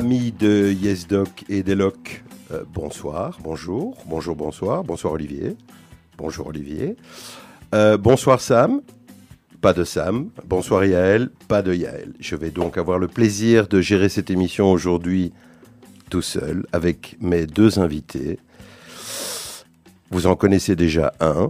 Amis 0.00 0.32
de 0.32 0.72
YesDoc 0.72 1.44
et 1.50 1.62
d'Eloc, 1.62 2.24
euh, 2.52 2.64
bonsoir, 2.72 3.36
bonjour, 3.44 3.98
bonjour, 4.06 4.34
bonsoir, 4.34 4.82
bonsoir 4.82 5.12
Olivier, 5.12 5.58
bonjour 6.16 6.46
Olivier, 6.46 6.96
Euh, 7.74 7.98
bonsoir 7.98 8.40
Sam, 8.40 8.80
pas 9.60 9.74
de 9.74 9.84
Sam, 9.84 10.30
bonsoir 10.46 10.86
Yaël, 10.86 11.28
pas 11.48 11.60
de 11.60 11.74
Yaël. 11.74 12.14
Je 12.18 12.34
vais 12.34 12.48
donc 12.50 12.78
avoir 12.78 12.98
le 12.98 13.08
plaisir 13.08 13.68
de 13.68 13.82
gérer 13.82 14.08
cette 14.08 14.30
émission 14.30 14.72
aujourd'hui 14.72 15.34
tout 16.08 16.22
seul 16.22 16.64
avec 16.72 17.18
mes 17.20 17.44
deux 17.44 17.78
invités. 17.78 18.38
Vous 20.10 20.26
en 20.26 20.34
connaissez 20.34 20.76
déjà 20.76 21.12
un 21.20 21.48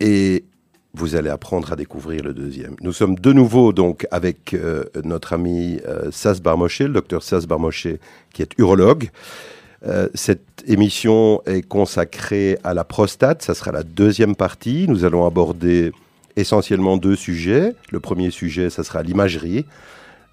et 0.00 0.44
vous 0.94 1.16
allez 1.16 1.30
apprendre 1.30 1.72
à 1.72 1.76
découvrir 1.76 2.22
le 2.24 2.34
deuxième. 2.34 2.74
Nous 2.80 2.92
sommes 2.92 3.16
de 3.16 3.32
nouveau 3.32 3.72
donc 3.72 4.06
avec 4.10 4.54
euh, 4.54 4.84
notre 5.04 5.32
ami 5.32 5.80
euh, 5.86 6.10
Sas 6.10 6.40
Barmochet, 6.40 6.84
le 6.84 6.94
docteur 6.94 7.22
Sas 7.22 7.46
Barmochet, 7.46 8.00
qui 8.32 8.42
est 8.42 8.52
urologue. 8.58 9.10
Euh, 9.86 10.08
cette 10.14 10.64
émission 10.66 11.40
est 11.46 11.62
consacrée 11.62 12.58
à 12.64 12.74
la 12.74 12.84
prostate, 12.84 13.42
ça 13.42 13.54
sera 13.54 13.70
la 13.70 13.84
deuxième 13.84 14.34
partie. 14.34 14.86
Nous 14.88 15.04
allons 15.04 15.24
aborder 15.24 15.92
essentiellement 16.36 16.96
deux 16.96 17.16
sujets. 17.16 17.74
Le 17.90 18.00
premier 18.00 18.30
sujet, 18.30 18.70
ça 18.70 18.82
sera 18.82 19.02
l'imagerie, 19.02 19.66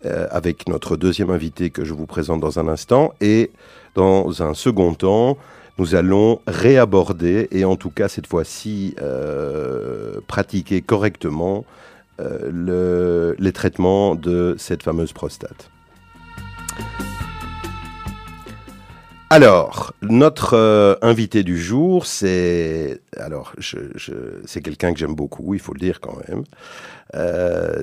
euh, 0.05 0.27
avec 0.31 0.67
notre 0.67 0.97
deuxième 0.97 1.29
invité 1.29 1.69
que 1.69 1.85
je 1.85 1.93
vous 1.93 2.05
présente 2.05 2.39
dans 2.39 2.59
un 2.59 2.67
instant. 2.67 3.13
Et 3.21 3.51
dans 3.93 4.41
un 4.41 4.53
second 4.53 4.93
temps, 4.93 5.37
nous 5.77 5.93
allons 5.95 6.39
réaborder, 6.47 7.47
et 7.51 7.65
en 7.65 7.75
tout 7.75 7.89
cas 7.89 8.07
cette 8.07 8.27
fois-ci 8.27 8.95
euh, 9.01 10.19
pratiquer 10.27 10.81
correctement 10.81 11.65
euh, 12.21 12.49
le- 12.51 13.35
les 13.39 13.51
traitements 13.51 14.15
de 14.15 14.55
cette 14.57 14.83
fameuse 14.83 15.11
prostate. 15.11 15.69
Alors, 19.29 19.93
notre 20.01 20.53
euh, 20.53 20.95
invité 21.01 21.43
du 21.43 21.59
jour, 21.59 22.05
c'est 22.05 23.01
quelqu'un 24.63 24.93
que 24.93 24.99
j'aime 24.99 25.15
beaucoup, 25.15 25.55
il 25.55 25.59
faut 25.59 25.73
le 25.73 25.79
dire 25.79 25.99
quand 25.99 26.15
même. 26.29 26.43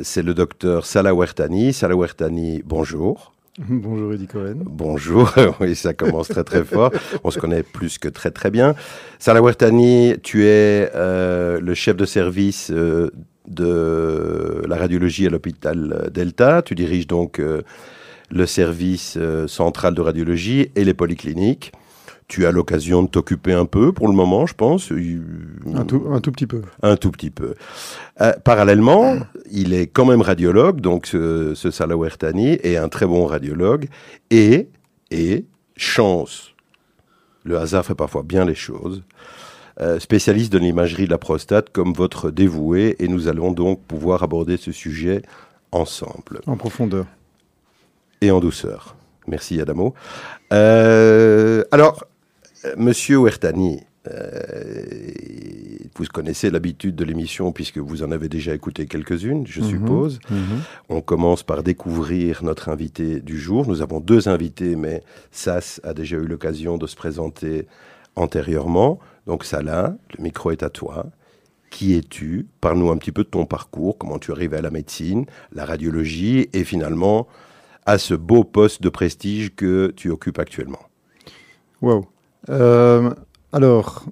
C'est 0.02 0.22
le 0.22 0.34
docteur 0.34 0.86
Salah 0.86 1.14
Wertani. 1.14 1.72
Salah 1.72 1.96
Wertani, 1.96 2.62
bonjour. 2.64 3.32
Bonjour 3.58 4.14
Eddie 4.14 4.28
Cohen. 4.28 4.62
Bonjour, 4.64 5.31
oui, 5.61 5.77
ça 5.77 5.92
commence 5.92 6.28
très 6.28 6.42
très 6.42 6.64
fort. 6.64 6.91
On 7.22 7.31
se 7.31 7.39
connaît 7.39 7.62
plus 7.62 7.98
que 7.98 8.08
très 8.08 8.31
très 8.31 8.50
bien. 8.50 8.75
Salah 9.19 9.42
Wertani, 9.42 10.14
tu 10.22 10.47
es 10.47 10.91
euh, 10.95 11.61
le 11.61 11.75
chef 11.75 11.95
de 11.95 12.06
service 12.06 12.70
euh, 12.70 13.11
de 13.47 14.62
la 14.67 14.77
radiologie 14.77 15.27
à 15.27 15.30
l'hôpital 15.30 16.11
Delta. 16.14 16.62
Tu 16.62 16.75
diriges 16.75 17.06
donc 17.06 17.41
euh, 17.41 17.61
le 18.30 18.47
service 18.47 19.19
central 19.48 19.95
de 19.95 20.00
radiologie 20.00 20.70
et 20.75 20.84
les 20.84 20.95
polycliniques. 20.95 21.73
Tu 22.28 22.46
as 22.46 22.52
l'occasion 22.52 23.02
de 23.02 23.08
t'occuper 23.08 23.52
un 23.52 23.66
peu 23.66 23.92
pour 23.92 24.08
le 24.08 24.14
moment, 24.14 24.46
je 24.46 24.54
pense. 24.54 24.90
Un 24.90 25.84
tout, 25.84 26.04
un 26.10 26.20
tout 26.20 26.32
petit 26.32 26.46
peu. 26.46 26.62
Un 26.82 26.96
tout 26.96 27.10
petit 27.10 27.30
peu. 27.30 27.54
Euh, 28.20 28.32
parallèlement, 28.44 29.16
il 29.50 29.74
est 29.74 29.86
quand 29.86 30.06
même 30.06 30.22
radiologue, 30.22 30.80
donc 30.80 31.06
ce, 31.06 31.54
ce 31.54 31.70
Salah 31.70 31.96
est 32.62 32.76
un 32.76 32.88
très 32.88 33.06
bon 33.06 33.26
radiologue. 33.26 33.88
Et, 34.30 34.68
et, 35.10 35.44
chance, 35.76 36.55
le 37.44 37.58
hasard 37.58 37.84
fait 37.84 37.94
parfois 37.94 38.22
bien 38.22 38.44
les 38.44 38.55
choses, 38.55 39.02
euh, 39.80 39.98
spécialiste 39.98 40.52
de 40.52 40.58
l'imagerie 40.58 41.06
de 41.06 41.11
la 41.11 41.18
prostate 41.18 41.70
comme 41.70 41.92
votre 41.92 42.30
dévoué, 42.30 42.96
et 42.98 43.08
nous 43.08 43.28
allons 43.28 43.52
donc 43.52 43.82
pouvoir 43.82 44.22
aborder 44.22 44.56
ce 44.56 44.72
sujet 44.72 45.22
ensemble 45.72 46.40
En 46.46 46.56
profondeur. 46.56 47.06
et 48.20 48.30
en 48.30 48.40
douceur. 48.40 48.96
Merci 49.27 49.61
Adamo. 49.61 49.94
Euh, 50.52 51.62
alors, 51.70 52.02
euh, 52.02 52.06
Monsieur 52.77 53.18
Wertani, 53.18 53.80
euh, 54.08 55.11
vous 55.96 56.05
connaissez 56.12 56.50
l'habitude 56.50 56.95
de 56.96 57.05
l'émission 57.05 57.52
puisque 57.52 57.78
vous 57.78 58.02
en 58.02 58.11
avez 58.12 58.28
déjà 58.28 58.55
écouté 58.55 58.86
quelques-unes, 58.86 59.46
je 59.46 59.61
Mhm. 59.61 59.68
suppose. 59.68 60.18
Mhm. 60.30 60.61
On 60.89 61.00
commence 61.00 61.42
par 61.42 61.62
découvrir 61.62 62.42
notre 62.45 62.68
invité 62.68 63.20
du 63.20 63.39
jour. 63.39 63.67
Nous 63.67 63.83
avons 63.83 64.00
deux 64.00 64.28
invités, 64.28 64.77
mais 64.77 65.02
Sas 65.30 65.80
a 65.84 65.92
déjà 65.95 66.17
eu 66.17 66.27
l'occasion 66.27 66.78
de 66.78 66.86
se 66.86 66.96
présenter 66.96 67.67
antérieurement. 68.17 68.98
Donc 69.27 69.44
Salah, 69.44 69.96
le 70.17 70.23
micro 70.23 70.50
est 70.50 70.62
à 70.62 70.70
toi. 70.70 71.06
Qui 71.70 71.94
es-tu? 71.94 72.46
Parle-nous 72.61 72.90
un 72.90 72.96
petit 72.98 73.12
peu 73.12 73.24
de 73.24 73.29
ton 73.29 73.46
parcours, 73.46 73.96
comment 73.98 74.18
tu 74.18 74.30
es 74.30 74.34
arrivé 74.34 74.56
à 74.58 74.62
la 74.62 74.70
médecine, 74.70 75.24
la 75.52 75.64
radiologie 75.64 76.48
et 76.52 76.64
finalement 76.64 77.27
à 77.86 77.98
ce 77.98 78.14
beau 78.14 78.44
poste 78.44 78.83
de 78.83 78.89
prestige 78.89 79.55
que 79.56 79.92
tu 79.96 80.11
occupes 80.11 80.39
actuellement. 80.39 80.79
Wow. 81.80 82.06
Euh, 82.51 83.11
alors, 83.53 84.05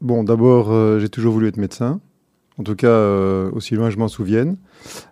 bon, 0.00 0.22
d'abord, 0.24 0.72
euh, 0.72 0.98
j'ai 0.98 1.08
toujours 1.08 1.32
voulu 1.32 1.46
être 1.48 1.56
médecin. 1.56 2.00
En 2.58 2.62
tout 2.62 2.76
cas, 2.76 2.88
euh, 2.88 3.50
aussi 3.52 3.74
loin 3.74 3.88
que 3.88 3.94
je 3.94 3.98
m'en 3.98 4.08
souvienne. 4.08 4.56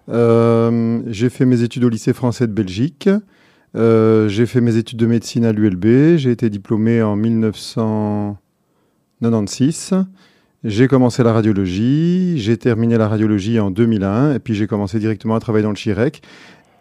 J'ai 0.08 1.30
fait 1.30 1.46
mes 1.46 1.62
études 1.62 1.84
au 1.84 1.88
lycée 1.88 2.12
français 2.12 2.46
de 2.46 2.52
Belgique. 2.52 3.08
J'ai 3.74 4.46
fait 4.46 4.60
mes 4.60 4.76
études 4.76 4.98
de 4.98 5.06
médecine 5.06 5.44
à 5.44 5.52
l'ULB. 5.52 6.16
J'ai 6.16 6.30
été 6.30 6.48
diplômé 6.50 7.02
en 7.02 7.16
1996. 7.16 9.94
J'ai 10.64 10.88
commencé 10.88 11.22
la 11.22 11.32
radiologie. 11.32 12.38
J'ai 12.38 12.56
terminé 12.56 12.98
la 12.98 13.06
radiologie 13.08 13.60
en 13.60 13.70
2001. 13.70 14.34
Et 14.34 14.40
puis 14.40 14.54
j'ai 14.54 14.66
commencé 14.66 14.98
directement 14.98 15.36
à 15.36 15.40
travailler 15.40 15.62
dans 15.62 15.70
le 15.70 15.76
Chirec. 15.76 16.22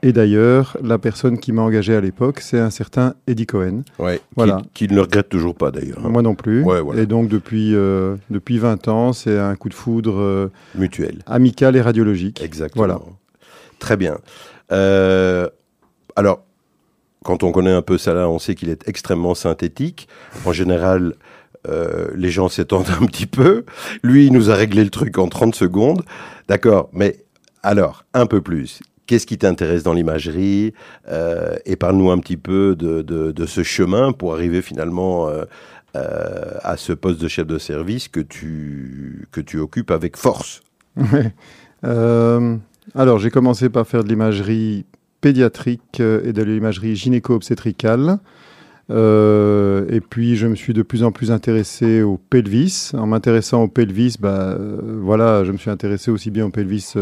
Et 0.04 0.14
d'ailleurs, 0.14 0.78
la 0.84 0.98
personne 1.00 1.40
qui 1.40 1.52
m'a 1.52 1.64
engagé 1.64 1.96
à 1.96 2.02
l'époque, 2.02 2.40
c'est 2.40 2.60
un 2.60 2.70
certain 2.70 3.16
Eddie 3.26 3.48
Cohen. 3.48 3.82
Ouais, 3.98 4.22
Voilà. 4.36 4.62
qui, 4.74 4.86
qui 4.86 4.92
ne 4.94 4.96
le 4.96 5.02
regrette 5.02 5.28
toujours 5.30 5.56
pas 5.56 5.72
d'ailleurs. 5.72 6.00
hein. 6.06 6.10
Moi 6.10 6.22
non 6.22 6.36
plus. 6.36 6.64
Ouais, 6.64 6.82
voilà. 6.82 7.02
Et 7.02 7.06
donc 7.08 7.30
depuis, 7.30 7.74
euh, 7.76 8.16
depuis 8.30 8.60
20 8.60 8.88
ans, 8.90 9.12
c'est 9.14 9.38
un 9.40 9.56
coup 9.56 9.70
de 9.70 9.74
foudre 9.74 10.20
euh, 10.20 10.52
Mutuel. 10.76 11.20
amical 11.26 11.76
et 11.76 11.82
radiologique. 11.82 12.42
Exactement. 12.44 12.86
Voilà. 12.86 13.00
Très 13.80 13.98
bien. 13.98 14.18
Euh, 14.72 15.48
alors, 16.16 16.44
quand 17.24 17.44
on 17.44 17.52
connaît 17.52 17.72
un 17.74 17.82
peu 17.82 17.98
Salah, 17.98 18.30
on 18.30 18.40
sait 18.40 18.54
qu'il 18.56 18.70
est 18.70 18.88
extrêmement 18.88 19.34
synthétique. 19.36 20.08
En 20.46 20.52
général, 20.54 21.16
euh, 21.68 22.08
les 22.16 22.30
gens 22.30 22.50
s'étendent 22.50 22.90
un 23.02 23.06
petit 23.08 23.26
peu. 23.26 23.66
Lui, 24.04 24.28
il 24.28 24.34
nous 24.34 24.52
a 24.52 24.56
réglé 24.56 24.84
le 24.84 24.90
truc 24.92 25.18
en 25.18 25.28
30 25.28 25.56
secondes. 25.56 26.04
D'accord, 26.48 26.90
mais 26.94 27.18
alors, 27.64 28.06
un 28.14 28.28
peu 28.28 28.42
plus. 28.42 28.80
Qu'est-ce 29.08 29.26
qui 29.26 29.38
t'intéresse 29.38 29.84
dans 29.84 29.94
l'imagerie 29.94 30.74
Euh, 31.10 31.56
Et 31.66 31.76
parle-nous 31.78 32.12
un 32.12 32.20
petit 32.20 32.38
peu 32.38 32.76
de, 32.76 33.02
de- 33.02 33.46
ce 33.46 33.64
chemin 33.64 34.12
pour 34.12 34.34
arriver 34.34 34.62
finalement 34.62 35.28
euh, 35.30 35.46
euh, 35.96 36.52
à 36.64 36.76
ce 36.78 36.92
poste 36.94 37.20
de 37.22 37.28
chef 37.30 37.48
de 37.48 37.58
service 37.58 38.10
que 38.10 38.20
tu, 38.20 39.26
que 39.32 39.40
tu 39.42 39.58
occupes 39.60 39.92
avec 39.92 40.18
force. 40.18 40.62
Euh, 41.86 42.56
alors, 42.96 43.20
j'ai 43.20 43.30
commencé 43.30 43.70
par 43.70 43.88
faire 43.88 44.04
de 44.04 44.10
l'imagerie 44.10 44.86
pédiatrique 45.22 46.00
et 46.00 46.34
de 46.34 46.44
l'imagerie 46.44 46.96
gynéco-obstétricale. 46.96 48.20
Et 48.90 50.02
puis, 50.10 50.36
je 50.36 50.48
me 50.48 50.56
suis 50.56 50.74
de 50.74 50.82
plus 50.82 51.04
en 51.04 51.12
plus 51.12 51.32
intéressé 51.32 52.02
au 52.02 52.18
pelvis. 52.30 52.92
En 52.94 53.08
m'intéressant 53.08 53.64
au 53.64 53.68
pelvis, 53.68 54.16
bah, 54.20 54.58
voilà, 55.02 55.44
je 55.44 55.52
me 55.52 55.58
suis 55.58 55.70
intéressé 55.70 56.12
aussi 56.12 56.32
bien 56.32 56.46
au 56.46 56.50
pelvis 56.50 56.94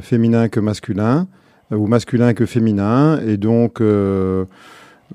féminin 0.00 0.48
que 0.48 0.60
masculin, 0.60 1.26
euh, 1.72 1.76
ou 1.76 1.86
masculin 1.86 2.34
que 2.34 2.46
féminin. 2.46 3.20
Et 3.26 3.36
donc, 3.36 3.80
euh, 3.80 4.44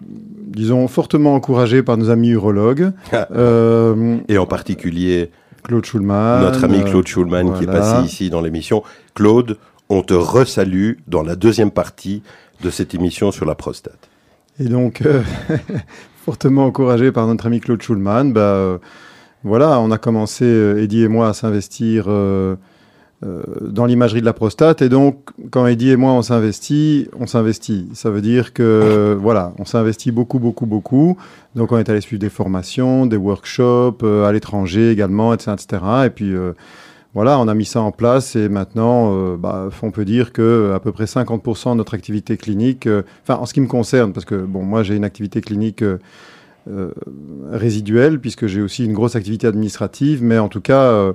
disons, 0.02 0.88
fortement 0.88 1.36
encouragé 1.36 1.84
par 1.84 1.98
nos 1.98 2.10
amis 2.10 2.30
urologues. 2.30 2.92
Euh, 3.32 4.18
Et 4.28 4.38
en 4.38 4.46
particulier 4.46 5.32
Claude 5.64 5.86
Schulman. 5.86 6.42
notre 6.42 6.64
ami 6.64 6.80
euh, 6.80 6.84
Claude 6.84 7.08
Schulman 7.08 7.54
qui 7.58 7.64
est 7.64 7.68
passé 7.68 8.06
ici 8.06 8.30
dans 8.30 8.42
l'émission. 8.42 8.84
Claude, 9.16 9.58
on 9.90 10.02
te 10.02 10.14
resalue 10.14 10.94
dans 11.08 11.24
la 11.24 11.36
deuxième 11.36 11.72
partie 11.72 12.22
de 12.64 12.70
cette 12.70 12.94
émission 12.94 13.32
sur 13.32 13.46
la 13.46 13.56
prostate. 13.56 14.10
Et 14.60 14.66
donc, 14.66 15.02
euh, 15.06 15.22
fortement 16.26 16.66
encouragé 16.66 17.12
par 17.12 17.28
notre 17.28 17.48
ami 17.48 17.60
Claude 17.60 17.82
Schulman, 17.82 18.32
bah, 18.32 18.40
euh, 18.42 18.78
voilà, 19.44 19.80
on 19.80 19.92
a 19.92 19.98
commencé, 19.98 20.46
euh, 20.46 20.82
Eddie 20.82 21.04
et 21.04 21.08
moi, 21.08 21.30
à 21.30 21.34
s'investir 21.34 22.06
euh, 22.08 22.12
euh, 22.12 22.56
dans 23.22 23.86
l'imagerie 23.86 24.20
de 24.20 24.26
la 24.26 24.34
prostate. 24.34 24.82
Et 24.82 24.90
donc, 24.90 25.30
quand 25.50 25.66
Eddie 25.66 25.92
et 25.92 25.96
moi, 25.96 26.12
on 26.12 26.22
s'investit, 26.22 27.08
on 27.18 27.26
s'investit. 27.26 27.88
Ça 27.94 28.10
veut 28.10 28.22
dire 28.22 28.54
que, 28.54 29.18
voilà, 29.20 29.54
on 29.58 29.66
s'investit 29.66 30.12
beaucoup, 30.12 30.40
beaucoup, 30.40 30.66
beaucoup. 30.66 31.18
Donc, 31.56 31.72
on 31.72 31.78
est 31.78 31.90
allé 31.90 32.02
suivre 32.02 32.20
des 32.20 32.30
formations, 32.30 33.06
des 33.06 33.18
workshops, 33.18 34.04
euh, 34.04 34.26
à 34.26 34.32
l'étranger 34.32 34.92
également, 34.92 35.34
etc., 35.34 35.54
etc. 35.54 35.84
Et 36.06 36.10
puis, 36.10 36.36
euh, 36.36 36.52
voilà, 37.16 37.40
on 37.40 37.48
a 37.48 37.54
mis 37.54 37.64
ça 37.64 37.80
en 37.80 37.94
place 37.94 38.36
et 38.36 38.50
maintenant, 38.50 39.16
euh, 39.16 39.38
bah, 39.38 39.70
on 39.82 39.90
peut 39.90 40.04
dire 40.04 40.34
que 40.34 40.74
à 40.76 40.82
peu 40.82 40.92
près 40.92 41.06
50% 41.06 41.72
de 41.72 41.78
notre 41.78 41.94
activité 41.94 42.36
clinique, 42.36 42.88
euh, 42.88 43.04
enfin 43.24 43.40
en 43.40 43.46
ce 43.46 43.54
qui 43.54 43.62
me 43.62 43.68
concerne, 43.68 44.12
parce 44.12 44.26
que 44.26 44.36
bon, 44.36 44.64
moi 44.64 44.84
j'ai 44.84 44.98
une 44.98 45.06
activité 45.06 45.40
clinique 45.40 45.82
euh, 45.82 45.98
euh, 46.70 46.92
résiduelle 47.54 48.20
puisque 48.20 48.48
j'ai 48.48 48.62
aussi 48.62 48.84
une 48.84 48.92
grosse 48.92 49.16
activité 49.16 49.48
administrative, 49.48 50.22
mais 50.24 50.40
en 50.40 50.50
tout 50.50 50.60
cas, 50.60 50.82
euh, 50.82 51.14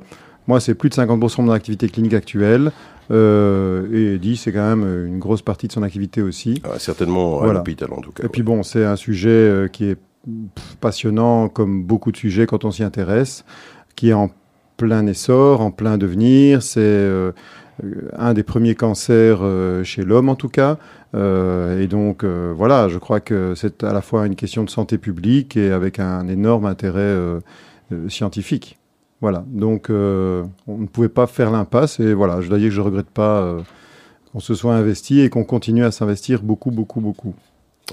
Moi, 0.51 0.59
c'est 0.59 0.75
plus 0.75 0.89
de 0.91 0.95
50% 0.97 1.37
de 1.37 1.43
mon 1.43 1.53
activité 1.53 1.89
clinique 1.89 2.13
actuelle. 2.13 2.73
Euh, 3.13 3.87
et 3.93 4.15
Eddie, 4.17 4.37
c'est 4.37 4.51
quand 4.53 4.69
même 4.77 5.07
une 5.07 5.21
grosse 5.21 5.43
partie 5.43 5.69
de 5.69 5.73
son 5.73 5.85
activité 5.85 6.23
aussi. 6.23 6.61
Ah, 6.65 6.81
certainement 6.81 7.37
à 7.37 7.45
Voilà. 7.45 7.59
l'hôpital 7.61 7.93
en 7.93 8.01
tout 8.01 8.11
cas. 8.11 8.25
Et 8.25 8.29
puis 8.29 8.43
bon, 8.43 8.65
c'est 8.65 8.85
un 8.85 8.97
sujet 8.97 9.29
euh, 9.31 9.69
qui 9.69 9.85
est 9.85 9.97
passionnant, 10.81 11.49
comme 11.49 11.85
beaucoup 11.85 12.11
de 12.11 12.17
sujets 12.17 12.47
quand 12.47 12.65
on 12.65 12.73
s'y 12.73 12.83
intéresse, 12.83 13.45
qui 13.95 14.09
est 14.09 14.13
en 14.13 14.29
plein 14.77 15.07
essor, 15.07 15.61
en 15.61 15.71
plein 15.71 15.99
devenir. 15.99 16.65
C'est 16.65 16.81
euh, 16.81 17.31
euh, 17.85 18.09
un 18.19 18.35
des 18.35 18.43
premiers 18.43 18.75
cancers 18.75 19.39
euh, 19.43 19.85
chez 19.85 20.03
l'homme 20.03 20.29
en 20.29 20.35
tout 20.35 20.49
cas. 20.49 20.79
Euh, 21.15 21.81
et 21.81 21.87
donc 21.87 22.25
euh, 22.25 22.53
voilà, 22.57 22.89
je 22.89 22.99
crois 22.99 23.21
que 23.21 23.55
c'est 23.55 23.85
à 23.85 23.93
la 23.93 24.01
fois 24.01 24.27
une 24.27 24.35
question 24.35 24.65
de 24.65 24.71
santé 24.71 24.99
publique 24.99 25.57
et 25.57 25.71
avec 25.71 26.01
un 26.01 26.27
énorme 26.27 26.67
intérêt 26.67 26.99
euh, 27.03 27.39
euh, 27.93 28.09
scientifique. 28.09 28.79
Voilà, 29.21 29.45
donc 29.49 29.91
euh, 29.91 30.45
on 30.67 30.79
ne 30.79 30.87
pouvait 30.87 31.11
pas 31.11 31.27
faire 31.27 31.51
l'impasse 31.51 32.01
et 32.01 32.15
voilà, 32.15 32.41
je 32.41 32.49
dois 32.49 32.59
dire 32.59 32.69
que 32.69 32.75
je 32.75 32.81
regrette 32.81 33.11
pas 33.11 33.43
euh, 33.43 33.61
qu'on 34.33 34.41
se 34.41 34.55
soit 34.55 34.75
investi 34.75 35.21
et 35.21 35.29
qu'on 35.29 35.45
continue 35.45 35.85
à 35.85 35.91
s'investir 35.91 36.43
beaucoup, 36.43 36.71
beaucoup, 36.71 37.01
beaucoup. 37.01 37.35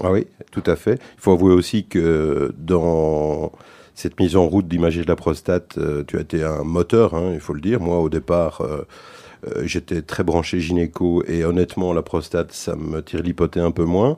Ah 0.02 0.10
oui, 0.10 0.26
tout 0.52 0.62
à 0.64 0.76
fait. 0.76 0.94
Il 0.94 1.20
faut 1.20 1.32
avouer 1.32 1.52
aussi 1.52 1.84
que 1.84 2.54
dans 2.56 3.52
cette 3.94 4.18
mise 4.18 4.36
en 4.36 4.46
route 4.46 4.68
d'imager 4.68 5.02
de 5.02 5.08
la 5.08 5.16
prostate, 5.16 5.76
euh, 5.76 6.02
tu 6.06 6.16
as 6.16 6.20
été 6.20 6.44
un 6.44 6.62
moteur, 6.62 7.14
hein, 7.14 7.32
il 7.34 7.40
faut 7.40 7.52
le 7.52 7.60
dire. 7.60 7.80
Moi, 7.80 7.98
au 7.98 8.08
départ, 8.08 8.62
euh, 9.46 9.58
euh, 9.58 9.66
j'étais 9.66 10.02
très 10.02 10.24
branché 10.24 10.60
gynéco 10.60 11.22
et 11.26 11.44
honnêtement, 11.44 11.92
la 11.92 12.02
prostate, 12.02 12.52
ça 12.52 12.76
me 12.76 13.02
tire 13.02 13.22
l'hypothèse 13.22 13.62
un 13.62 13.70
peu 13.70 13.84
moins. 13.84 14.16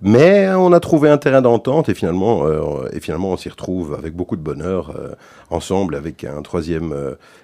Mais 0.00 0.48
on 0.54 0.72
a 0.72 0.80
trouvé 0.80 1.08
un 1.08 1.18
terrain 1.18 1.42
d'entente 1.42 1.88
et 1.88 1.94
finalement, 1.94 2.46
euh, 2.46 2.88
et 2.92 3.00
finalement, 3.00 3.30
on 3.32 3.36
s'y 3.36 3.48
retrouve 3.48 3.94
avec 3.94 4.14
beaucoup 4.14 4.36
de 4.36 4.42
bonheur 4.42 4.90
euh, 4.90 5.12
ensemble 5.50 5.94
avec 5.94 6.24
un 6.24 6.42
troisième 6.42 6.94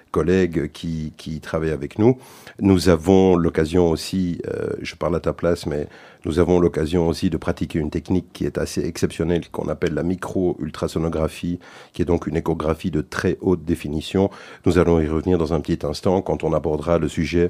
euh, 0.09 0.19
collègue 0.19 0.71
qui, 0.71 1.13
qui 1.17 1.39
travaille 1.39 1.71
avec 1.71 1.99
nous. 1.99 2.17
Nous 2.59 2.89
avons 2.89 3.35
l'occasion 3.35 3.89
aussi, 3.89 4.41
euh, 4.47 4.73
je 4.81 4.95
parle 4.95 5.15
à 5.15 5.19
ta 5.19 5.33
place, 5.33 5.65
mais 5.65 5.87
nous 6.25 6.39
avons 6.39 6.59
l'occasion 6.59 7.07
aussi 7.07 7.29
de 7.29 7.37
pratiquer 7.37 7.79
une 7.79 7.89
technique 7.89 8.27
qui 8.33 8.45
est 8.45 8.57
assez 8.57 8.85
exceptionnelle, 8.85 9.47
qu'on 9.49 9.69
appelle 9.69 9.93
la 9.93 10.03
micro-ultrasonographie, 10.03 11.59
qui 11.93 12.01
est 12.01 12.05
donc 12.05 12.27
une 12.27 12.37
échographie 12.37 12.91
de 12.91 13.01
très 13.01 13.37
haute 13.41 13.63
définition. 13.63 14.29
Nous 14.65 14.77
allons 14.77 14.99
y 14.99 15.07
revenir 15.07 15.37
dans 15.37 15.53
un 15.53 15.61
petit 15.61 15.85
instant 15.85 16.21
quand 16.21 16.43
on 16.43 16.53
abordera 16.53 16.99
le 16.99 17.07
sujet 17.07 17.49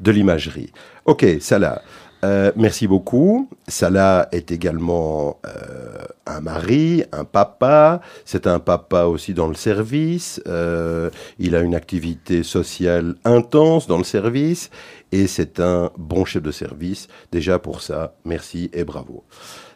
de 0.00 0.10
l'imagerie. 0.10 0.72
Ok, 1.04 1.26
Salah. 1.40 1.82
Euh, 2.24 2.50
merci 2.56 2.86
beaucoup. 2.86 3.48
Salah 3.68 4.28
est 4.32 4.50
également 4.50 5.38
euh, 5.46 6.04
un 6.26 6.40
mari, 6.40 7.04
un 7.12 7.24
papa. 7.24 8.00
C'est 8.24 8.46
un 8.46 8.58
papa 8.58 9.04
aussi 9.04 9.34
dans 9.34 9.46
le 9.46 9.54
service. 9.54 10.42
Euh, 10.48 11.10
il 11.38 11.54
a 11.54 11.60
une 11.60 11.74
activité 11.74 12.42
sociale 12.42 13.14
intense 13.24 13.86
dans 13.86 13.98
le 13.98 14.04
service 14.04 14.70
et 15.12 15.26
c'est 15.26 15.60
un 15.60 15.90
bon 15.96 16.24
chef 16.24 16.42
de 16.42 16.50
service. 16.50 17.08
Déjà 17.30 17.58
pour 17.58 17.80
ça, 17.82 18.14
merci 18.24 18.70
et 18.72 18.84
bravo. 18.84 19.24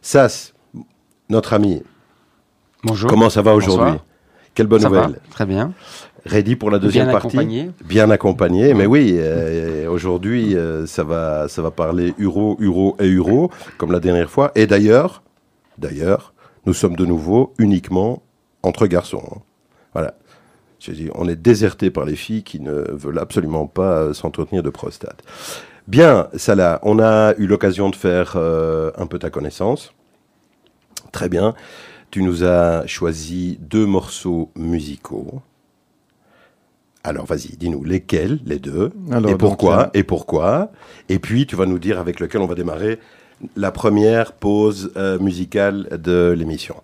Sas, 0.00 0.52
notre 1.28 1.52
ami, 1.52 1.82
Bonjour. 2.82 3.08
comment 3.08 3.30
ça 3.30 3.42
va 3.42 3.54
aujourd'hui? 3.54 3.98
Quelle 4.54 4.66
bonne 4.66 4.80
Ça 4.80 4.88
va 4.88 5.06
nouvelle. 5.06 5.20
Très 5.30 5.46
bien. 5.46 5.72
Ready 6.24 6.56
pour 6.56 6.70
la 6.70 6.78
deuxième 6.78 7.06
bien 7.06 7.12
partie 7.12 7.28
accompagné. 7.28 7.70
Bien 7.84 8.10
accompagné, 8.10 8.74
mais 8.74 8.86
oui, 8.86 9.16
euh, 9.16 9.88
aujourd'hui, 9.88 10.56
euh, 10.56 10.86
ça, 10.86 11.02
va, 11.02 11.48
ça 11.48 11.62
va 11.62 11.70
parler 11.72 12.14
euro, 12.20 12.56
euro 12.60 12.96
et 13.00 13.10
euro, 13.12 13.50
comme 13.76 13.90
la 13.90 13.98
dernière 14.00 14.30
fois. 14.30 14.52
Et 14.54 14.66
d'ailleurs, 14.66 15.22
d'ailleurs, 15.78 16.32
nous 16.64 16.74
sommes 16.74 16.94
de 16.94 17.04
nouveau 17.04 17.52
uniquement 17.58 18.22
entre 18.62 18.86
garçons. 18.86 19.22
hein. 19.34 19.38
Voilà. 19.94 20.14
Je 20.78 20.92
dis, 20.92 21.08
on 21.14 21.28
est 21.28 21.36
déserté 21.36 21.90
par 21.90 22.04
les 22.04 22.16
filles 22.16 22.42
qui 22.42 22.60
ne 22.60 22.72
veulent 22.92 23.18
absolument 23.18 23.66
pas 23.66 23.98
euh, 23.98 24.14
s'entretenir 24.14 24.62
de 24.62 24.70
prostate. 24.70 25.22
Bien, 25.88 26.28
Salah, 26.36 26.78
on 26.82 27.00
a 27.00 27.34
eu 27.38 27.46
l'occasion 27.46 27.90
de 27.90 27.96
faire 27.96 28.34
euh, 28.36 28.90
un 28.96 29.06
peu 29.06 29.18
ta 29.18 29.30
connaissance. 29.30 29.92
Très 31.10 31.28
bien. 31.28 31.54
Tu 32.10 32.22
nous 32.22 32.44
as 32.44 32.86
choisi 32.86 33.58
deux 33.60 33.86
morceaux 33.86 34.50
musicaux. 34.56 35.40
Alors 37.04 37.26
vas-y, 37.26 37.56
dis-nous 37.58 37.82
lesquels, 37.84 38.38
les 38.46 38.58
deux, 38.58 38.92
Alors, 39.10 39.30
et 39.30 39.34
pourquoi, 39.36 39.76
là- 39.76 39.90
et 39.94 40.04
pourquoi. 40.04 40.70
Et 41.08 41.18
puis 41.18 41.46
tu 41.46 41.56
vas 41.56 41.66
nous 41.66 41.78
dire 41.80 41.98
avec 41.98 42.20
lequel 42.20 42.40
on 42.40 42.46
va 42.46 42.54
démarrer 42.54 42.98
la 43.56 43.72
première 43.72 44.32
pause 44.34 44.92
euh, 44.96 45.18
musicale 45.18 45.98
de 46.00 46.32
l'émission. 46.36 46.76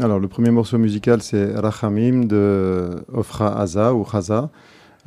Alors, 0.00 0.20
le 0.20 0.28
premier 0.28 0.50
morceau 0.52 0.78
musical, 0.78 1.22
c'est 1.22 1.56
Rachamim 1.56 2.24
de 2.26 3.02
Ofra 3.12 3.60
Haza 3.60 3.94
ou 3.94 4.06
Haza. 4.12 4.48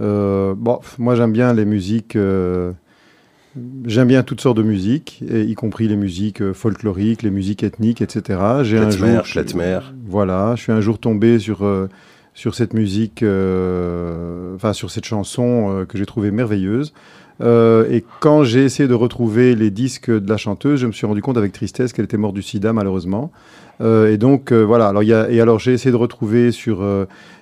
Euh, 0.01 0.53
bon, 0.57 0.79
moi, 0.97 1.15
j'aime 1.15 1.31
bien 1.31 1.53
les 1.53 1.63
musiques. 1.63 2.17
euh, 2.17 2.73
j'aime 3.85 4.09
bien 4.09 4.23
toutes 4.23 4.41
sortes 4.41 4.57
de 4.57 4.63
musiques, 4.63 5.23
et 5.29 5.43
y 5.43 5.53
compris 5.55 5.87
les 5.87 5.95
musiques 5.95 6.41
euh, 6.41 6.53
folkloriques, 6.53 7.21
les 7.23 7.31
musiques 7.31 7.63
ethniques, 7.63 8.01
etc. 8.01 8.39
J'ai 8.63 8.79
un 8.79 8.89
jour, 8.89 9.21
klezmer. 9.23 9.79
voilà, 10.05 10.55
je 10.57 10.63
suis 10.63 10.71
un 10.73 10.81
jour 10.81 10.99
tombé 10.99 11.39
sur 11.39 11.63
euh, 11.63 11.87
sur 12.33 12.55
cette 12.55 12.73
musique, 12.73 13.23
euh, 13.23 14.55
enfin 14.55 14.73
sur 14.73 14.89
cette 14.89 15.05
chanson 15.05 15.69
euh, 15.69 15.85
que 15.85 15.97
j'ai 15.97 16.05
trouvée 16.05 16.31
merveilleuse. 16.31 16.93
Euh, 17.41 17.89
et 17.89 18.03
quand 18.19 18.43
j'ai 18.43 18.63
essayé 18.63 18.87
de 18.87 18.93
retrouver 18.93 19.55
les 19.55 19.71
disques 19.71 20.11
de 20.11 20.29
la 20.29 20.37
chanteuse, 20.37 20.79
je 20.79 20.87
me 20.87 20.91
suis 20.91 21.07
rendu 21.07 21.21
compte 21.21 21.37
avec 21.37 21.51
tristesse 21.51 21.91
qu'elle 21.91 22.05
était 22.05 22.17
morte 22.17 22.35
du 22.35 22.43
sida 22.43 22.73
malheureusement. 22.73 23.31
Euh, 23.81 24.11
et 24.11 24.17
donc 24.17 24.51
euh, 24.51 24.61
voilà. 24.61 24.87
Alors 24.87 25.03
y 25.03 25.13
a, 25.13 25.29
et 25.29 25.41
alors 25.41 25.59
j'ai 25.59 25.73
essayé 25.73 25.91
de 25.91 25.97
retrouver 25.97 26.51
sur 26.51 26.85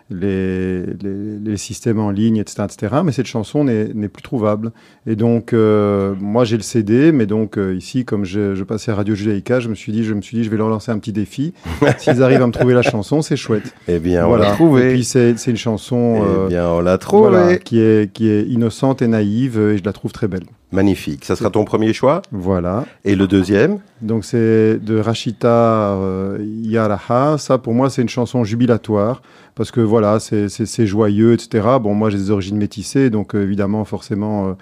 les, 0.09 0.85
les, 0.85 1.39
les 1.43 1.57
systèmes 1.57 1.99
en 1.99 2.09
ligne, 2.11 2.37
etc., 2.37 2.63
etc. 2.65 3.01
Mais 3.03 3.11
cette 3.11 3.27
chanson 3.27 3.63
n'est 3.63 4.09
plus 4.09 4.23
trouvable. 4.23 4.71
Et 5.05 5.15
donc 5.15 5.53
euh, 5.53 6.15
moi 6.19 6.45
j'ai 6.45 6.57
le 6.57 6.63
CD, 6.63 7.11
mais 7.11 7.25
donc 7.25 7.57
euh, 7.57 7.75
ici 7.75 8.05
comme 8.05 8.25
je, 8.25 8.55
je 8.55 8.63
passais 8.63 8.91
à 8.91 8.95
Radio 8.95 9.15
Judaïka, 9.15 9.59
je 9.59 9.69
me 9.69 9.75
suis 9.75 9.91
dit, 9.91 10.03
je 10.03 10.13
me 10.13 10.21
suis 10.21 10.37
dit, 10.37 10.43
je 10.43 10.49
vais 10.49 10.57
leur 10.57 10.69
lancer 10.69 10.91
un 10.91 10.99
petit 10.99 11.13
défi. 11.13 11.53
S'ils 11.97 12.23
arrivent 12.23 12.41
à 12.41 12.47
me 12.47 12.51
trouver 12.51 12.73
la 12.73 12.81
chanson, 12.81 13.21
c'est 13.21 13.37
chouette. 13.37 13.73
Eh 13.87 13.99
bien, 13.99 14.25
on 14.25 14.29
voilà. 14.29 14.55
l'a 14.59 14.81
Et 14.83 14.93
puis 14.93 15.03
c'est 15.03 15.37
c'est 15.37 15.51
une 15.51 15.57
chanson. 15.57 16.17
Eh 16.17 16.27
euh, 16.27 16.47
bien, 16.47 16.69
on 16.69 16.81
l'a 16.81 16.97
trouvé. 16.97 17.29
voilà, 17.29 17.57
qui 17.57 17.79
est, 17.79 18.11
qui 18.11 18.29
est 18.29 18.43
innocente 18.43 19.01
et 19.01 19.07
naïve, 19.07 19.59
et 19.59 19.77
je 19.77 19.83
la 19.83 19.93
trouve 19.93 20.11
très 20.11 20.27
belle. 20.27 20.43
Magnifique. 20.71 21.25
Ça 21.25 21.35
sera 21.35 21.49
ton 21.49 21.65
premier 21.65 21.93
choix. 21.93 22.21
Voilà. 22.31 22.85
Et 23.03 23.15
le 23.15 23.25
deuxième 23.27 23.79
Donc 24.01 24.23
c'est 24.23 24.77
de 24.77 24.99
Rachita 24.99 25.93
euh, 25.95 26.37
Yaraha. 26.61 27.37
Ça, 27.39 27.57
pour 27.57 27.73
moi, 27.73 27.89
c'est 27.89 28.03
une 28.03 28.09
chanson 28.09 28.43
jubilatoire 28.43 29.21
parce 29.55 29.71
que 29.71 29.81
voilà, 29.81 30.19
c'est- 30.19 30.85
joyeux, 30.85 31.33
etc. 31.33 31.67
Bon, 31.81 31.93
moi, 31.95 32.09
j'ai 32.11 32.17
des 32.17 32.29
origines 32.31 32.57
métissées, 32.57 33.09
donc 33.09 33.33
euh, 33.35 33.43
évidemment, 33.43 33.83
forcément, 33.83 34.49
euh, 34.49 34.53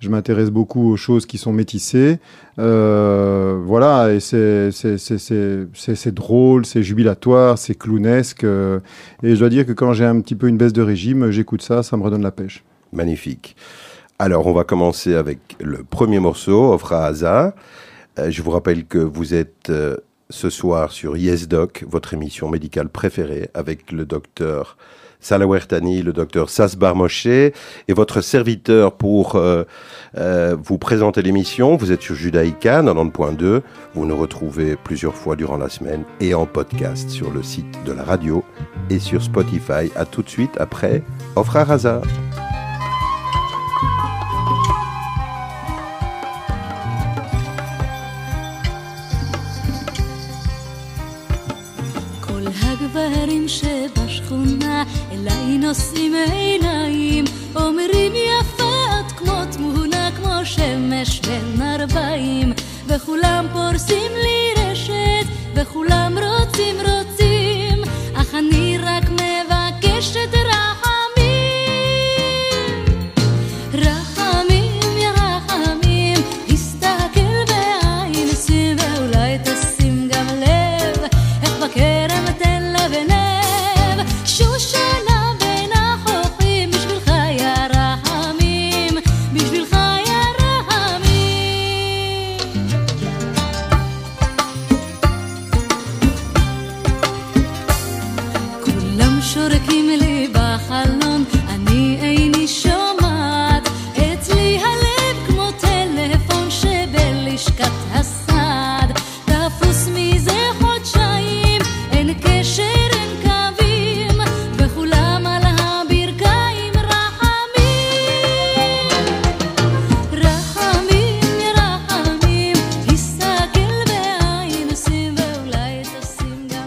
je 0.00 0.10
m'intéresse 0.10 0.50
beaucoup 0.50 0.90
aux 0.92 0.96
choses 0.96 1.24
qui 1.24 1.38
sont 1.38 1.52
métissées. 1.52 2.18
Euh, 2.58 3.58
voilà, 3.64 4.12
et 4.12 4.20
c'est 4.20 4.70
c'est- 4.70 4.98
c'est- 4.98 5.18
c'est- 5.18 5.66
c'est- 5.72 5.94
c'est 5.94 6.14
drôle, 6.14 6.66
c'est 6.66 6.82
jubilatoire, 6.82 7.56
c'est 7.58 7.74
clownesque. 7.74 8.44
et 8.44 9.34
je 9.34 9.38
dois 9.38 9.48
dire 9.48 9.64
que 9.64 9.72
quand 9.72 9.92
j'ai 9.94 10.04
un 10.04 10.20
petit 10.20 10.34
peu 10.34 10.46
une 10.48 10.58
baisse 10.58 10.72
de 10.74 10.82
régime, 10.82 11.30
j'écoute 11.30 11.62
ça, 11.62 11.82
ça 11.82 11.96
me 11.96 12.02
redonne 12.02 12.22
la 12.22 12.30
pêche. 12.32 12.62
Magnifique. 12.92 13.56
Alors, 14.20 14.46
on 14.46 14.52
va 14.52 14.62
commencer 14.62 15.14
avec 15.14 15.56
le 15.60 15.82
premier 15.82 16.20
morceau, 16.20 16.72
Ofra 16.72 17.06
Haza. 17.06 17.54
Euh, 18.18 18.30
je 18.30 18.42
vous 18.42 18.52
rappelle 18.52 18.84
que 18.84 18.98
vous 18.98 19.34
êtes 19.34 19.70
euh, 19.70 19.96
ce 20.30 20.50
soir 20.50 20.92
sur 20.92 21.16
Yes 21.16 21.48
Doc, 21.48 21.84
votre 21.88 22.14
émission 22.14 22.48
médicale 22.48 22.88
préférée, 22.88 23.50
avec 23.54 23.90
le 23.90 24.04
docteur 24.04 24.76
Salah 25.18 25.48
Wertani, 25.48 26.02
le 26.02 26.12
docteur 26.12 26.48
Sas 26.48 26.76
Barmoshe 26.76 27.26
et 27.26 27.52
votre 27.88 28.20
serviteur 28.20 28.92
pour 28.92 29.34
euh, 29.34 29.64
vous 30.62 30.78
présenter 30.78 31.22
l'émission. 31.22 31.74
Vous 31.74 31.90
êtes 31.90 32.02
sur 32.02 32.14
Judaïka 32.14 32.82
90.2. 32.82 33.62
Vous 33.94 34.06
nous 34.06 34.16
retrouvez 34.16 34.76
plusieurs 34.76 35.14
fois 35.16 35.34
durant 35.34 35.56
la 35.56 35.70
semaine 35.70 36.04
et 36.20 36.34
en 36.34 36.46
podcast 36.46 37.08
sur 37.08 37.32
le 37.32 37.42
site 37.42 37.84
de 37.84 37.92
la 37.92 38.04
radio 38.04 38.44
et 38.90 39.00
sur 39.00 39.22
Spotify. 39.22 39.90
À 39.96 40.04
tout 40.04 40.22
de 40.22 40.28
suite 40.28 40.56
après 40.60 41.02
Ofra 41.34 41.62
Haza. 41.62 42.00
אליי 55.26 55.58
נושאים 55.58 56.14
עיניים 56.14 57.24
אומרים 57.56 58.12
יפה 58.14 59.00
את 59.00 59.12
כמו 59.12 59.32
תמונה 59.52 60.10
כמו 60.16 60.44
שמש 60.44 61.20
בין 61.20 61.62
ארבעים 61.62 62.52
וכולם 62.86 63.46
פורסים 63.52 64.12
לי 64.12 64.62
רשת 64.62 65.26
וכולם 65.54 66.18
רוצים 66.18 66.76
רוצים. 66.76 67.82
אך 68.14 68.34
אני 68.34 68.78
רק 68.78 69.02
מבקשת 69.10 70.34
רחמים 70.34 70.93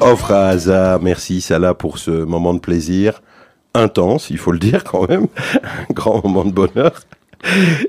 offre 0.08 0.32
à. 0.32 1.00
Merci 1.00 1.42
Salah 1.42 1.74
pour 1.74 1.98
ce 1.98 2.12
moment 2.12 2.54
de 2.54 2.60
plaisir 2.60 3.22
intense, 3.74 4.30
il 4.30 4.38
faut 4.38 4.52
le 4.52 4.60
dire 4.60 4.84
quand 4.84 5.08
même, 5.08 5.28
un 5.90 5.94
grand 5.94 6.24
moment 6.24 6.46
de 6.46 6.52
bonheur. 6.52 7.00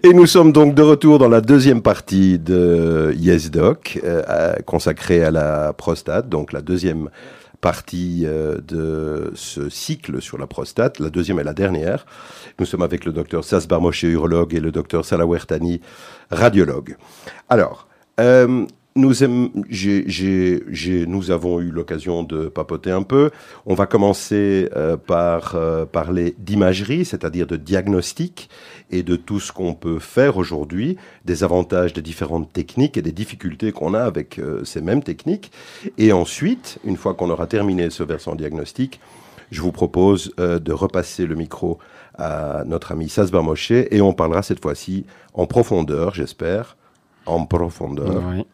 Et 0.02 0.12
nous 0.12 0.26
sommes 0.26 0.52
donc 0.52 0.74
de 0.74 0.82
retour 0.82 1.18
dans 1.18 1.28
la 1.28 1.40
deuxième 1.40 1.80
partie 1.80 2.38
de 2.38 3.14
Yes 3.16 3.50
Doc, 3.50 3.98
euh, 4.04 4.54
consacrée 4.66 5.24
à 5.24 5.30
la 5.30 5.72
prostate, 5.72 6.28
donc 6.28 6.52
la 6.52 6.60
deuxième 6.60 7.08
partie 7.62 8.24
euh, 8.26 8.58
de 8.60 9.32
ce 9.34 9.70
cycle 9.70 10.20
sur 10.20 10.36
la 10.36 10.46
prostate, 10.46 11.00
la 11.00 11.08
deuxième 11.08 11.40
et 11.40 11.44
la 11.44 11.54
dernière. 11.54 12.04
Nous 12.58 12.66
sommes 12.66 12.82
avec 12.82 13.06
le 13.06 13.12
docteur 13.12 13.42
Sasbar 13.42 13.80
Moshe, 13.80 14.02
urologue, 14.02 14.54
et 14.54 14.60
le 14.60 14.70
docteur 14.70 15.04
Salah 15.04 15.26
Wertani, 15.26 15.80
radiologue. 16.30 16.96
Alors, 17.48 17.88
euh, 18.20 18.66
nous, 18.98 19.22
avons 21.30 21.60
eu 21.60 21.70
l'occasion 21.70 22.22
de 22.24 22.48
papoter 22.48 22.90
un 22.90 23.02
peu. 23.02 23.30
On 23.64 23.74
va 23.74 23.86
commencer 23.86 24.68
euh, 24.76 24.96
par 24.96 25.54
euh, 25.54 25.84
parler 25.86 26.34
d'imagerie, 26.38 27.04
c'est-à-dire 27.04 27.46
de 27.46 27.56
diagnostic 27.56 28.48
et 28.90 29.02
de 29.02 29.16
tout 29.16 29.38
ce 29.38 29.52
qu'on 29.52 29.74
peut 29.74 29.98
faire 29.98 30.36
aujourd'hui, 30.36 30.96
des 31.24 31.44
avantages 31.44 31.92
des 31.92 32.02
différentes 32.02 32.52
techniques 32.52 32.96
et 32.96 33.02
des 33.02 33.12
difficultés 33.12 33.70
qu'on 33.72 33.94
a 33.94 34.02
avec 34.02 34.38
euh, 34.38 34.64
ces 34.64 34.80
mêmes 34.80 35.02
techniques. 35.02 35.52
Et 35.96 36.12
ensuite, 36.12 36.78
une 36.84 36.96
fois 36.96 37.14
qu'on 37.14 37.30
aura 37.30 37.46
terminé 37.46 37.90
ce 37.90 38.02
versant 38.02 38.34
diagnostic, 38.34 39.00
je 39.50 39.62
vous 39.62 39.72
propose 39.72 40.34
de 40.36 40.72
repasser 40.72 41.24
le 41.24 41.34
micro 41.34 41.78
à 42.18 42.64
notre 42.66 42.92
ami 42.92 43.08
Sasbar 43.08 43.42
Moshe 43.42 43.70
et 43.70 44.02
on 44.02 44.12
parlera 44.12 44.42
cette 44.42 44.60
fois-ci 44.60 45.06
en 45.32 45.46
profondeur, 45.46 46.14
j'espère, 46.14 46.76
en 47.24 47.46
profondeur, 47.46 48.22
Oui. 48.28 48.44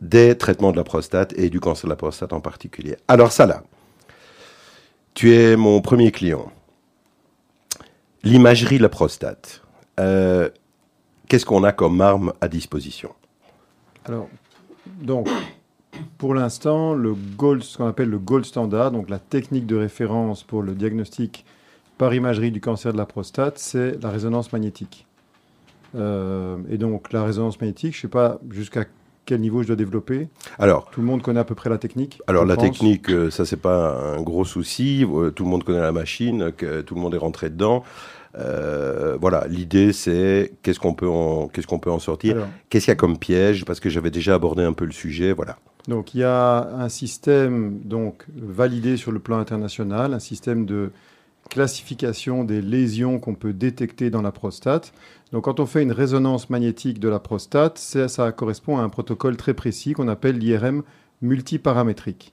Des 0.00 0.36
traitements 0.36 0.72
de 0.72 0.76
la 0.76 0.84
prostate 0.84 1.32
et 1.38 1.50
du 1.50 1.60
cancer 1.60 1.86
de 1.86 1.90
la 1.90 1.96
prostate 1.96 2.32
en 2.32 2.40
particulier. 2.40 2.96
Alors 3.08 3.30
là, 3.38 3.62
tu 5.14 5.34
es 5.34 5.56
mon 5.56 5.80
premier 5.80 6.10
client. 6.10 6.50
L'imagerie 8.22 8.78
de 8.78 8.82
la 8.82 8.88
prostate. 8.88 9.62
Euh, 10.00 10.48
Qu'est-ce 11.28 11.46
qu'on 11.46 11.64
a 11.64 11.72
comme 11.72 12.00
arme 12.00 12.32
à 12.40 12.48
disposition? 12.48 13.10
Alors, 14.04 14.28
donc, 14.86 15.28
pour 16.18 16.34
l'instant, 16.34 16.94
le 16.94 17.14
gold, 17.14 17.62
ce 17.62 17.78
qu'on 17.78 17.86
appelle 17.86 18.10
le 18.10 18.18
gold 18.18 18.44
standard, 18.44 18.90
donc 18.90 19.08
la 19.08 19.18
technique 19.18 19.66
de 19.66 19.76
référence 19.76 20.42
pour 20.42 20.62
le 20.62 20.74
diagnostic 20.74 21.44
par 21.96 22.12
imagerie 22.12 22.50
du 22.50 22.60
cancer 22.60 22.92
de 22.92 22.98
la 22.98 23.06
prostate, 23.06 23.58
c'est 23.58 24.02
la 24.02 24.10
résonance 24.10 24.52
magnétique. 24.52 25.06
Euh, 25.94 26.56
et 26.70 26.78
donc, 26.78 27.12
la 27.12 27.24
résonance 27.24 27.60
magnétique, 27.60 27.92
je 27.92 27.98
ne 27.98 28.02
sais 28.02 28.08
pas 28.08 28.40
jusqu'à 28.50 28.84
quel 29.26 29.40
niveau 29.40 29.62
je 29.62 29.68
dois 29.68 29.76
développer. 29.76 30.28
Alors, 30.58 30.90
Tout 30.90 31.00
le 31.00 31.06
monde 31.06 31.22
connaît 31.22 31.40
à 31.40 31.44
peu 31.44 31.54
près 31.54 31.70
la 31.70 31.78
technique. 31.78 32.20
alors 32.26 32.44
la 32.44 32.56
pense. 32.56 32.64
technique, 32.64 33.10
euh, 33.10 33.30
ça 33.30 33.46
c'est 33.46 33.56
pas 33.60 33.96
un 34.16 34.20
gros 34.22 34.44
souci. 34.44 35.04
Euh, 35.10 35.30
Tout 35.30 35.44
le 35.44 35.50
monde 35.50 35.64
connaît 35.64 35.80
la 35.80 35.92
machine, 35.92 36.52
que 36.56 36.82
tout 36.82 36.94
le 36.94 37.00
monde 37.00 37.14
est 37.14 37.18
rentré 37.18 37.48
dedans. 37.48 37.84
Euh, 38.36 39.16
voilà, 39.20 39.46
l'idée 39.48 39.92
c'est 39.92 40.52
qu'est-ce 40.62 40.80
qu'on 40.80 40.94
peut 40.94 41.08
en 41.08 41.46
qu'est-ce 41.48 41.66
qu'on 41.68 41.78
peut 41.78 41.90
en 41.90 42.00
sortir. 42.00 42.36
Qu'est-ce 42.68 42.86
qu'il 42.86 42.90
y 42.90 42.92
a 42.92 42.96
comme 42.96 43.16
piège 43.16 43.64
Parce 43.64 43.78
que 43.80 43.88
j'avais 43.88 44.10
déjà 44.10 44.34
abordé 44.34 44.62
un 44.64 44.72
peu 44.72 44.84
le 44.84 44.92
sujet. 44.92 45.32
Voilà. 45.32 45.56
Donc 45.86 46.14
il 46.14 46.20
y 46.20 46.24
a 46.24 46.68
un 46.76 46.88
système 46.88 47.78
donc 47.84 48.24
validé 48.36 48.96
sur 48.96 49.12
le 49.12 49.20
plan 49.20 49.38
international, 49.38 50.12
un 50.14 50.18
système 50.18 50.66
de 50.66 50.90
classification 51.50 52.44
des 52.44 52.60
lésions 52.60 53.18
qu'on 53.18 53.34
peut 53.34 53.52
détecter 53.52 54.10
dans 54.10 54.22
la 54.22 54.32
prostate. 54.32 54.92
Donc 55.32 55.44
quand 55.44 55.60
on 55.60 55.66
fait 55.66 55.82
une 55.82 55.92
résonance 55.92 56.50
magnétique 56.50 56.98
de 57.00 57.08
la 57.08 57.18
prostate, 57.18 57.78
ça 57.78 58.32
correspond 58.32 58.78
à 58.78 58.82
un 58.82 58.88
protocole 58.88 59.36
très 59.36 59.54
précis 59.54 59.92
qu'on 59.92 60.08
appelle 60.08 60.38
l'IRM 60.38 60.82
multiparamétrique. 61.22 62.32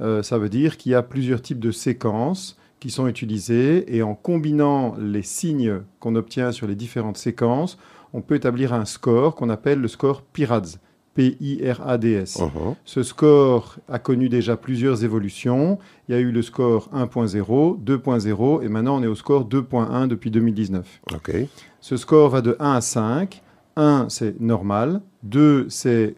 Euh, 0.00 0.22
ça 0.22 0.38
veut 0.38 0.48
dire 0.48 0.76
qu'il 0.76 0.92
y 0.92 0.94
a 0.94 1.02
plusieurs 1.02 1.42
types 1.42 1.60
de 1.60 1.70
séquences 1.70 2.56
qui 2.80 2.90
sont 2.90 3.06
utilisées 3.06 3.94
et 3.94 4.02
en 4.02 4.14
combinant 4.14 4.94
les 4.98 5.22
signes 5.22 5.82
qu'on 5.98 6.16
obtient 6.16 6.52
sur 6.52 6.66
les 6.66 6.74
différentes 6.74 7.18
séquences, 7.18 7.78
on 8.12 8.22
peut 8.22 8.34
établir 8.34 8.72
un 8.72 8.86
score 8.86 9.34
qu'on 9.34 9.50
appelle 9.50 9.80
le 9.80 9.88
score 9.88 10.22
PIRADS. 10.22 10.78
P-I-R-A-D-S. 11.20 12.40
Mhm. 12.40 12.74
Ce 12.84 13.02
score 13.02 13.76
a 13.88 13.98
connu 13.98 14.30
déjà 14.30 14.56
plusieurs 14.56 15.04
évolutions. 15.04 15.78
Il 16.08 16.14
y 16.14 16.18
a 16.18 16.20
eu 16.20 16.30
le 16.30 16.40
score 16.40 16.88
1.0, 16.94 17.78
2.0 17.84 18.62
et 18.62 18.68
maintenant 18.68 18.98
on 18.98 19.02
est 19.02 19.06
au 19.06 19.14
score 19.14 19.44
2.1 19.44 20.06
depuis 20.06 20.30
2019. 20.30 21.00
Ok. 21.14 21.32
Ce 21.80 21.96
score 21.98 22.30
va 22.30 22.40
de 22.40 22.56
1 22.58 22.72
à 22.72 22.80
5. 22.80 23.42
1, 23.76 24.06
c'est 24.08 24.40
normal. 24.40 25.02
2, 25.24 25.66
c'est 25.68 26.14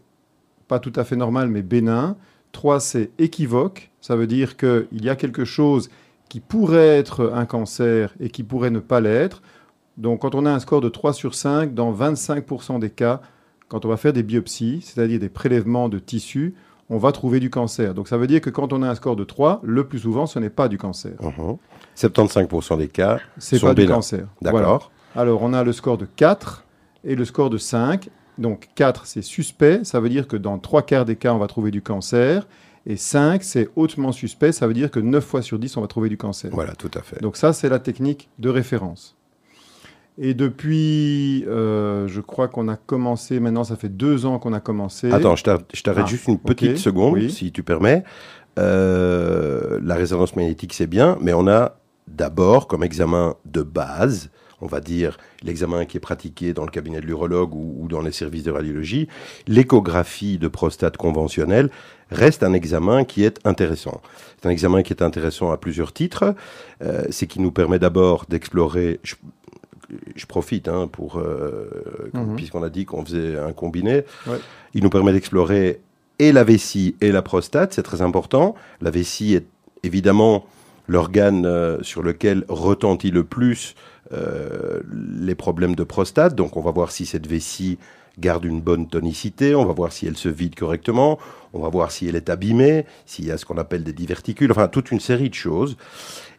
pas 0.69 0.79
tout 0.79 0.93
à 0.95 1.05
fait 1.05 1.17
normal, 1.17 1.49
mais 1.49 1.63
bénin. 1.63 2.17
3, 2.53 2.79
c'est 2.79 3.11
équivoque. 3.19 3.91
Ça 4.01 4.15
veut 4.15 4.29
dire 4.29 4.57
qu'il 4.57 4.87
y 4.93 5.09
a 5.09 5.17
quelque 5.17 5.45
chose 5.45 5.91
qui 6.29 6.39
pourrait 6.39 6.99
être 6.99 7.33
un 7.35 7.45
cancer 7.45 8.15
et 8.21 8.31
qui 8.31 8.43
pourrait 8.43 8.71
ne 8.71 8.79
pas 8.79 9.01
l'être. 9.01 9.43
Donc, 9.97 10.21
quand 10.21 10.35
on 10.35 10.47
a 10.47 10.51
un 10.51 10.61
score 10.61 10.81
de 10.81 10.89
3 10.89 11.13
sur 11.13 11.35
5, 11.35 11.75
dans 11.75 11.93
25% 11.93 12.79
des 12.79 12.91
cas, 12.91 13.21
quand 13.73 13.87
on 13.87 13.88
va 13.88 13.97
faire 13.97 14.12
des 14.12 14.23
biopsies, 14.23 14.83
c'est-à-dire 14.85 15.19
des 15.19 15.31
prélèvements 15.31 15.88
de 15.88 15.99
tissus, 15.99 16.55
on 16.91 16.99
va 16.99 17.11
trouver 17.11 17.41
du 17.41 17.49
cancer. 17.49 17.95
Donc, 17.95 18.07
ça 18.07 18.19
veut 18.19 18.26
dire 18.26 18.43
que 18.43 18.50
quand 18.50 18.71
on 18.75 18.83
a 18.83 18.91
un 18.91 18.95
score 18.95 19.17
de 19.17 19.25
3, 19.25 19.62
le 19.64 19.88
plus 19.88 20.00
souvent, 20.00 20.26
ce 20.26 20.38
n'est 20.38 20.50
pas 20.50 20.69
du 20.69 20.76
cancer. 20.76 21.12
Mhm. 21.23 21.57
75% 21.97 22.76
des 22.76 22.88
cas 22.88 23.19
C'est 23.38 23.57
sont 23.59 23.69
pas 23.69 23.75
du 23.75 23.81
bénins. 23.83 23.95
cancer. 23.95 24.26
D'accord. 24.43 24.91
Voilà. 25.14 25.25
Alors, 25.25 25.43
on 25.43 25.55
a 25.55 25.64
le 25.64 25.73
score 25.73 25.97
de 25.97 26.05
4 26.05 26.67
et 27.05 27.14
le 27.14 27.25
score 27.25 27.49
de 27.49 27.57
5. 27.57 28.11
Donc, 28.37 28.69
4, 28.75 29.07
c'est 29.07 29.23
suspect. 29.23 29.85
Ça 29.85 30.00
veut 30.00 30.11
dire 30.11 30.29
que 30.29 30.37
dans 30.37 30.59
3 30.59 30.83
quarts 30.83 31.07
des 31.07 31.17
cas, 31.17 31.33
on 31.33 31.38
va 31.38 31.47
trouver 31.47 31.71
du 31.71 31.81
cancer. 31.81 32.47
Et 32.85 32.99
5, 32.99 33.43
c'est 33.43 33.71
hautement 33.75 34.12
suspect. 34.12 34.52
Ça 34.52 34.67
veut 34.67 34.75
dire 34.75 34.91
que 34.91 35.00
9 35.00 35.25
fois 35.25 35.41
sur 35.41 35.59
10, 35.59 35.79
on 35.79 35.81
va 35.81 35.87
trouver 35.87 36.11
du 36.11 36.19
cancer. 36.19 36.50
Voilà, 36.52 36.75
tout 36.75 36.91
à 36.93 37.00
fait. 37.00 37.23
Donc, 37.23 37.38
ça, 37.38 37.55
c'est 37.55 37.71
la 37.71 37.79
technique 37.79 38.29
de 38.38 38.50
référence. 38.50 39.17
Et 40.19 40.35
depuis, 40.35 41.45
euh, 41.49 42.07
je 42.07 42.21
crois 42.21 42.49
qu'on 42.49 42.69
a 42.69 42.76
commencé, 42.76 43.40
maintenant, 43.40 43.64
ça 43.64 43.76
fait 43.76 43.88
deux 43.88 44.26
ans 44.26 44.38
qu'on 44.38 44.52
a 44.52 44.61
commencé. 44.61 45.11
Attends, 45.11 45.37
je 45.37 45.45
t'ar- 45.45 45.62
je 45.73 45.83
t'arrête 45.83 46.04
Ah, 46.07 46.11
juste 46.11 46.28
une 46.28 46.38
petite 46.38 46.76
seconde, 46.76 47.14
oui. 47.14 47.31
si 47.31 47.50
tu 47.50 47.62
permets. 47.62 48.04
Euh, 48.59 49.81
la 49.83 49.95
résonance 49.95 50.37
magnétique, 50.37 50.75
c'est 50.75 50.87
bien, 50.87 51.16
mais 51.21 51.33
on 51.33 51.49
a 51.49 51.78
d'abord 52.09 52.69
comme 52.69 52.83
examen 52.83 53.35
de 53.47 53.62
base, 53.62 54.28
on 54.61 54.66
va 54.66 54.81
dire 54.81 55.16
l'examen 55.42 55.87
qui 55.87 55.97
est 55.97 56.00
pratiqué 56.00 56.52
dans 56.52 56.64
le 56.64 56.71
cabinet 56.71 57.00
de 57.00 57.07
l'urologue 57.07 57.54
ou, 57.54 57.76
ou 57.81 57.88
dans 57.88 58.02
les 58.02 58.12
services 58.12 58.42
de 58.45 58.50
radiologie, 58.50 59.09
l'échographie 59.49 60.37
de 60.38 60.49
prostate 60.49 60.99
conventionnelle 60.99 61.71
reste 62.11 62.42
un 62.42 62.52
examen 62.52 63.04
qui 63.04 63.25
est 63.25 63.38
intéressant. 63.47 64.02
C'est 64.40 64.47
un 64.49 64.50
examen 64.50 64.83
qui 64.83 64.92
est 64.92 65.02
intéressant 65.02 65.50
à 65.50 65.57
plusieurs 65.57 65.95
titres. 65.95 66.35
Euh, 66.83 67.04
c'est 67.11 67.26
qui 67.26 67.40
nous 67.40 67.50
permet 67.52 67.78
d'abord 67.78 68.26
d'explorer. 68.28 69.00
Je, 70.17 70.27
profite 70.27 70.69
hein, 70.69 70.89
pour 70.91 71.19
euh, 71.19 72.11
Mhm. 72.15 72.37
puisqu'on 72.37 72.63
a 72.63 72.71
dit 72.71 72.85
qu'on 72.85 73.05
faisait 73.05 73.39
un 73.39 73.53
combiné. 73.53 74.05
Ouais. 74.27 74.39
Il 74.75 74.83
nous 74.83 74.91
permet 74.91 75.13
d'explorer 75.13 75.81
et 76.19 76.33
la 76.33 76.45
vessie 76.45 76.97
et 77.01 77.13
la 77.13 77.23
prostate, 77.23 77.73
c'est 77.75 77.83
très 77.83 78.03
important. 78.03 78.55
La 78.81 78.91
vessie 78.91 79.35
est 79.35 79.47
évidemment 79.83 80.47
l'organe 80.89 81.47
euh, 81.47 81.83
sur 81.83 82.03
lequel 82.03 82.45
retentit 82.49 83.11
le 83.11 83.25
plus 83.25 83.75
euh, 84.13 84.81
les 85.21 85.35
problèmes 85.35 85.75
de 85.75 85.85
prostate. 85.85 86.35
Donc 86.35 86.57
on 86.57 86.61
va 86.61 86.71
voir 86.71 86.91
si 86.91 87.07
cette 87.07 87.27
vessie 87.27 87.79
garde 88.19 88.45
une 88.45 88.61
bonne 88.61 88.89
tonicité, 88.89 89.55
on 89.55 89.65
va 89.65 89.73
voir 89.73 89.91
si 89.91 90.07
elle 90.07 90.19
se 90.19 90.29
vide 90.29 90.55
correctement, 90.55 91.19
on 91.55 91.61
va 91.61 91.71
voir 91.71 91.91
si 91.91 92.09
elle 92.09 92.17
est 92.17 92.29
abîmée, 92.29 92.85
s'il 93.07 93.25
y 93.25 93.31
a 93.31 93.39
ce 93.39 93.47
qu'on 93.47 93.57
appelle 93.57 93.85
des 93.85 93.95
diverticules, 93.95 94.51
enfin 94.51 94.69
toute 94.69 94.91
une 94.91 95.01
série 95.01 95.31
de 95.31 95.35
choses. 95.35 95.77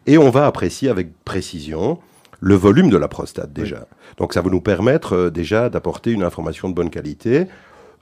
Et 0.06 0.18
on 0.18 0.30
va 0.30 0.46
apprécier 0.46 0.90
avec 0.90 1.10
précision 1.24 2.00
le 2.44 2.56
volume 2.56 2.90
de 2.90 2.98
la 2.98 3.08
prostate 3.08 3.54
déjà. 3.54 3.88
Donc 4.18 4.34
ça 4.34 4.42
va 4.42 4.50
nous 4.50 4.60
permettre 4.60 5.14
euh, 5.14 5.30
déjà 5.30 5.70
d'apporter 5.70 6.12
une 6.12 6.24
information 6.24 6.70
de 6.70 6.74
bonne 6.74 6.90
qualité, 6.90 7.48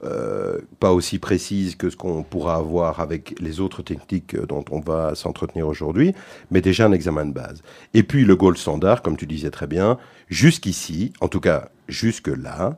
euh, 0.02 0.58
pas 0.80 0.92
aussi 0.92 1.20
précise 1.20 1.76
que 1.76 1.88
ce 1.88 1.96
qu'on 1.96 2.24
pourra 2.24 2.56
avoir 2.56 2.98
avec 2.98 3.36
les 3.38 3.60
autres 3.60 3.82
techniques 3.82 4.34
euh, 4.34 4.44
dont 4.44 4.64
on 4.72 4.80
va 4.80 5.14
s'entretenir 5.14 5.68
aujourd'hui, 5.68 6.12
mais 6.50 6.60
déjà 6.60 6.86
un 6.86 6.92
examen 6.92 7.24
de 7.24 7.32
base. 7.32 7.62
Et 7.94 8.02
puis 8.02 8.24
le 8.24 8.34
gold 8.34 8.58
standard, 8.58 9.02
comme 9.02 9.16
tu 9.16 9.26
disais 9.26 9.50
très 9.50 9.68
bien, 9.68 9.96
jusqu'ici, 10.28 11.12
en 11.20 11.28
tout 11.28 11.40
cas 11.40 11.68
jusque-là, 11.88 12.76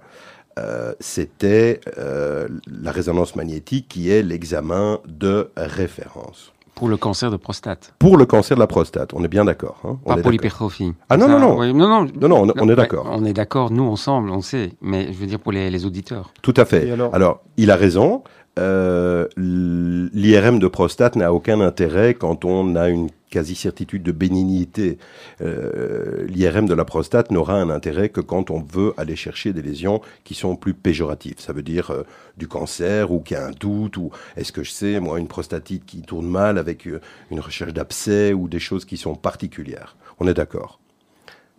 euh, 0.59 0.93
c'était 1.01 1.81
euh, 1.99 2.47
la 2.67 2.93
résonance 2.93 3.37
magnétique 3.37 3.89
qui 3.89 4.11
est 4.11 4.23
l'examen 4.23 5.01
de 5.07 5.51
référence. 5.57 6.54
Pour 6.75 6.89
le 6.89 6.97
cancer 6.97 7.31
de 7.31 7.37
prostate, 7.37 7.95
Pour 7.99 8.17
le 8.17 8.27
cancer 8.27 8.57
de 8.57 8.61
la 8.61 8.67
prostate, 8.67 9.15
on 9.15 9.23
est 9.23 9.29
bien 9.29 9.45
d'accord. 9.45 9.77
hein 9.85 9.91
On 9.91 9.95
pas 9.95 9.97
est 9.97 10.05
pour 10.05 10.17
d'accord. 10.17 10.33
l'hypertrophie. 10.33 10.93
Ah 11.09 11.17
non, 11.17 11.27
Ça, 11.27 11.33
non, 11.33 11.39
non. 11.39 11.59
oui, 11.59 11.73
non, 11.73 11.89
non. 11.89 12.07
Non, 12.21 12.29
non, 12.29 12.53
on, 12.57 12.63
on 12.63 12.69
est 12.69 12.75
d'accord. 12.77 13.07
On 13.11 13.25
est 13.25 13.33
d'accord, 13.33 13.71
nous 13.71 13.85
ensemble, 13.85 14.31
on 14.31 14.41
sait. 14.41 14.73
Mais 14.83 15.07
je 15.13 15.19
veux 15.19 15.27
dire 15.27 15.39
pour 15.39 15.53
les, 15.53 15.71
les 15.71 15.87
auditeurs. 15.87 16.33
Tout 16.43 16.55
à 16.57 16.65
fait. 16.65 16.89
Et 16.89 16.93
Alors, 16.93 17.15
alors 17.15 17.41
il 17.57 17.71
a 17.71 17.77
raison. 17.77 18.23
Euh, 18.59 19.27
l'IRM 19.37 20.59
de 20.59 20.69
prostate 20.69 21.17
n'a 21.17 21.33
aucun 21.33 21.61
intérêt 21.61 22.15
quand 22.15 22.45
on 22.45 22.77
a 22.77 22.89
une 22.89 23.09
quasi-certitude 23.31 24.05
de 24.05 24.13
bénignité. 24.13 24.99
Euh, 25.41 26.25
L'IRM 26.29 26.67
de 26.67 26.75
la 26.75 26.85
prostate 26.85 27.33
n'aura 27.33 27.55
un 27.55 27.69
intérêt 27.69 28.09
que 28.09 28.21
quand 28.21 28.53
on 28.53 28.61
veut 28.61 28.95
aller 28.97 29.17
chercher 29.17 29.53
des 29.53 29.63
lésions 29.63 30.01
qui 30.23 30.35
sont 30.35 30.55
plus 30.55 30.73
péjoratives. 30.73 31.41
Ça 31.41 31.53
veut 31.53 31.63
dire 31.63 31.91
euh, 31.91 32.05
du 32.37 32.47
cancer 32.47 33.11
ou 33.11 33.21
qu'il 33.21 33.37
y 33.37 33.41
a 33.41 33.47
un 33.47 33.51
doute 33.51 33.97
ou 33.97 34.11
est-ce 34.37 34.53
que 34.53 34.63
je 34.63 34.71
sais, 34.71 35.01
moi, 35.01 35.19
une 35.19 35.27
prostatite 35.27 35.85
qui 35.85 36.03
tourne 36.03 36.29
mal 36.29 36.59
avec 36.59 36.87
une 36.87 37.41
recherche 37.41 37.73
d'abcès 37.73 38.33
ou 38.33 38.47
des 38.47 38.61
choses 38.61 38.85
qui 38.85 38.97
sont 38.97 39.17
particulières. 39.17 39.97
On 40.21 40.29
est 40.29 40.35
d'accord. 40.35 40.79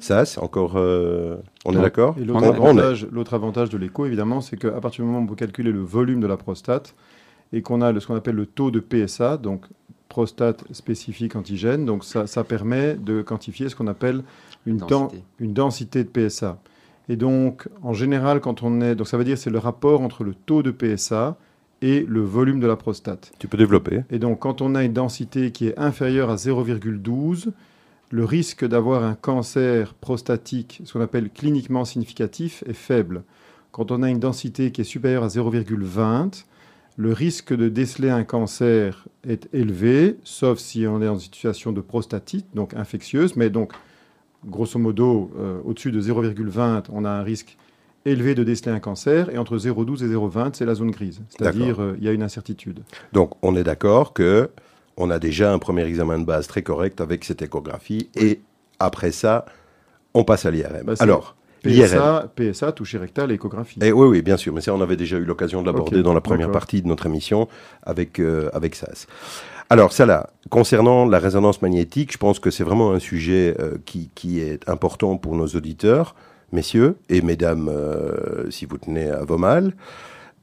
Ça, 0.06 0.26
c'est 0.26 0.40
encore. 0.40 0.74
euh, 0.76 1.38
on 1.66 1.72
est 1.72 1.76
d'accord 1.82 2.16
l'autre 2.26 2.40
avantage, 2.78 3.08
l'autre 3.12 3.34
avantage 3.34 3.70
de 3.70 3.78
l'écho, 3.78 4.06
évidemment, 4.06 4.42
c'est 4.42 4.58
qu'à 4.58 4.72
partir 4.82 5.04
du 5.04 5.10
moment 5.12 5.24
où 5.24 5.28
vous 5.28 5.36
calculez 5.36 5.72
le 5.72 5.82
volume 5.82 6.20
de 6.22 6.28
la 6.28 6.38
prostate 6.38 6.94
et 7.54 7.62
qu'on 7.62 7.82
a 7.82 7.92
le- 7.92 8.00
ce 8.00 8.08
qu'on 8.08 8.16
appelle 8.16 8.36
le 8.36 8.46
taux 8.46 8.72
de 8.72 8.80
PSA, 8.80 9.38
donc 9.38 9.66
prostate 10.10 10.64
spécifique 10.72 11.36
antigène, 11.36 11.86
donc 11.86 12.04
ça, 12.04 12.28
ça 12.28 12.44
permet 12.44 12.94
de 12.96 13.22
quantifier 13.22 13.70
ce 13.70 13.76
qu'on 13.76 13.88
appelle 13.88 14.22
une 14.66 14.78
den- 14.78 14.88
Densité. 14.88 15.24
une 15.40 15.54
densité 15.54 16.04
de 16.04 16.10
PSA. 16.10 16.60
Et 17.10 17.16
donc, 17.16 17.68
en 17.84 17.94
général, 17.94 18.40
quand 18.42 18.64
on 18.64 18.82
est. 18.82 18.96
Donc, 18.96 19.08
ça 19.08 19.18
veut 19.18 19.24
dire 19.24 19.38
c'est 19.38 19.50
le 19.52 19.60
rapport 19.60 20.02
entre 20.02 20.24
le 20.24 20.34
taux 20.34 20.64
de 20.64 20.72
PSA 20.72 21.38
et 21.82 22.06
le 22.08 22.22
volume 22.22 22.60
de 22.60 22.68
la 22.68 22.76
prostate. 22.76 23.32
Tu 23.38 23.48
peux 23.48 23.58
développer. 23.58 24.02
Et 24.10 24.18
donc, 24.20 24.40
quand 24.40 24.62
on 24.62 24.74
a 24.76 24.84
une 24.84 24.94
densité 24.94 25.52
qui 25.52 25.68
est 25.68 25.78
inférieure 25.78 26.30
à 26.30 26.36
0,12, 26.38 27.52
le 28.12 28.26
risque 28.26 28.66
d'avoir 28.66 29.04
un 29.04 29.16
cancer 29.16 29.94
prostatique, 29.94 30.82
ce 30.86 30.94
qu'on 30.94 31.02
appelle 31.02 31.30
cliniquement 31.30 31.86
significatif, 31.86 32.64
est 32.68 32.74
faible. 32.74 33.24
Quand 33.72 33.92
on 33.92 34.04
a 34.04 34.10
une 34.10 34.20
densité 34.20 34.72
qui 34.72 34.82
est 34.82 34.86
supérieure 34.86 35.24
à 35.24 35.28
0,20, 35.28 36.46
le 36.98 37.12
risque 37.12 37.54
de 37.54 37.68
déceler 37.68 38.10
un 38.10 38.24
cancer 38.24 39.06
est 39.28 39.50
élevé, 39.54 40.18
sauf 40.24 40.60
si 40.60 40.88
on 40.88 41.02
est 41.02 41.08
une 41.08 41.20
situation 41.20 41.74
de 41.74 41.82
prostatite, 41.82 42.46
donc 42.54 42.74
infectieuse. 42.74 43.36
Mais 43.36 43.50
donc, 43.50 43.74
grosso 44.46 44.80
modo, 44.80 45.30
euh, 45.38 45.60
au-dessus 45.66 45.92
de 45.92 46.00
0,20, 46.00 46.86
on 46.94 47.04
a 47.04 47.10
un 47.10 47.24
risque 47.24 47.58
élevé 48.06 48.34
de 48.34 48.44
déceler 48.46 48.72
un 48.72 48.80
cancer. 48.80 49.30
Et 49.30 49.38
entre 49.38 49.58
0,12 49.58 50.04
et 50.04 50.08
0,20, 50.08 50.52
c'est 50.54 50.66
la 50.66 50.76
zone 50.76 50.92
grise. 50.92 51.22
C'est-à-dire, 51.30 51.82
euh, 51.82 51.96
il 51.98 52.06
y 52.06 52.08
a 52.08 52.14
une 52.14 52.24
incertitude. 52.24 52.80
Donc, 53.12 53.32
on 53.42 53.56
est 53.58 53.64
d'accord 53.64 54.14
que 54.14 54.50
on 54.98 55.10
a 55.10 55.20
déjà 55.20 55.52
un 55.52 55.60
premier 55.60 55.84
examen 55.84 56.20
de 56.20 56.26
base 56.26 56.48
très 56.48 56.62
correct 56.62 57.02
avec 57.02 57.24
cette 57.24 57.42
échographie 57.42 58.10
et 58.16 58.42
après 58.80 59.12
ça, 59.12 59.46
on 60.14 60.24
passe 60.24 60.46
à 60.46 60.52
l'IRM. 60.52 60.84
Bah, 60.86 60.94
Alors. 61.00 61.36
PSA, 61.64 62.32
PSA, 62.36 62.72
toucher 62.74 63.00
rectal 63.00 63.32
et 63.32 63.36
échographie. 63.36 63.80
Et 63.82 63.92
oui, 63.92 64.08
oui, 64.08 64.22
bien 64.22 64.38
sûr, 64.38 64.54
mais 64.54 64.62
ça, 64.62 64.72
on 64.76 64.82
avait 64.82 64.98
déjà 64.98 65.18
eu 65.18 65.26
l'occasion 65.26 65.62
de 65.62 65.66
l'aborder 65.66 66.04
dans 66.04 66.14
la 66.14 66.22
première 66.22 66.52
partie 66.52 66.84
de 66.84 66.88
notre 66.88 67.08
émission 67.08 67.48
avec, 67.82 68.20
euh, 68.20 68.52
avec 68.54 68.76
SAS. 68.76 69.08
Alors, 69.72 69.92
ça 69.92 70.06
là, 70.06 70.30
concernant 70.52 71.08
la 71.08 71.18
résonance 71.18 71.64
magnétique, 71.64 72.14
je 72.14 72.20
pense 72.20 72.38
que 72.38 72.52
c'est 72.52 72.64
vraiment 72.64 72.92
un 72.92 73.00
sujet 73.00 73.56
euh, 73.60 73.80
qui, 73.84 74.12
qui 74.14 74.42
est 74.42 74.70
important 74.70 75.18
pour 75.18 75.36
nos 75.36 75.48
auditeurs, 75.48 76.14
messieurs 76.52 76.98
et 77.10 77.24
mesdames, 77.24 77.68
euh, 77.68 78.52
si 78.52 78.68
vous 78.68 78.78
tenez 78.78 79.10
à 79.10 79.24
vos 79.24 79.40
mâles. 79.40 79.74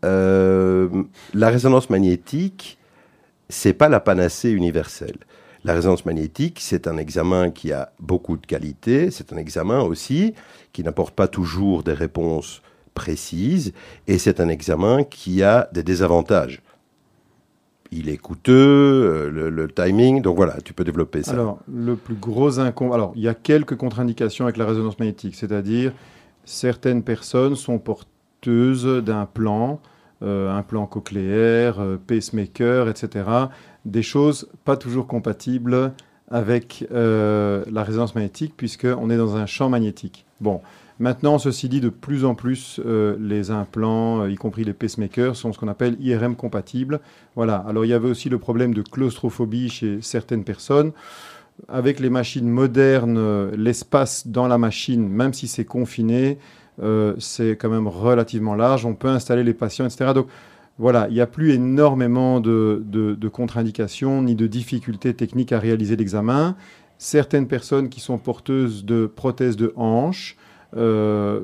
La 0.03 1.49
résonance 1.49 1.89
magnétique, 1.89 2.79
c'est 3.53 3.75
pas 3.75 3.89
la 3.89 4.01
panacée 4.01 4.51
universelle. 4.51 5.19
La 5.65 5.75
résonance 5.75 6.07
magnétique, 6.07 6.59
c'est 6.61 6.87
un 6.89 6.97
examen 6.97 7.51
qui 7.51 7.71
a 7.71 7.93
beaucoup 8.01 8.37
de 8.37 8.47
qualité, 8.47 9.11
c'est 9.11 9.33
un 9.33 9.37
examen 9.37 9.81
aussi 9.83 10.35
qui 10.73 10.83
n'apporte 10.83 11.15
pas 11.15 11.29
toujours 11.29 11.83
des 11.83 11.93
réponses 11.93 12.63
précises, 12.95 13.73
et 14.09 14.19
c'est 14.19 14.41
un 14.41 14.49
examen 14.49 15.05
qui 15.05 15.43
a 15.43 15.69
des 15.73 15.83
désavantages. 15.83 16.63
Il 17.91 18.09
est 18.09 18.17
coûteux, 18.17 18.53
euh, 18.53 19.31
le, 19.31 19.51
le 19.51 19.69
timing, 19.69 20.23
donc 20.23 20.37
voilà, 20.37 20.57
tu 20.65 20.73
peux 20.73 20.85
développer 20.85 21.23
ça. 21.23 21.33
Alors, 21.33 21.59
le 21.71 21.95
plus 21.95 22.15
gros 22.15 22.59
inconvénient. 22.59 22.95
Alors, 22.95 23.13
il 23.15 23.23
y 23.23 23.29
a 23.29 23.35
quelques 23.35 23.77
contre-indications 23.77 24.47
avec 24.47 24.57
la 24.57 24.65
résonance 24.65 24.99
magnétique, 24.99 25.35
c'est-à-dire 25.35 25.93
certaines 26.45 27.03
personnes 27.03 27.55
sont 27.55 27.79
porteuses 27.79 28.87
d'un 29.05 29.27
plan, 29.27 29.79
euh, 30.23 30.51
un 30.51 30.63
plan 30.63 30.87
cochléaire, 30.87 31.81
euh, 31.81 31.97
pacemaker, 32.05 32.89
etc. 32.89 33.25
Des 33.85 34.03
choses 34.03 34.49
pas 34.65 34.77
toujours 34.77 35.07
compatibles 35.07 35.93
avec 36.31 36.87
euh, 36.93 37.63
la 37.71 37.85
résonance 37.85 38.15
magnétique, 38.15 38.55
puisqu'on 38.57 39.11
est 39.11 39.17
dans 39.17 39.37
un 39.37 39.47
champ 39.47 39.69
magnétique. 39.69 40.25
Bon, 40.41 40.61
maintenant, 40.99 41.39
ceci 41.39 41.69
dit, 41.69 41.81
de 41.81 41.91
plus 41.91 42.25
en 42.25 42.35
plus, 42.35 42.81
euh, 42.85 43.17
les 43.21 43.51
implants, 43.51 44.27
y 44.27 44.37
compris 44.37 44.65
les 44.65 44.73
pacemakers, 44.73 45.37
sont 45.37 45.53
ce 45.53 45.59
qu'on 45.59 45.69
appelle 45.69 45.97
IRM 46.01 46.35
compatibles. 46.35 47.01
Voilà. 47.37 47.57
Alors, 47.69 47.85
il 47.85 47.89
y 47.89 47.95
avait 47.95 48.09
aussi 48.09 48.31
le 48.31 48.39
problème 48.39 48.73
de 48.73 48.83
claustrophobie 48.83 49.69
chez 49.69 49.99
certaines 50.01 50.45
personnes. 50.45 50.93
Avec 51.69 52.01
les 52.01 52.09
machines 52.09 52.49
modernes, 52.49 53.51
l'espace 53.51 54.27
dans 54.27 54.49
la 54.49 54.57
machine, 54.57 55.07
même 55.07 55.35
si 55.35 55.47
c'est 55.49 55.67
confiné, 55.67 56.39
euh, 56.81 57.15
c'est 57.19 57.57
quand 57.57 57.69
même 57.69 57.89
relativement 57.89 58.55
large. 58.55 58.87
On 58.87 58.95
peut 58.95 59.09
installer 59.09 59.45
les 59.45 59.55
patients, 59.55 59.85
etc. 59.85 60.13
Donc, 60.15 60.27
voilà, 60.79 61.07
il 61.09 61.15
n'y 61.15 61.21
a 61.21 61.27
plus 61.27 61.53
énormément 61.53 62.41
de, 62.41 63.29
contre-indications 63.33 64.23
ni 64.23 64.35
de 64.35 64.47
difficultés 64.47 65.15
techniques 65.15 65.53
à 65.53 65.59
réaliser 65.59 65.97
l'examen. 65.97 66.57
Certaines 66.99 67.47
personnes 67.47 67.89
qui 67.89 68.01
sont 68.01 68.19
porteuses 68.19 68.85
de 68.85 69.07
prothèses 69.07 69.57
de 69.57 69.73
hanche 69.77 70.37
euh, 70.75 71.43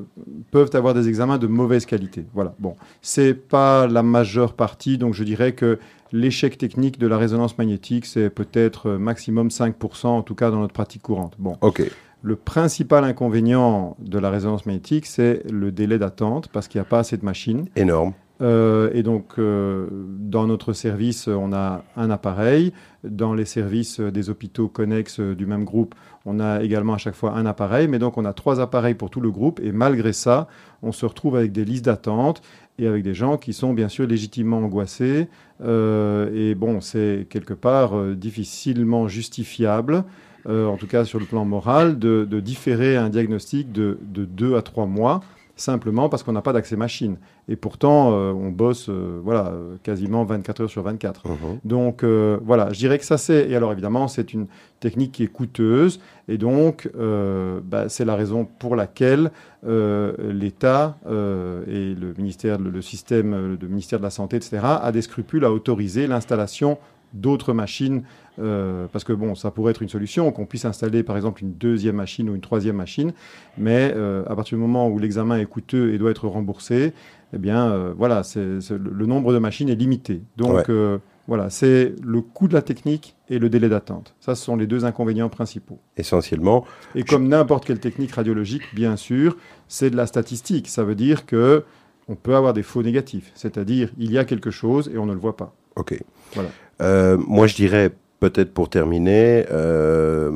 peuvent 0.49 0.71
avoir 0.73 0.95
des 0.95 1.07
examens 1.07 1.37
de 1.37 1.45
mauvaise 1.45 1.85
qualité. 1.85 2.25
Voilà. 2.33 2.55
Bon, 2.59 2.75
c'est 3.01 3.35
pas 3.35 3.85
la 3.85 4.01
majeure 4.01 4.53
partie, 4.53 4.97
donc 4.97 5.13
je 5.13 5.23
dirais 5.23 5.51
que 5.51 5.77
l'échec 6.11 6.57
technique 6.57 6.97
de 6.97 7.05
la 7.05 7.17
résonance 7.17 7.57
magnétique, 7.57 8.07
c'est 8.07 8.31
peut-être 8.31 8.87
euh, 8.87 8.97
maximum 8.97 9.49
5%, 9.49 10.07
en 10.07 10.23
tout 10.23 10.33
cas 10.33 10.49
dans 10.49 10.59
notre 10.59 10.73
pratique 10.73 11.03
courante. 11.03 11.35
Bon, 11.37 11.57
Ok, 11.61 11.83
le 12.21 12.35
principal 12.35 13.03
inconvénient 13.03 13.95
de 13.99 14.19
la 14.19 14.29
résonance 14.29 14.65
magnétique, 14.65 15.05
c'est 15.05 15.43
le 15.51 15.71
délai 15.71 15.97
d'attente, 15.97 16.49
parce 16.49 16.67
qu'il 16.67 16.79
n'y 16.79 16.85
a 16.85 16.89
pas 16.89 16.99
assez 16.99 17.17
de 17.17 17.25
machines. 17.25 17.67
énorme. 17.75 18.13
Euh, 18.41 18.89
et 18.93 19.03
donc, 19.03 19.33
euh, 19.37 19.87
dans 19.91 20.47
notre 20.47 20.73
service, 20.73 21.27
on 21.27 21.51
a 21.53 21.83
un 21.95 22.09
appareil. 22.09 22.73
Dans 23.03 23.33
les 23.33 23.45
services 23.45 23.99
des 23.99 24.29
hôpitaux 24.29 24.67
connexes 24.67 25.19
du 25.19 25.45
même 25.45 25.65
groupe, 25.65 25.95
on 26.25 26.39
a 26.39 26.63
également 26.63 26.93
à 26.93 26.97
chaque 26.97 27.15
fois 27.15 27.33
un 27.33 27.45
appareil. 27.45 27.87
Mais 27.87 27.99
donc, 27.99 28.17
on 28.17 28.25
a 28.25 28.33
trois 28.33 28.61
appareils 28.61 28.95
pour 28.95 29.09
tout 29.09 29.21
le 29.21 29.31
groupe. 29.31 29.59
Et 29.61 29.71
malgré 29.71 30.13
ça, 30.13 30.47
on 30.81 30.91
se 30.91 31.05
retrouve 31.05 31.35
avec 31.35 31.51
des 31.51 31.65
listes 31.65 31.85
d'attente 31.85 32.41
et 32.77 32.87
avec 32.87 33.03
des 33.03 33.13
gens 33.13 33.37
qui 33.37 33.51
sont 33.51 33.73
bien 33.73 33.89
sûr 33.89 34.07
légitimement 34.07 34.59
angoissés. 34.59 35.27
Euh, 35.61 36.29
et 36.33 36.55
bon, 36.55 36.79
c'est 36.79 37.27
quelque 37.29 37.53
part 37.53 38.01
difficilement 38.15 39.09
justifiable. 39.09 40.05
Euh, 40.47 40.67
en 40.67 40.77
tout 40.77 40.87
cas 40.87 41.05
sur 41.05 41.19
le 41.19 41.25
plan 41.25 41.45
moral, 41.45 41.99
de, 41.99 42.25
de 42.29 42.39
différer 42.39 42.95
un 42.95 43.09
diagnostic 43.09 43.71
de, 43.71 43.97
de 44.01 44.25
deux 44.25 44.55
à 44.55 44.61
trois 44.61 44.85
mois, 44.85 45.21
simplement 45.55 46.07
parce 46.07 46.23
qu'on 46.23 46.31
n'a 46.31 46.41
pas 46.41 46.53
d'accès 46.53 46.77
machine. 46.77 47.17
Et 47.49 47.57
pourtant, 47.57 48.13
euh, 48.13 48.31
on 48.31 48.49
bosse 48.49 48.87
euh, 48.87 49.19
voilà, 49.23 49.51
quasiment 49.83 50.23
24 50.23 50.61
heures 50.61 50.69
sur 50.69 50.83
24. 50.83 51.27
Mhm. 51.27 51.35
Donc 51.65 52.03
voilà, 52.03 52.71
je 52.71 52.79
dirais 52.79 52.97
que 52.97 53.05
ça 53.05 53.17
c'est... 53.17 53.49
Et 53.49 53.55
alors 53.55 53.71
évidemment, 53.71 54.07
c'est 54.07 54.33
une 54.33 54.47
technique 54.79 55.11
qui 55.11 55.23
est 55.23 55.27
coûteuse. 55.27 55.99
Et 56.27 56.37
donc, 56.37 56.89
bah, 56.95 57.89
c'est 57.89 58.05
la 58.05 58.15
raison 58.15 58.45
pour 58.45 58.75
laquelle 58.75 59.31
l'État 59.63 60.97
et 61.05 61.95
le 61.95 62.13
ministère, 62.17 62.59
le, 62.59 62.69
le 62.69 62.81
système, 62.81 63.57
le 63.59 63.67
ministère 63.67 63.99
de 63.99 64.03
la 64.03 64.11
Santé, 64.11 64.37
etc., 64.37 64.59
a 64.63 64.91
des 64.91 65.01
scrupules 65.01 65.43
à 65.43 65.51
autoriser 65.51 66.07
l'installation 66.07 66.77
d'autres 67.13 67.53
machines, 67.53 68.03
euh, 68.39 68.87
parce 68.91 69.03
que 69.03 69.13
bon, 69.13 69.35
ça 69.35 69.51
pourrait 69.51 69.71
être 69.71 69.81
une 69.81 69.89
solution, 69.89 70.31
qu'on 70.31 70.45
puisse 70.45 70.65
installer 70.65 71.03
par 71.03 71.15
exemple 71.15 71.43
une 71.43 71.53
deuxième 71.53 71.95
machine 71.95 72.29
ou 72.29 72.35
une 72.35 72.41
troisième 72.41 72.75
machine, 72.77 73.13
mais 73.57 73.91
euh, 73.95 74.23
à 74.27 74.35
partir 74.35 74.57
du 74.57 74.61
moment 74.61 74.87
où 74.89 74.99
l'examen 74.99 75.37
est 75.37 75.45
coûteux 75.45 75.93
et 75.93 75.97
doit 75.97 76.11
être 76.11 76.27
remboursé, 76.27 76.93
eh 77.33 77.37
bien 77.37 77.71
euh, 77.71 77.93
voilà, 77.97 78.23
c'est, 78.23 78.61
c'est- 78.61 78.77
le, 78.77 79.05
nombre 79.05 79.33
de 79.33 79.39
machines 79.39 79.69
est 79.69 79.75
limité. 79.75 80.21
Donc 80.37 80.67
Ouais. 80.69 80.97
voilà, 81.27 81.49
c'est 81.49 81.93
le 82.03 82.21
coût 82.21 82.47
de 82.47 82.53
la 82.53 82.61
technique 82.61 83.15
et 83.29 83.37
le 83.39 83.49
délai 83.49 83.69
d'attente. 83.69 84.15
Ça, 84.19 84.33
ce 84.35 84.43
sont 84.45 84.55
les 84.55 84.65
deux 84.67 84.85
inconvénients 84.85 85.29
principaux. 85.29 85.79
Essentiellement, 85.97 86.65
Et 86.95 87.03
comme 87.03 87.27
n'importe 87.27 87.65
quelle 87.65 87.79
technique 87.79 88.13
radiologique, 88.13 88.63
bien 88.73 88.95
sûr, 88.95 89.35
c'est 89.67 89.89
de 89.91 89.95
la 89.97 90.07
statistique. 90.07 90.67
Ça 90.67 90.83
veut 90.83 90.95
dire 90.95 91.25
que 91.27 91.63
on 92.07 92.15
peut 92.15 92.35
avoir 92.35 92.53
des 92.53 92.63
faux 92.63 92.81
négatifs, 92.81 93.31
c'est-à-dire 93.35 93.91
il 93.99 94.11
y 94.11 94.17
a 94.17 94.25
quelque 94.25 94.49
chose 94.49 94.89
et 94.91 94.97
on 94.97 95.05
ne 95.05 95.13
le 95.13 95.19
voit 95.19 95.37
pas. 95.37 95.53
Ok. 95.75 95.99
Voilà. 96.33 96.49
Euh, 96.81 97.17
moi, 97.17 97.47
je 97.47 97.55
dirais 97.55 97.91
peut-être 98.19 98.53
pour 98.53 98.69
terminer 98.69 99.45
euh, 99.51 100.31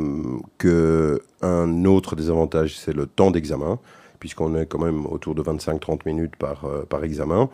que 0.58 1.22
un 1.42 1.86
autre 1.86 2.16
désavantage, 2.16 2.78
c'est 2.78 2.94
le 2.94 3.06
temps 3.06 3.32
d'examen, 3.32 3.80
puisqu'on 4.20 4.56
est 4.56 4.66
quand 4.66 4.80
même 4.80 5.06
autour 5.06 5.36
de 5.36 5.42
25-30 5.42 6.02
minutes 6.06 6.36
par, 6.38 6.66
euh, 6.66 6.84
par 6.84 7.04
examen. 7.04 7.50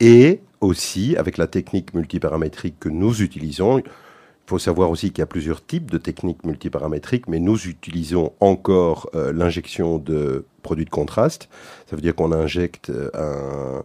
Et 0.00 0.40
aussi, 0.60 1.16
avec 1.16 1.38
la 1.38 1.46
technique 1.46 1.94
multiparamétrique 1.94 2.78
que 2.80 2.88
nous 2.88 3.22
utilisons, 3.22 3.82
faut 4.46 4.58
savoir 4.58 4.90
aussi 4.90 5.10
qu'il 5.10 5.20
y 5.20 5.22
a 5.22 5.26
plusieurs 5.26 5.64
types 5.64 5.90
de 5.90 5.98
techniques 5.98 6.44
multiparamétriques, 6.44 7.28
mais 7.28 7.40
nous 7.40 7.66
utilisons 7.66 8.32
encore 8.40 9.08
euh, 9.14 9.32
l'injection 9.32 9.98
de 9.98 10.44
produits 10.62 10.84
de 10.84 10.90
contraste. 10.90 11.48
Ça 11.88 11.96
veut 11.96 12.02
dire 12.02 12.14
qu'on 12.14 12.32
injecte 12.32 12.90
euh, 12.90 13.10
un, 13.14 13.82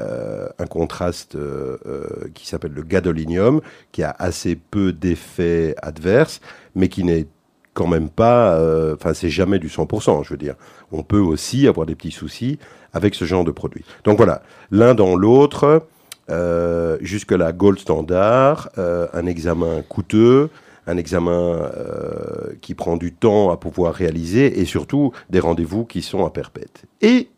euh, 0.00 0.48
un 0.58 0.66
contraste 0.66 1.34
euh, 1.34 1.76
euh, 1.86 2.28
qui 2.34 2.46
s'appelle 2.46 2.72
le 2.72 2.82
gadolinium, 2.82 3.60
qui 3.92 4.02
a 4.02 4.14
assez 4.18 4.56
peu 4.56 4.92
d'effets 4.92 5.74
adverses, 5.82 6.40
mais 6.74 6.88
qui 6.88 7.04
n'est 7.04 7.26
quand 7.74 7.86
même 7.86 8.08
pas, 8.08 8.54
euh, 8.54 8.94
enfin 8.94 9.14
c'est 9.14 9.30
jamais 9.30 9.58
du 9.58 9.68
100%, 9.68 10.24
je 10.24 10.30
veux 10.30 10.36
dire. 10.36 10.54
On 10.90 11.02
peut 11.02 11.20
aussi 11.20 11.68
avoir 11.68 11.86
des 11.86 11.94
petits 11.94 12.10
soucis 12.10 12.58
avec 12.92 13.14
ce 13.14 13.24
genre 13.24 13.44
de 13.44 13.50
produit. 13.50 13.84
Donc 14.04 14.16
voilà, 14.16 14.42
l'un 14.70 14.94
dans 14.94 15.14
l'autre, 15.16 15.86
euh, 16.30 16.98
jusque-là, 17.00 17.52
gold 17.52 17.78
standard, 17.78 18.68
euh, 18.76 19.06
un 19.14 19.26
examen 19.26 19.82
coûteux, 19.82 20.50
un 20.86 20.96
examen 20.96 21.30
euh, 21.30 22.54
qui 22.60 22.74
prend 22.74 22.96
du 22.96 23.12
temps 23.12 23.50
à 23.50 23.56
pouvoir 23.56 23.94
réaliser 23.94 24.60
et 24.60 24.64
surtout 24.64 25.12
des 25.30 25.40
rendez-vous 25.40 25.84
qui 25.84 26.02
sont 26.02 26.26
à 26.26 26.30
perpète. 26.30 26.84
Et 27.00 27.30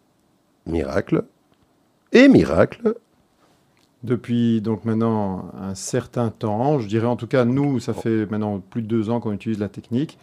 miracle, 0.67 1.25
et 2.13 2.29
miracle, 2.29 2.95
Depuis 4.03 4.61
donc 4.61 4.85
maintenant 4.85 5.51
un 5.61 5.75
certain 5.75 6.31
temps, 6.31 6.81
je 6.81 6.89
dirais 6.89 7.07
en 7.07 7.17
tout 7.17 7.27
cas 7.27 7.45
nous, 7.45 7.79
ça 7.81 7.93
fait 7.93 8.27
maintenant 8.31 8.59
plus 8.59 8.83
de 8.83 8.87
deux 8.87 9.11
ans 9.11 9.21
qu'on 9.21 9.33
utilise 9.33 9.59
la 9.59 9.69
technique. 9.69 10.19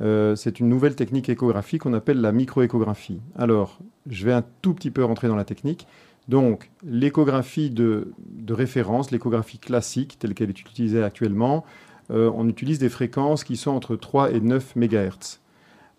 C'est 0.00 0.60
une 0.60 0.68
nouvelle 0.68 0.94
technique 0.94 1.28
échographique 1.28 1.82
qu'on 1.82 1.94
appelle 1.94 2.20
la 2.20 2.32
microéchographie. 2.32 3.20
Alors, 3.36 3.78
je 4.08 4.24
vais 4.24 4.32
un 4.32 4.44
tout 4.62 4.74
petit 4.74 4.90
peu 4.90 5.04
rentrer 5.04 5.28
dans 5.28 5.36
la 5.36 5.44
technique. 5.44 5.86
Donc, 6.28 6.70
l'échographie 6.84 7.70
de, 7.70 8.12
référence, 8.48 9.10
l'échographie 9.10 9.58
classique 9.58 10.18
telle 10.18 10.34
qu'elle 10.34 10.48
est 10.48 10.60
utilisée 10.60 11.02
actuellement, 11.02 11.64
euh, 12.10 12.30
on 12.34 12.48
utilise 12.48 12.78
des 12.78 12.88
fréquences 12.88 13.44
qui 13.44 13.56
sont 13.56 13.70
entre 13.70 13.96
3 13.96 14.32
et 14.32 14.40
9 14.40 14.76
MHz. 14.76 15.40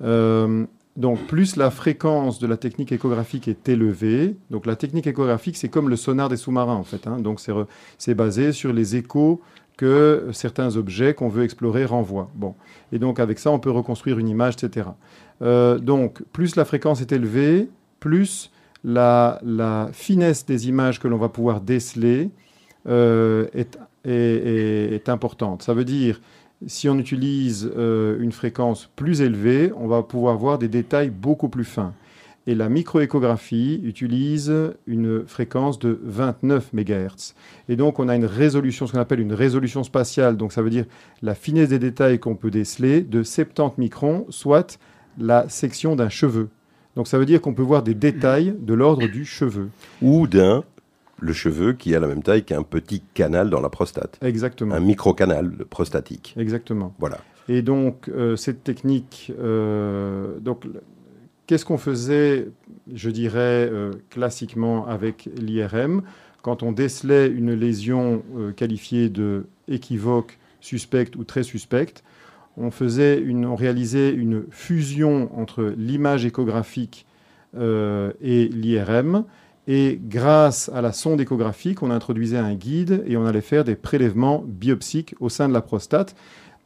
Euh, 0.02 0.66
donc, 0.96 1.20
plus 1.28 1.56
la 1.56 1.70
fréquence 1.70 2.40
de 2.40 2.48
la 2.48 2.58
technique 2.58 2.92
échographique 2.92 3.48
est 3.48 3.70
élevée, 3.70 4.36
donc 4.50 4.66
la 4.66 4.76
technique 4.76 5.08
échographique, 5.08 5.56
c'est 5.56 5.70
comme 5.70 5.90
le 5.90 5.96
sonar 5.96 6.28
des 6.28 6.38
sous-marins, 6.38 6.76
en 6.76 6.84
fait. 6.84 7.08
hein. 7.08 7.20
donc, 7.20 7.40
c'est 7.98 8.16
basé 8.16 8.52
sur 8.52 8.74
les 8.74 8.96
échos 8.96 9.42
que 9.78 10.30
certains 10.34 10.76
objets 10.76 11.14
qu'on 11.14 11.30
veut 11.30 11.44
explorer 11.44 11.86
renvoient. 11.86 12.30
Bon. 12.34 12.56
Et 12.92 13.00
donc, 13.00 13.20
avec 13.20 13.38
ça, 13.38 13.52
on 13.52 13.60
peut 13.60 13.70
reconstruire 13.70 14.18
une 14.18 14.28
image, 14.28 14.56
etc. 14.56 14.88
Euh, 15.44 15.78
donc, 15.78 16.24
plus 16.34 16.56
la 16.56 16.66
fréquence 16.66 17.00
est 17.00 17.12
élevée, 17.12 17.70
plus 18.00 18.52
la, 18.84 19.90
finesse 19.94 20.46
des 20.46 20.68
images 20.68 21.00
que 21.00 21.08
l'on 21.08 21.18
va 21.18 21.30
pouvoir 21.30 21.62
déceler 21.62 22.30
euh, 22.88 23.48
est 24.04 25.10
importante. 25.10 25.64
Ça 25.64 25.74
veut 25.74 25.86
dire, 25.86 26.20
si 26.66 26.90
on 26.90 26.98
utilise 26.98 27.70
euh, 27.78 28.18
une 28.20 28.32
fréquence 28.32 28.90
plus 28.96 29.22
élevée, 29.22 29.72
on 29.76 29.88
va 29.88 30.02
pouvoir 30.02 30.38
voir 30.38 30.58
des 30.58 30.68
détails 30.68 31.12
beaucoup 31.12 31.50
plus 31.50 31.66
fins. 31.66 31.94
Et 32.48 32.56
la 32.56 32.70
microéchographie 32.70 33.82
utilise 33.84 34.54
une 34.88 35.28
fréquence 35.28 35.80
de 35.80 36.00
29 36.02 36.72
MHz. 36.72 37.36
Et 37.68 37.76
donc, 37.76 38.00
on 38.00 38.08
a 38.08 38.16
une 38.16 38.26
résolution, 38.26 38.88
ce 38.88 38.94
qu'on 38.94 39.00
appelle 39.00 39.20
une 39.20 39.34
résolution 39.34 39.84
spatiale. 39.84 40.38
Donc, 40.38 40.54
ça 40.54 40.62
veut 40.62 40.70
dire 40.70 40.86
la 41.22 41.36
finesse 41.36 41.70
des 41.70 41.80
détails 41.80 42.20
qu'on 42.20 42.36
peut 42.36 42.50
déceler 42.50 43.02
de 43.02 43.22
70 43.22 43.80
microns, 43.80 44.26
soit 44.30 44.80
la 45.18 45.50
section 45.50 45.98
d'un 45.98 46.10
cheveu. 46.10 46.48
Donc, 46.98 47.08
ça 47.08 47.20
veut 47.20 47.28
dire 47.28 47.42
qu'on 47.42 47.54
peut 47.54 47.62
voir 47.62 47.84
des 47.84 47.94
détails 47.94 48.56
de 48.60 48.74
l'ordre 48.74 49.06
du 49.06 49.24
cheveu. 49.24 49.70
ou 50.02 50.26
d'un, 50.26 50.64
le 51.20 51.32
cheveu 51.32 51.74
qui 51.74 51.94
a 51.94 52.00
la 52.00 52.08
même 52.08 52.24
taille 52.24 52.44
qu'un 52.44 52.64
petit 52.64 53.04
canal 53.14 53.52
dans 53.52 53.62
la 53.62 53.70
prostate. 53.70 54.18
Exactement. 54.24 54.74
Un 54.74 54.80
microcanal 54.80 55.52
prostatique. 55.70 56.34
Exactement. 56.40 56.96
Voilà. 56.98 57.20
Et 57.50 57.62
donc, 57.62 58.10
euh, 58.10 58.36
cette 58.36 58.64
technique, 58.64 59.32
euh, 59.40 60.40
donc, 60.40 60.64
qu'est-ce 61.46 61.66
qu'on 61.66 61.78
faisait, 61.78 62.48
je 62.92 63.12
dirais, 63.12 63.70
euh, 63.72 63.92
classiquement 64.10 64.88
avec 64.88 65.30
l'IRM 65.38 66.02
Quand 66.42 66.64
on 66.64 66.72
décelait 66.72 67.28
une 67.28 67.54
lésion 67.54 68.24
qualifiée 68.56 69.10
de 69.10 69.46
équivoque, 69.68 70.40
suspecte 70.62 71.16
ou 71.16 71.24
très 71.26 71.44
suspecte, 71.44 72.04
on, 72.58 72.72
faisait 72.72 73.20
une, 73.20 73.46
on 73.46 73.56
réalisait 73.56 74.12
une 74.12 74.44
fusion 74.50 75.30
entre 75.40 75.74
l'image 75.78 76.26
échographique 76.26 77.06
euh, 77.58 78.12
et 78.22 78.48
l'IRM. 78.48 79.24
Et 79.70 80.00
grâce 80.02 80.70
à 80.74 80.82
la 80.82 80.92
sonde 80.94 81.20
échographique, 81.20 81.84
on 81.84 81.92
introduisait 81.92 82.38
un 82.38 82.54
guide 82.56 83.04
et 83.06 83.18
on 83.18 83.26
allait 83.26 83.42
faire 83.42 83.64
des 83.66 83.76
prélèvements 83.76 84.44
biopsiques 84.48 85.14
au 85.20 85.28
sein 85.30 85.50
de 85.50 85.54
la 85.54 85.62
prostate, 85.62 86.16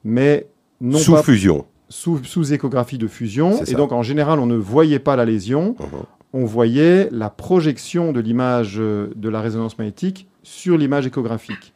mais 0.04 0.48
non 0.82 0.98
Sous 1.00 1.14
pas 1.14 1.24
fusion. 1.24 1.66
sous, 1.90 2.24
sous 2.24 2.54
échographie 2.54 2.98
de 3.00 3.08
fusion. 3.08 3.64
Et 3.66 3.74
donc, 3.74 3.92
en 3.92 4.04
général, 4.04 4.40
on 4.40 4.46
ne 4.46 4.56
voyait 4.56 5.00
pas 5.00 5.16
la 5.16 5.26
lésion, 5.26 5.76
Mhm. 5.80 5.88
on 6.34 6.46
voyait 6.46 7.10
la 7.12 7.30
projection 7.30 8.14
de 8.14 8.20
l'image 8.20 8.76
euh, 8.80 9.10
de 9.16 9.30
la 9.30 9.42
résonance 9.42 9.78
magnétique 9.80 10.28
sur 10.44 10.78
l'image 10.78 11.06
échographique. 11.08 11.74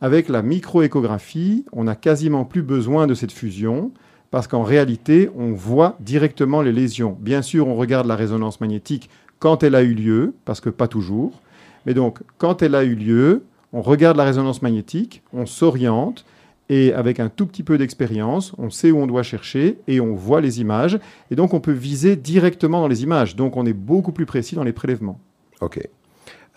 Avec 0.00 0.28
la 0.28 0.42
microéchographie, 0.42 1.64
on 1.72 1.84
n'a 1.84 1.96
quasiment 1.96 2.44
plus 2.44 2.62
besoin 2.62 3.06
de 3.06 3.14
cette 3.14 3.32
fusion 3.32 3.92
parce 4.30 4.48
qu'en 4.48 4.62
réalité, 4.62 5.30
on 5.36 5.52
voit 5.52 5.96
directement 6.00 6.60
les 6.60 6.72
lésions. 6.72 7.16
Bien 7.20 7.42
sûr, 7.42 7.68
on 7.68 7.76
regarde 7.76 8.06
la 8.06 8.16
résonance 8.16 8.60
magnétique 8.60 9.08
quand 9.38 9.62
elle 9.62 9.74
a 9.74 9.82
eu 9.82 9.94
lieu, 9.94 10.34
parce 10.44 10.60
que 10.60 10.70
pas 10.70 10.88
toujours. 10.88 11.40
Mais 11.86 11.94
donc, 11.94 12.18
quand 12.38 12.62
elle 12.62 12.74
a 12.74 12.84
eu 12.84 12.94
lieu, 12.94 13.44
on 13.72 13.82
regarde 13.82 14.16
la 14.16 14.24
résonance 14.24 14.62
magnétique, 14.62 15.22
on 15.32 15.46
s'oriente, 15.46 16.24
et 16.68 16.92
avec 16.92 17.20
un 17.20 17.28
tout 17.28 17.46
petit 17.46 17.62
peu 17.62 17.78
d'expérience, 17.78 18.52
on 18.58 18.70
sait 18.70 18.90
où 18.90 18.98
on 18.98 19.06
doit 19.06 19.22
chercher 19.22 19.78
et 19.86 20.00
on 20.00 20.14
voit 20.14 20.40
les 20.40 20.60
images. 20.60 20.98
Et 21.30 21.36
donc, 21.36 21.54
on 21.54 21.60
peut 21.60 21.72
viser 21.72 22.16
directement 22.16 22.80
dans 22.80 22.88
les 22.88 23.04
images. 23.04 23.36
Donc, 23.36 23.56
on 23.56 23.64
est 23.64 23.72
beaucoup 23.72 24.12
plus 24.12 24.26
précis 24.26 24.56
dans 24.56 24.64
les 24.64 24.72
prélèvements. 24.72 25.20
Ok. 25.60 25.80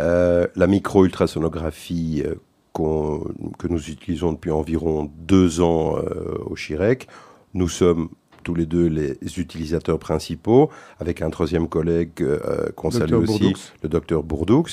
Euh, 0.02 0.47
la 0.56 0.67
micro-ultrasonographie 0.67 2.23
euh, 2.25 2.36
que 2.73 3.67
nous 3.67 3.89
utilisons 3.89 4.34
depuis 4.34 4.51
environ 4.51 5.12
deux 5.17 5.62
ans 5.62 5.97
euh, 5.97 6.38
au 6.45 6.55
Chirec, 6.55 7.08
nous 7.53 7.67
sommes 7.67 8.10
tous 8.43 8.55
les 8.55 8.65
deux 8.65 8.88
les 8.88 9.17
utilisateurs 9.38 9.99
principaux, 9.99 10.69
avec 10.99 11.21
un 11.21 11.29
troisième 11.29 11.67
collègue 11.67 12.21
euh, 12.21 12.69
qu'on 12.75 12.91
salue 12.91 13.13
aussi, 13.13 13.39
Bourdoux. 13.39 13.60
le 13.84 13.89
docteur 13.89 14.23
Bourdoux, 14.23 14.65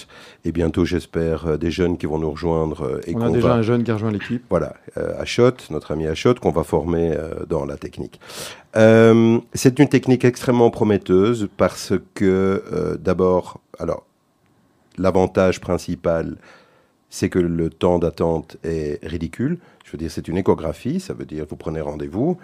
et 0.45 0.53
bientôt 0.53 0.85
j'espère 0.85 1.47
euh, 1.47 1.57
des 1.57 1.71
jeunes 1.71 1.99
qui 1.99 2.07
vont 2.07 2.19
nous 2.19 2.31
rejoindre 2.31 2.83
euh, 2.83 3.01
et 3.07 3.15
On 3.15 3.21
a 3.21 3.31
déjà 3.31 3.49
va 3.49 3.55
un 3.55 3.63
jeune 3.63 3.85
qui 3.85 3.91
a 3.91 3.95
rejoint 3.95 4.11
l'équipe. 4.11 4.43
voilà, 4.49 4.75
euh, 4.97 5.21
Achot, 5.21 5.53
notre 5.71 5.93
ami 5.93 6.07
Achot, 6.07 6.35
qu'on 6.35 6.53
va 6.53 6.65
former 6.65 7.17
dans 7.49 7.65
la 7.65 7.77
technique. 7.77 8.21
C'est 8.75 9.79
une 9.79 9.89
technique 9.89 10.25
extrêmement 10.25 10.71
prometteuse 10.71 11.49
parce 11.57 11.93
que, 12.15 12.99
d'abord, 13.01 13.61
alors, 13.79 14.05
l'avantage 14.99 15.61
principal, 15.61 16.37
c'est 17.11 17.29
que 17.29 17.39
le 17.39 17.71
temps 17.71 17.99
d'attente 17.99 18.57
est 18.65 19.05
ridicule. 19.05 19.59
Je 19.85 19.93
veux 19.93 19.99
dire, 19.99 20.11
c'est 20.11 20.29
une 20.29 20.37
échographie, 20.39 21.01
ça 21.01 21.15
veut 21.15 21.27
dire 21.27 21.47
vous 21.49 21.57
prenez 21.57 21.81
rendez-vous. 21.81 22.39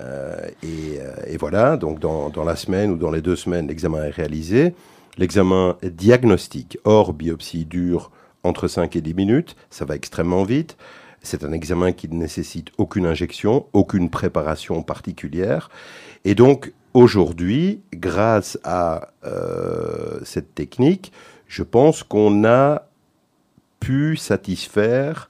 euh, 0.00 0.36
et, 0.62 1.00
euh, 1.00 1.12
et 1.26 1.36
voilà, 1.36 1.76
donc 1.76 1.98
dans, 1.98 2.30
dans 2.30 2.44
la 2.44 2.56
semaine 2.56 2.90
ou 2.92 2.96
dans 2.96 3.10
les 3.10 3.20
deux 3.22 3.36
semaines, 3.36 3.66
l'examen 3.68 4.04
est 4.04 4.10
réalisé. 4.10 4.74
L'examen 5.16 5.76
diagnostique, 5.82 6.78
hors 6.84 7.12
biopsie 7.12 7.64
dure 7.64 8.12
entre 8.44 8.68
5 8.68 8.94
et 8.94 9.00
10 9.00 9.14
minutes, 9.14 9.56
ça 9.70 9.84
va 9.84 9.96
extrêmement 9.96 10.44
vite. 10.44 10.76
C'est 11.22 11.42
un 11.42 11.52
examen 11.52 11.90
qui 11.92 12.08
ne 12.08 12.14
nécessite 12.14 12.68
aucune 12.78 13.04
injection, 13.06 13.66
aucune 13.72 14.10
préparation 14.10 14.82
particulière. 14.82 15.70
Et 16.24 16.36
donc, 16.36 16.72
aujourd'hui, 16.94 17.82
grâce 17.92 18.58
à 18.62 19.08
euh, 19.24 20.20
cette 20.22 20.54
technique, 20.54 21.12
je 21.48 21.64
pense 21.64 22.04
qu'on 22.04 22.44
a 22.44 22.87
pu 23.80 24.16
satisfaire 24.16 25.28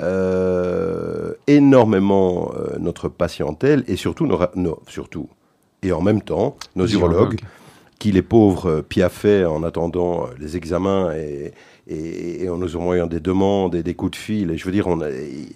euh, 0.00 1.32
énormément 1.46 2.52
euh, 2.54 2.76
notre 2.78 3.08
patientèle 3.08 3.84
et 3.88 3.96
surtout, 3.96 4.26
nos, 4.26 4.80
surtout 4.88 5.28
et 5.82 5.92
en 5.92 6.00
même 6.02 6.22
temps, 6.22 6.56
nos 6.74 6.86
urologues 6.86 7.40
qui 7.98 8.12
les 8.12 8.22
pauvres 8.22 8.66
euh, 8.70 8.82
piaffaient 8.82 9.44
en 9.46 9.62
attendant 9.62 10.26
les 10.38 10.56
examens 10.56 11.14
et, 11.14 11.52
et, 11.88 12.44
et 12.44 12.48
en 12.50 12.58
nous 12.58 12.76
envoyant 12.76 13.06
des 13.06 13.20
demandes 13.20 13.74
et 13.74 13.82
des 13.82 13.94
coups 13.94 14.12
de 14.12 14.16
fil. 14.16 14.50
Et 14.50 14.58
je 14.58 14.64
veux 14.66 14.72
dire, 14.72 14.86
on 14.86 15.00
a- 15.00 15.10
et, 15.10 15.46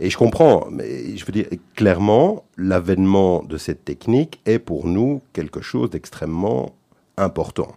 et 0.00 0.08
je 0.10 0.16
comprends, 0.16 0.66
mais 0.70 1.14
je 1.16 1.24
veux 1.26 1.32
dire, 1.32 1.46
clairement, 1.76 2.44
l'avènement 2.56 3.42
de 3.42 3.58
cette 3.58 3.84
technique 3.84 4.40
est 4.46 4.58
pour 4.58 4.86
nous 4.86 5.20
quelque 5.34 5.60
chose 5.60 5.90
d'extrêmement 5.90 6.74
important. 7.18 7.68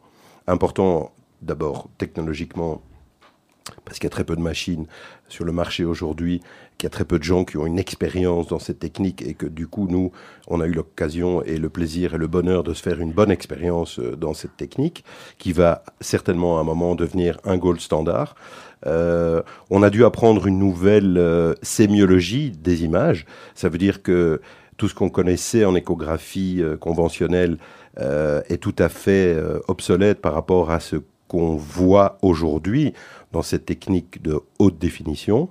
Important 0.48 1.12
d'abord 1.42 1.90
technologiquement 1.98 2.82
parce 3.84 3.98
qu'il 3.98 4.06
y 4.06 4.08
a 4.08 4.12
très 4.12 4.24
peu 4.24 4.36
de 4.36 4.42
machines 4.42 4.86
sur 5.28 5.44
le 5.44 5.52
marché 5.52 5.86
aujourd'hui, 5.86 6.42
qu'il 6.78 6.86
y 6.86 6.88
a 6.88 6.92
très 6.92 7.06
peu 7.06 7.18
de 7.18 7.24
gens 7.24 7.46
qui 7.46 7.58
ont 7.58 7.66
une 7.66 7.80
expérience 7.80 8.48
dans 8.48 8.60
cette 8.60 8.80
technique 8.80 9.22
et 9.22 9.34
que 9.34 9.46
du 9.46 9.68
coup, 9.68 9.88
nous, 9.90 10.12
on 10.48 10.62
a 10.62 10.68
eu 10.68 10.72
l'occasion 10.72 11.42
et 11.44 11.58
le 11.58 11.70
plaisir 11.70 12.14
et 12.14 12.18
le 12.18 12.28
bonheur 12.28 12.64
de 12.64 12.74
se 12.74 12.82
faire 12.82 13.00
une 13.00 13.12
bonne 13.12 13.32
expérience 13.32 14.00
euh, 14.00 14.16
dans 14.16 14.34
cette 14.34 14.56
technique 14.58 15.04
qui 15.38 15.52
va 15.52 15.84
certainement 16.00 16.58
à 16.58 16.62
un 16.62 16.64
moment 16.64 16.96
devenir 16.96 17.40
un 17.44 17.58
gold 17.58 17.80
standard. 17.80 18.36
Euh, 18.86 19.42
on 19.72 19.82
a 19.82 19.90
dû 19.90 20.06
apprendre 20.06 20.46
une 20.46 20.60
nouvelle 20.60 21.18
euh, 21.18 21.56
sémiologie 21.64 22.52
des 22.52 22.84
images. 22.84 23.26
Ça 23.56 23.70
veut 23.70 23.80
dire 23.80 24.04
que 24.04 24.42
tout 24.78 24.88
ce 24.88 24.94
qu'on 24.94 25.10
connaissait 25.10 25.66
en 25.66 25.74
échographie 25.74 26.62
conventionnelle 26.82 27.58
est 27.98 28.62
tout 28.62 28.76
à 28.78 28.90
fait 28.90 29.34
obsolète 29.70 30.20
par 30.20 30.34
rapport 30.34 30.70
à 30.70 30.82
ce 30.82 30.98
qu'on 31.30 31.56
voit 31.56 32.18
aujourd'hui 32.22 32.94
dans 33.36 33.42
cette 33.42 33.66
technique 33.66 34.22
de 34.22 34.40
haute 34.60 34.80
définition. 34.80 35.50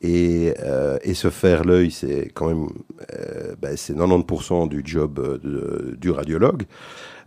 Et, 0.00 0.54
euh, 0.60 0.96
et 1.02 1.12
se 1.12 1.28
faire 1.28 1.64
l'œil, 1.64 1.90
c'est 1.90 2.30
quand 2.32 2.46
même 2.46 2.68
euh, 3.12 3.54
ben, 3.60 3.76
c'est 3.76 3.94
90% 3.94 4.68
du 4.68 4.82
job 4.84 5.18
euh, 5.18 5.96
du 5.98 6.10
radiologue. 6.10 6.62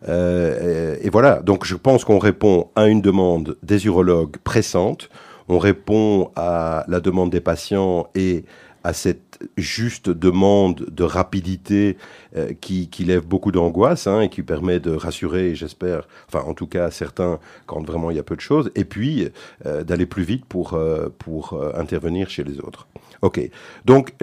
Euh, 0.08 0.96
et, 1.02 1.06
et 1.06 1.10
voilà, 1.10 1.42
donc 1.42 1.66
je 1.66 1.76
pense 1.76 2.06
qu'on 2.06 2.18
répond 2.18 2.70
à 2.76 2.88
une 2.88 3.02
demande 3.02 3.58
des 3.62 3.86
urologues 3.86 4.38
pressante, 4.44 5.10
on 5.50 5.60
répond 5.60 6.32
à 6.36 6.86
la 6.88 7.00
demande 7.02 7.30
des 7.30 7.42
patients 7.42 8.08
et 8.16 8.46
à 8.84 8.94
cette 8.94 9.40
juste 9.58 10.10
demande 10.10 10.86
de 10.92 11.04
rapidité 11.04 11.98
euh, 12.36 12.54
qui, 12.60 12.90
qui 12.90 13.04
lève 13.04 13.26
beaucoup 13.26 13.52
d'angoisse 13.52 14.08
hein, 14.08 14.22
et 14.22 14.30
qui 14.30 14.44
permet 14.44 14.80
de 14.80 14.92
rassurer, 14.92 15.56
j'espère, 15.56 16.08
enfin 16.28 16.44
en 16.48 16.54
tout 16.54 16.68
cas 16.68 16.92
certains 16.92 17.40
quand 17.66 17.86
vraiment 17.86 18.12
il 18.12 18.18
y 18.18 18.20
a 18.20 18.24
peu 18.24 18.36
de 18.36 18.42
choses, 18.42 18.72
et 18.76 18.86
puis 18.86 19.30
euh, 19.66 19.84
d'aller 19.84 20.06
plus 20.06 20.24
vite 20.24 20.46
pour, 20.46 20.74
euh, 20.74 21.10
pour 21.20 21.62
intervenir 21.76 22.30
chez 22.30 22.44
les 22.44 22.60
autres. 22.60 22.88
Ok, 23.22 23.40
donc 23.86 24.14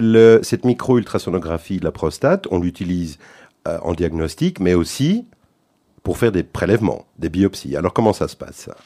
cette 0.42 0.64
micro-ultrasonographie 0.64 1.79
de 1.79 1.85
la 1.85 1.92
prostate, 1.92 2.47
on 2.51 2.59
l'utilise 2.59 3.18
en 3.64 3.92
diagnostic, 3.92 4.61
mais 4.61 4.75
aussi 4.75 5.27
pour 6.03 6.18
faire 6.18 6.33
des 6.33 6.42
prélèvements, 6.42 7.05
des 7.18 7.29
biopsies. 7.29 7.77
Alors 7.77 7.92
comment 7.92 8.12
ça 8.12 8.29
se 8.29 8.35
passe 8.35 8.57
ça? 8.57 8.77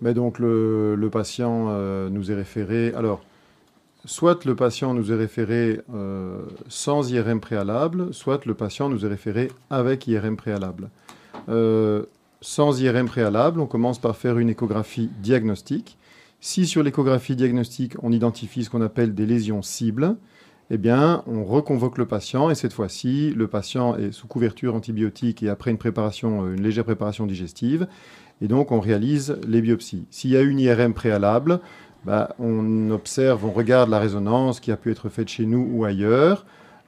Mais 0.00 0.14
donc 0.14 0.38
le, 0.38 1.08
patient 1.12 1.66
nous 2.08 2.32
est 2.32 2.34
référé. 2.34 2.92
Alors, 2.96 3.22
soit 4.08 4.46
le 4.46 4.56
patient 4.56 4.94
nous 4.94 5.12
est 5.12 5.16
référé 5.16 5.82
euh, 5.94 6.40
sans 6.68 7.12
IRM 7.12 7.40
préalable, 7.40 8.14
soit 8.14 8.46
le 8.46 8.54
patient 8.54 8.88
nous 8.88 9.04
est 9.04 9.08
référé 9.08 9.52
avec 9.68 10.06
IRM 10.06 10.36
préalable. 10.36 10.88
Euh, 11.50 12.06
sans 12.40 12.80
IRM 12.80 13.06
préalable, 13.06 13.60
on 13.60 13.66
commence 13.66 13.98
par 13.98 14.16
faire 14.16 14.38
une 14.38 14.48
échographie 14.48 15.10
diagnostique. 15.20 15.98
Si 16.40 16.66
sur 16.66 16.82
l'échographie 16.82 17.36
diagnostique, 17.36 17.96
on 18.02 18.10
identifie 18.10 18.64
ce 18.64 18.70
qu'on 18.70 18.80
appelle 18.80 19.14
des 19.14 19.26
lésions 19.26 19.60
cibles, 19.60 20.16
eh 20.70 20.78
bien, 20.78 21.22
on 21.26 21.44
reconvoque 21.44 21.98
le 21.98 22.06
patient 22.06 22.48
et 22.48 22.54
cette 22.54 22.72
fois-ci, 22.72 23.34
le 23.36 23.46
patient 23.46 23.94
est 23.96 24.12
sous 24.12 24.26
couverture 24.26 24.74
antibiotique 24.74 25.42
et 25.42 25.50
après 25.50 25.70
une 25.70 25.78
euh, 25.84 26.54
une 26.54 26.62
légère 26.62 26.84
préparation 26.84 27.26
digestive, 27.26 27.86
et 28.40 28.48
donc 28.48 28.72
on 28.72 28.80
réalise 28.80 29.36
les 29.46 29.60
biopsies. 29.60 30.06
S'il 30.10 30.30
y 30.30 30.36
a 30.36 30.40
une 30.40 30.60
IRM 30.60 30.94
préalable, 30.94 31.60
bah, 32.08 32.34
on 32.38 32.90
observe, 32.90 33.44
on 33.44 33.50
regarde 33.50 33.90
la 33.90 33.98
résonance 33.98 34.60
qui 34.60 34.72
a 34.72 34.78
pu 34.78 34.90
être 34.90 35.10
faite 35.10 35.28
chez 35.28 35.44
nous 35.44 35.68
ou 35.70 35.84
ailleurs. 35.84 36.46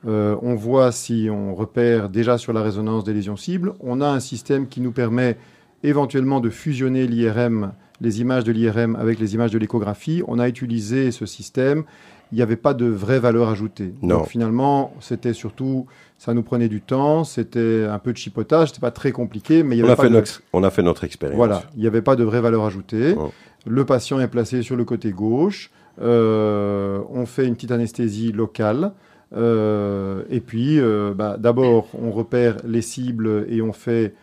Euh, 0.08 0.34
on 0.40 0.54
voit 0.54 0.92
si 0.92 1.28
on 1.30 1.54
repère 1.54 2.08
déjà 2.08 2.38
sur 2.38 2.54
la 2.54 2.62
résonance 2.62 3.04
des 3.04 3.12
lésions 3.12 3.36
cibles. 3.36 3.74
On 3.80 4.00
a 4.00 4.08
un 4.08 4.20
système 4.20 4.66
qui 4.66 4.80
nous 4.80 4.92
permet 4.92 5.36
éventuellement 5.82 6.40
de 6.40 6.48
fusionner 6.48 7.06
l'IRM, 7.06 7.72
les 8.00 8.22
images 8.22 8.44
de 8.44 8.52
l'IRM 8.52 8.96
avec 8.96 9.18
les 9.20 9.34
images 9.34 9.50
de 9.50 9.58
l'échographie. 9.58 10.22
On 10.26 10.38
a 10.38 10.48
utilisé 10.48 11.10
ce 11.10 11.26
système. 11.26 11.84
Il 12.32 12.36
n'y 12.36 12.42
avait 12.42 12.56
pas 12.56 12.72
de 12.72 12.86
vraie 12.86 13.18
valeur 13.18 13.50
ajoutée. 13.50 13.92
Non. 14.00 14.18
Donc 14.20 14.28
finalement, 14.28 14.94
c'était 15.00 15.34
surtout, 15.34 15.84
ça 16.16 16.32
nous 16.32 16.42
prenait 16.44 16.68
du 16.68 16.80
temps, 16.80 17.24
c'était 17.24 17.84
un 17.90 17.98
peu 17.98 18.12
de 18.12 18.16
chipotage, 18.16 18.68
c'était 18.68 18.80
pas 18.80 18.92
très 18.92 19.12
compliqué, 19.12 19.64
mais 19.64 19.76
il 19.76 19.80
y 19.80 19.82
on 19.82 19.86
avait 19.86 19.92
a, 19.92 19.96
pas 19.96 20.02
fait 20.04 20.08
de- 20.08 20.14
notre, 20.14 20.42
on 20.54 20.62
a 20.62 20.70
fait 20.70 20.82
notre 20.82 21.04
expérience. 21.04 21.36
voilà, 21.36 21.64
il 21.74 21.80
n'y 21.82 21.86
avait 21.88 22.00
pas 22.02 22.16
de 22.16 22.24
vraie 22.24 22.40
valeur 22.40 22.64
ajoutée. 22.64 23.16
Oh. 23.18 23.32
Le 23.66 23.84
patient 23.84 24.20
est 24.20 24.28
placé 24.28 24.62
sur 24.62 24.76
le 24.76 24.84
côté 24.84 25.10
gauche. 25.12 25.70
Euh, 26.00 27.00
on 27.10 27.26
fait 27.26 27.46
une 27.46 27.54
petite 27.54 27.72
anesthésie 27.72 28.32
locale. 28.32 28.92
Euh, 29.36 30.22
et 30.30 30.40
puis, 30.40 30.80
euh, 30.80 31.12
bah, 31.14 31.36
d'abord, 31.38 31.88
on 31.94 32.10
repère 32.10 32.56
les 32.64 32.82
cibles 32.82 33.46
et 33.48 33.62
on 33.62 33.72
fait 33.72 34.14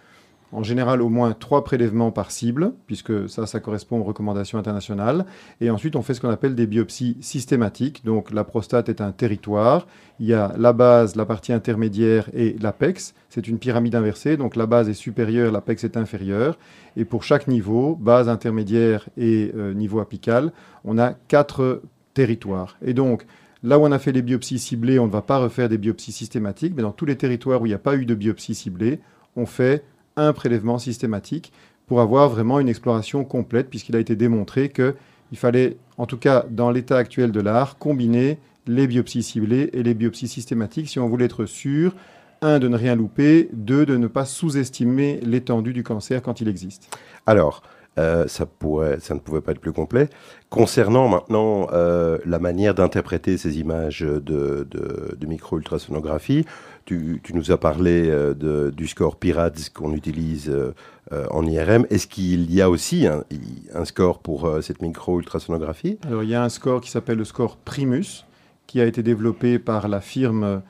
en 0.51 0.63
général 0.63 1.01
au 1.01 1.09
moins 1.09 1.33
trois 1.33 1.63
prélèvements 1.63 2.11
par 2.11 2.31
cible, 2.31 2.73
puisque 2.85 3.29
ça, 3.29 3.45
correspond 3.59 3.99
aux 3.99 4.03
recommandations 4.03 4.57
internationales. 4.57 5.25
Et 5.61 5.69
ensuite, 5.69 5.95
on 5.95 6.01
fait 6.01 6.13
ce 6.13 6.21
qu'on 6.21 6.29
appelle 6.29 6.55
des 6.55 6.67
biopsies 6.67 7.17
systématiques. 7.21 8.05
Donc, 8.05 8.31
la 8.31 8.43
prostate 8.43 8.89
est 8.89 9.01
un 9.01 9.11
territoire. 9.11 9.87
Il 10.19 10.27
y 10.27 10.33
a 10.33 10.53
la 10.57 10.73
base, 10.73 11.15
la 11.15 11.25
partie 11.25 11.53
intermédiaire 11.53 12.29
et 12.33 12.55
l'apex. 12.61 13.13
C'est 13.29 13.47
une 13.47 13.59
pyramide 13.59 13.95
inversée. 13.95 14.37
Donc, 14.37 14.55
la 14.55 14.65
base 14.65 14.89
est 14.89 14.93
supérieure, 14.93 15.51
l'apex 15.51 15.83
est 15.83 15.97
inférieur. 15.97 16.57
Et 16.95 17.05
pour 17.05 17.23
chaque 17.23 17.47
niveau, 17.47 17.95
base 17.95 18.29
intermédiaire 18.29 19.07
et 19.17 19.51
euh, 19.55 19.73
niveau 19.73 19.99
apical, 19.99 20.51
on 20.85 20.97
a 20.97 21.13
quatre 21.13 21.81
territoires. 22.13 22.77
Et 22.81 22.93
donc, 22.93 23.25
là 23.63 23.77
où 23.77 23.83
on 23.83 23.91
a 23.91 23.99
fait 23.99 24.11
les 24.11 24.21
biopsies 24.21 24.59
ciblées, 24.59 24.97
on 24.97 25.07
ne 25.07 25.11
va 25.11 25.21
pas 25.21 25.39
refaire 25.39 25.69
des 25.69 25.77
biopsies 25.77 26.11
systématiques, 26.11 26.73
mais 26.75 26.81
dans 26.81 26.91
tous 26.91 27.05
les 27.05 27.17
territoires 27.17 27.61
où 27.61 27.65
il 27.65 27.69
n'y 27.69 27.75
a 27.75 27.79
pas 27.79 27.95
eu 27.95 28.05
de 28.05 28.15
biopsie 28.15 28.55
ciblée, 28.55 28.99
on 29.35 29.45
fait 29.45 29.83
un 30.17 30.33
prélèvement 30.33 30.79
systématique 30.79 31.53
pour 31.85 32.01
avoir 32.01 32.27
vraiment 32.27 32.59
une 32.59 32.67
exploration 32.67 33.23
complète, 33.23 33.69
puisqu'il 33.69 33.95
a 33.95 33.99
été 33.99 34.15
démontré 34.15 34.69
qu'il 34.69 35.37
fallait, 35.37 35.77
en 35.97 36.05
tout 36.05 36.17
cas 36.17 36.45
dans 36.49 36.69
l'état 36.69 36.97
actuel 36.97 37.31
de 37.31 37.39
l'art, 37.39 37.77
combiner 37.77 38.39
les 38.67 38.87
biopsies 38.87 39.23
ciblées 39.23 39.69
et 39.71 39.83
les 39.83 39.93
biopsies 39.93 40.27
systématiques 40.27 40.89
si 40.89 40.99
on 40.99 41.07
voulait 41.07 41.25
être 41.25 41.45
sûr, 41.45 41.95
un, 42.41 42.59
de 42.59 42.67
ne 42.67 42.75
rien 42.75 42.95
louper, 42.95 43.49
deux, 43.53 43.85
de 43.85 43.97
ne 43.97 44.07
pas 44.07 44.25
sous-estimer 44.25 45.19
l'étendue 45.23 45.73
du 45.73 45.83
cancer 45.83 46.21
quand 46.21 46.41
il 46.41 46.47
existe. 46.47 46.95
Alors, 47.25 47.63
euh, 47.97 48.27
ça, 48.27 48.45
ne 48.45 49.19
pouvait 49.19 49.41
pas 49.41 49.53
être 49.53 49.59
plus 49.59 49.71
complet. 49.71 50.07
Concernant 50.49 51.07
maintenant 51.07 51.67
euh, 51.73 52.19
la 52.25 52.37
manière 52.37 52.75
d'interpréter 52.75 53.37
ces 53.37 53.59
images 53.59 54.01
de, 54.01 54.19
de, 54.19 55.15
de 55.17 55.25
micro-ultrasonographie, 55.25 56.45
tu, 56.87 57.21
nous 57.33 57.51
as 57.51 57.57
parlé 57.57 58.09
euh, 58.09 58.71
du 58.71 58.87
score 58.87 59.17
PIRADS 59.17 59.69
qu'on 59.73 59.93
utilise 59.93 60.49
euh, 60.49 60.73
euh, 61.11 61.25
en 61.31 61.45
IRM. 61.45 61.85
Est-ce 61.89 62.07
qu'il 62.07 62.51
y 62.53 62.61
a 62.61 62.69
aussi 62.69 63.05
un, 63.05 63.23
un 63.73 63.85
score 63.85 64.19
pour 64.19 64.45
euh, 64.45 64.61
cette 64.61 64.81
micro-ultrasonographie 64.81 65.99
Alors, 66.07 66.23
il 66.23 66.29
y 66.29 66.35
a 66.35 66.41
un 66.41 66.49
score 66.49 66.79
qui 66.79 66.89
s'appelle 66.89 67.17
le 67.17 67.25
score 67.25 67.57
Primus, 67.57 68.25
qui 68.67 68.79
a 68.79 68.85
été 68.85 69.03
développé 69.03 69.59
par 69.59 69.87
la 69.87 70.01
firme 70.01 70.61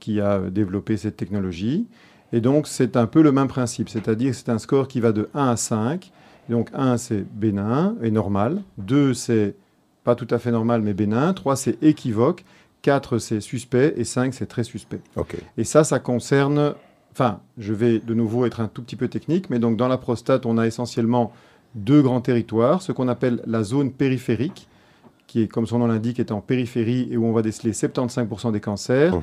qui 0.00 0.22
a 0.22 0.38
développé 0.38 0.96
cette 0.96 1.18
technologie. 1.18 1.86
Et 2.32 2.40
donc, 2.40 2.66
c'est 2.66 2.96
un 2.96 3.06
peu 3.06 3.20
le 3.20 3.30
même 3.30 3.46
principe, 3.46 3.90
c'est-à-dire 3.90 4.34
c'est 4.34 4.48
un 4.48 4.56
score 4.56 4.88
qui 4.88 5.00
va 5.00 5.12
de 5.12 5.28
1 5.34 5.50
à 5.50 5.56
5. 5.58 6.10
Donc, 6.48 6.70
1, 6.72 6.96
c'est 6.96 7.26
bénin 7.30 7.94
et 8.02 8.10
normal. 8.10 8.62
2, 8.78 9.12
c'est 9.12 9.54
pas 10.02 10.14
tout 10.14 10.26
à 10.30 10.38
fait 10.38 10.50
normal, 10.50 10.80
mais 10.80 10.94
bénin. 10.94 11.34
3, 11.34 11.56
c'est 11.56 11.82
équivoque. 11.82 12.42
4, 12.84 13.18
c'est 13.18 13.40
suspect. 13.40 13.94
Et 13.96 14.04
5, 14.04 14.34
c'est 14.34 14.46
très 14.46 14.62
suspect. 14.62 15.00
Et 15.56 15.64
ça, 15.64 15.84
ça 15.84 15.98
concerne. 15.98 16.74
Enfin, 17.12 17.40
je 17.56 17.72
vais 17.72 17.98
de 17.98 18.12
nouveau 18.12 18.44
être 18.44 18.60
un 18.60 18.68
tout 18.68 18.82
petit 18.82 18.96
peu 18.96 19.08
technique, 19.08 19.48
mais 19.48 19.58
donc 19.58 19.76
dans 19.76 19.88
la 19.88 19.96
prostate, 19.96 20.46
on 20.46 20.58
a 20.58 20.66
essentiellement 20.66 21.32
deux 21.74 22.02
grands 22.02 22.20
territoires, 22.20 22.82
ce 22.82 22.92
qu'on 22.92 23.08
appelle 23.08 23.40
la 23.46 23.62
zone 23.62 23.90
périphérique, 23.90 24.68
qui 25.26 25.42
est, 25.42 25.48
comme 25.48 25.66
son 25.66 25.78
nom 25.78 25.86
l'indique, 25.86 26.20
est 26.20 26.30
en 26.30 26.40
périphérie 26.40 27.08
et 27.10 27.16
où 27.16 27.24
on 27.24 27.32
va 27.32 27.42
déceler 27.42 27.72
75% 27.72 28.52
des 28.52 28.60
cancers, 28.60 29.14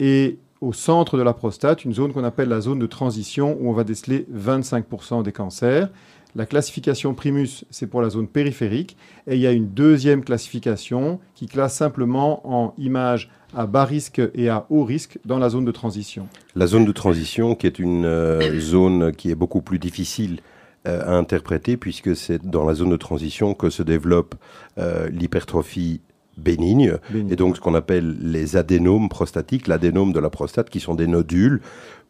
et 0.00 0.38
au 0.60 0.72
centre 0.72 1.16
de 1.16 1.22
la 1.22 1.34
prostate, 1.34 1.84
une 1.84 1.92
zone 1.92 2.12
qu'on 2.12 2.24
appelle 2.24 2.48
la 2.48 2.60
zone 2.60 2.78
de 2.78 2.86
transition, 2.86 3.56
où 3.60 3.68
on 3.68 3.72
va 3.72 3.84
déceler 3.84 4.26
25% 4.34 5.22
des 5.22 5.32
cancers. 5.32 5.88
La 6.36 6.46
classification 6.46 7.14
Primus, 7.14 7.64
c'est 7.70 7.86
pour 7.86 8.02
la 8.02 8.10
zone 8.10 8.26
périphérique, 8.26 8.96
et 9.28 9.36
il 9.36 9.40
y 9.40 9.46
a 9.46 9.52
une 9.52 9.68
deuxième 9.68 10.24
classification 10.24 11.20
qui 11.36 11.46
classe 11.46 11.76
simplement 11.76 12.40
en 12.44 12.74
images 12.76 13.30
à 13.54 13.66
bas 13.66 13.84
risque 13.84 14.20
et 14.34 14.48
à 14.48 14.66
haut 14.68 14.82
risque 14.82 15.18
dans 15.24 15.38
la 15.38 15.48
zone 15.48 15.64
de 15.64 15.70
transition. 15.70 16.26
La 16.56 16.66
zone 16.66 16.84
de 16.86 16.92
transition, 16.92 17.54
qui 17.54 17.68
est 17.68 17.78
une 17.78 18.04
euh, 18.04 18.58
zone 18.58 19.12
qui 19.12 19.30
est 19.30 19.36
beaucoup 19.36 19.62
plus 19.62 19.78
difficile 19.78 20.40
euh, 20.88 21.02
à 21.06 21.12
interpréter, 21.12 21.76
puisque 21.76 22.16
c'est 22.16 22.44
dans 22.44 22.64
la 22.64 22.74
zone 22.74 22.90
de 22.90 22.96
transition 22.96 23.54
que 23.54 23.70
se 23.70 23.84
développe 23.84 24.34
euh, 24.78 25.08
l'hypertrophie 25.10 26.00
bénigne, 26.36 26.94
Béni. 27.10 27.32
et 27.32 27.36
donc 27.36 27.54
ce 27.54 27.60
qu'on 27.60 27.74
appelle 27.74 28.16
les 28.20 28.56
adénomes 28.56 29.08
prostatiques, 29.08 29.68
l'adénome 29.68 30.12
de 30.12 30.18
la 30.18 30.30
prostate, 30.30 30.68
qui 30.68 30.80
sont 30.80 30.96
des 30.96 31.06
nodules 31.06 31.60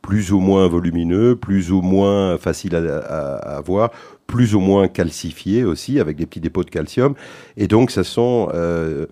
plus 0.04 0.32
ou 0.32 0.38
moins 0.38 0.68
volumineux, 0.68 1.34
plus 1.34 1.72
ou 1.72 1.80
moins 1.80 2.36
faciles 2.36 2.76
à, 2.76 2.80
à- 2.98 3.56
à 3.56 3.60
voir, 3.62 3.90
plus 4.26 4.54
ou 4.54 4.60
moins 4.60 4.86
calcifiés 4.86 5.64
aussi, 5.64 5.98
avec 5.98 6.18
des 6.18 6.26
petits 6.26 6.40
dépôts 6.40 6.62
de 6.62 6.68
calcium. 6.68 7.14
Et 7.56 7.68
donc, 7.68 7.90
ça 7.90 8.04
sont, 8.04 8.50
euh, 8.52 9.06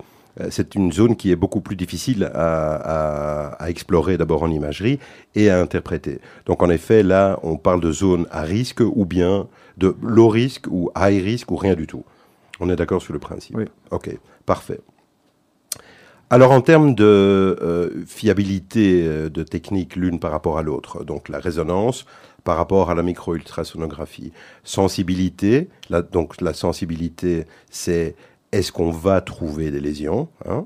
c'est 0.51 0.75
une 0.75 0.91
zone 0.93 1.15
qui 1.15 1.31
est 1.31 1.35
beaucoup 1.35 1.61
plus 1.61 1.75
difficile 1.75 2.29
à, 2.35 2.75
à- 2.75 3.47
à 3.63 3.69
explorer 3.71 4.17
d'abord 4.19 4.43
en 4.43 4.51
imagerie 4.51 4.99
et 5.33 5.49
à 5.49 5.59
interpréter. 5.59 6.19
Donc, 6.45 6.61
en 6.61 6.69
effet, 6.69 7.01
là, 7.01 7.39
on 7.41 7.57
parle 7.57 7.81
de 7.81 7.91
zone 7.91 8.27
à 8.29 8.43
risque 8.43 8.81
ou 8.85 9.03
bien 9.05 9.47
de 9.77 9.95
low 10.03 10.29
risque 10.29 10.67
ou 10.69 10.91
high 10.95 11.23
risk 11.23 11.49
ou 11.51 11.55
rien 11.55 11.73
du 11.73 11.87
tout. 11.87 12.03
On 12.59 12.69
est 12.69 12.75
d'accord 12.75 13.01
sur 13.01 13.13
le 13.13 13.19
principe. 13.19 13.55
Oui. 13.57 13.65
Ok, 13.89 14.15
parfait. 14.45 14.79
Alors 16.29 16.51
en 16.51 16.61
termes 16.61 16.95
de 16.95 17.03
euh, 17.61 17.89
fiabilité 18.07 19.03
euh, 19.05 19.29
de 19.29 19.43
technique 19.43 19.95
l'une 19.95 20.19
par 20.19 20.31
rapport 20.31 20.57
à 20.57 20.63
l'autre, 20.63 21.03
donc 21.03 21.29
la 21.29 21.39
résonance 21.39 22.05
par 22.43 22.57
rapport 22.57 22.89
à 22.89 22.95
la 22.95 23.03
micro-ultrasonographie, 23.03 24.33
sensibilité, 24.63 25.69
la- 25.89 26.01
donc 26.01 26.41
la 26.41 26.53
sensibilité 26.53 27.45
c'est 27.69 28.15
est-ce 28.51 28.71
qu'on 28.71 28.91
va 28.91 29.21
trouver 29.21 29.71
des 29.71 29.79
lésions 29.79 30.27
hein? 30.47 30.65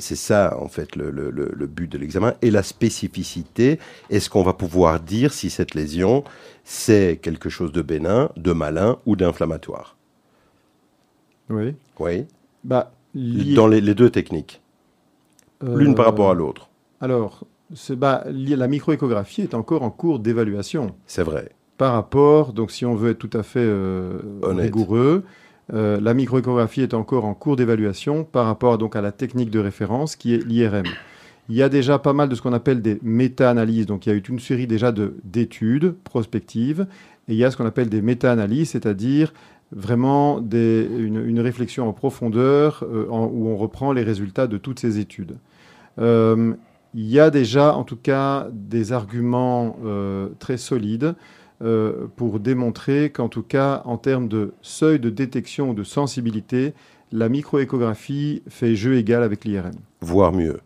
C'est 0.00 0.16
ça 0.16 0.58
en 0.60 0.68
fait 0.68 0.96
le, 0.96 1.10
le- 1.10 1.30
le- 1.30 1.52
le 1.54 1.66
but 1.66 1.90
de 1.90 1.96
l'examen. 1.96 2.34
Et 2.42 2.50
la 2.50 2.64
spécificité, 2.64 3.78
est-ce 4.10 4.28
qu'on 4.28 4.42
va 4.42 4.52
pouvoir 4.52 4.98
dire 5.00 5.32
si 5.32 5.48
cette 5.48 5.74
lésion 5.74 6.24
c'est 6.64 7.18
quelque 7.22 7.48
chose 7.48 7.70
de 7.72 7.82
bénin, 7.82 8.30
de 8.36 8.52
malin 8.52 8.98
ou 9.06 9.14
d'inflammatoire? 9.16 9.96
Oui. 11.48 11.74
Oui, 12.00 12.26
Bah, 12.64 12.92
lié- 13.14 13.54
dans 13.54 13.68
les- 13.68 13.80
les 13.80 13.94
deux 13.94 14.10
techniques. 14.10 14.60
L'une 15.62 15.94
par 15.94 16.06
euh, 16.06 16.08
rapport 16.10 16.30
à 16.30 16.34
l'autre. 16.34 16.68
Alors, 17.00 17.44
bah, 17.90 18.24
la 18.28 18.68
microéchographie 18.68 19.42
est 19.42 19.54
encore 19.54 19.82
en 19.82 19.90
cours 19.90 20.18
d'évaluation 20.18 20.94
C'est 21.06 21.22
vrai. 21.22 21.50
par 21.78 21.92
rapport, 21.92 22.52
donc 22.52 22.70
si 22.70 22.84
on 22.86 22.94
veut 22.94 23.10
être 23.10 23.18
tout 23.18 23.36
à 23.36 23.42
fait 23.42 23.60
euh, 23.60 24.18
rigoureux, 24.42 25.24
euh, 25.74 25.98
la 26.00 26.14
microéchographie 26.14 26.82
est 26.82 26.94
encore 26.94 27.24
en 27.24 27.34
cours 27.34 27.56
d'évaluation 27.56 28.24
par 28.24 28.46
rapport 28.46 28.78
donc 28.78 28.94
à 28.96 29.00
la 29.00 29.12
technique 29.12 29.50
de 29.50 29.58
référence 29.58 30.14
qui 30.14 30.34
est 30.34 30.44
l'IRM. 30.46 30.84
Il 31.48 31.56
y 31.56 31.62
a 31.62 31.68
déjà 31.68 31.98
pas 31.98 32.12
mal 32.12 32.28
de 32.28 32.34
ce 32.34 32.42
qu'on 32.42 32.52
appelle 32.52 32.82
des 32.82 32.98
méta-analyses, 33.02 33.86
donc 33.86 34.06
il 34.06 34.10
y 34.10 34.12
a 34.12 34.16
eu 34.16 34.22
une 34.28 34.40
série 34.40 34.66
déjà 34.66 34.90
de- 34.92 35.16
d'études 35.24 35.94
prospectives, 36.04 36.86
et 37.28 37.32
il 37.32 37.36
y 37.36 37.44
a 37.44 37.50
ce 37.50 37.56
qu'on 37.56 37.66
appelle 37.66 37.88
des 37.88 38.02
méta-analyses, 38.02 38.70
c'est-à-dire 38.70 39.32
vraiment 39.72 40.40
des- 40.40 40.88
une, 40.98 41.24
une 41.26 41.40
réflexion 41.40 41.88
en 41.88 41.92
profondeur 41.92 42.82
euh, 42.84 43.06
en- 43.10 43.26
où 43.26 43.48
on 43.48 43.56
reprend 43.56 43.92
les 43.92 44.02
résultats 44.02 44.46
de 44.46 44.58
toutes 44.58 44.78
ces 44.80 44.98
études. 44.98 45.36
Euh, 45.98 46.54
il 46.94 47.06
y 47.06 47.18
a 47.20 47.30
déjà, 47.30 47.74
en 47.76 47.84
tout 47.84 47.96
cas, 47.96 48.48
des 48.52 48.92
arguments 48.92 49.76
euh, 49.84 50.28
très 50.38 50.56
solides 50.56 51.14
pour 52.16 52.38
démontrer 52.38 53.08
qu'en 53.08 53.30
tout 53.30 53.42
cas, 53.42 53.80
en 53.86 53.96
termes 53.96 54.28
de 54.28 54.52
seuil 54.60 55.00
de 55.00 55.08
détection 55.08 55.70
ou 55.70 55.74
de 55.74 55.84
sensibilité, 55.84 56.74
la 57.12 57.30
microéchographie 57.30 58.42
fait 58.48 58.74
jeu 58.76 58.96
égal 58.96 59.22
avec 59.22 59.46
l'IRM. 59.46 59.70
Voire 60.02 60.32
mieux. 60.32 60.60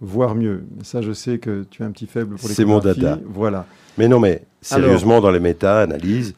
Voire 0.00 0.34
mieux. 0.34 0.64
Ça, 0.82 1.02
je 1.02 1.12
sais 1.12 1.36
que 1.38 1.64
tu 1.70 1.82
as 1.82 1.86
un 1.86 1.90
petit 1.90 2.06
faible 2.06 2.36
pour 2.36 2.48
C'est 2.48 2.64
mon 2.64 2.78
dada. 2.78 3.18
Voilà. 3.26 3.66
Mais 3.98 4.08
non, 4.08 4.20
mais 4.20 4.42
sérieusement, 4.62 5.20
dans 5.20 5.30
les 5.30 5.38
méta-analyses, 5.38 6.34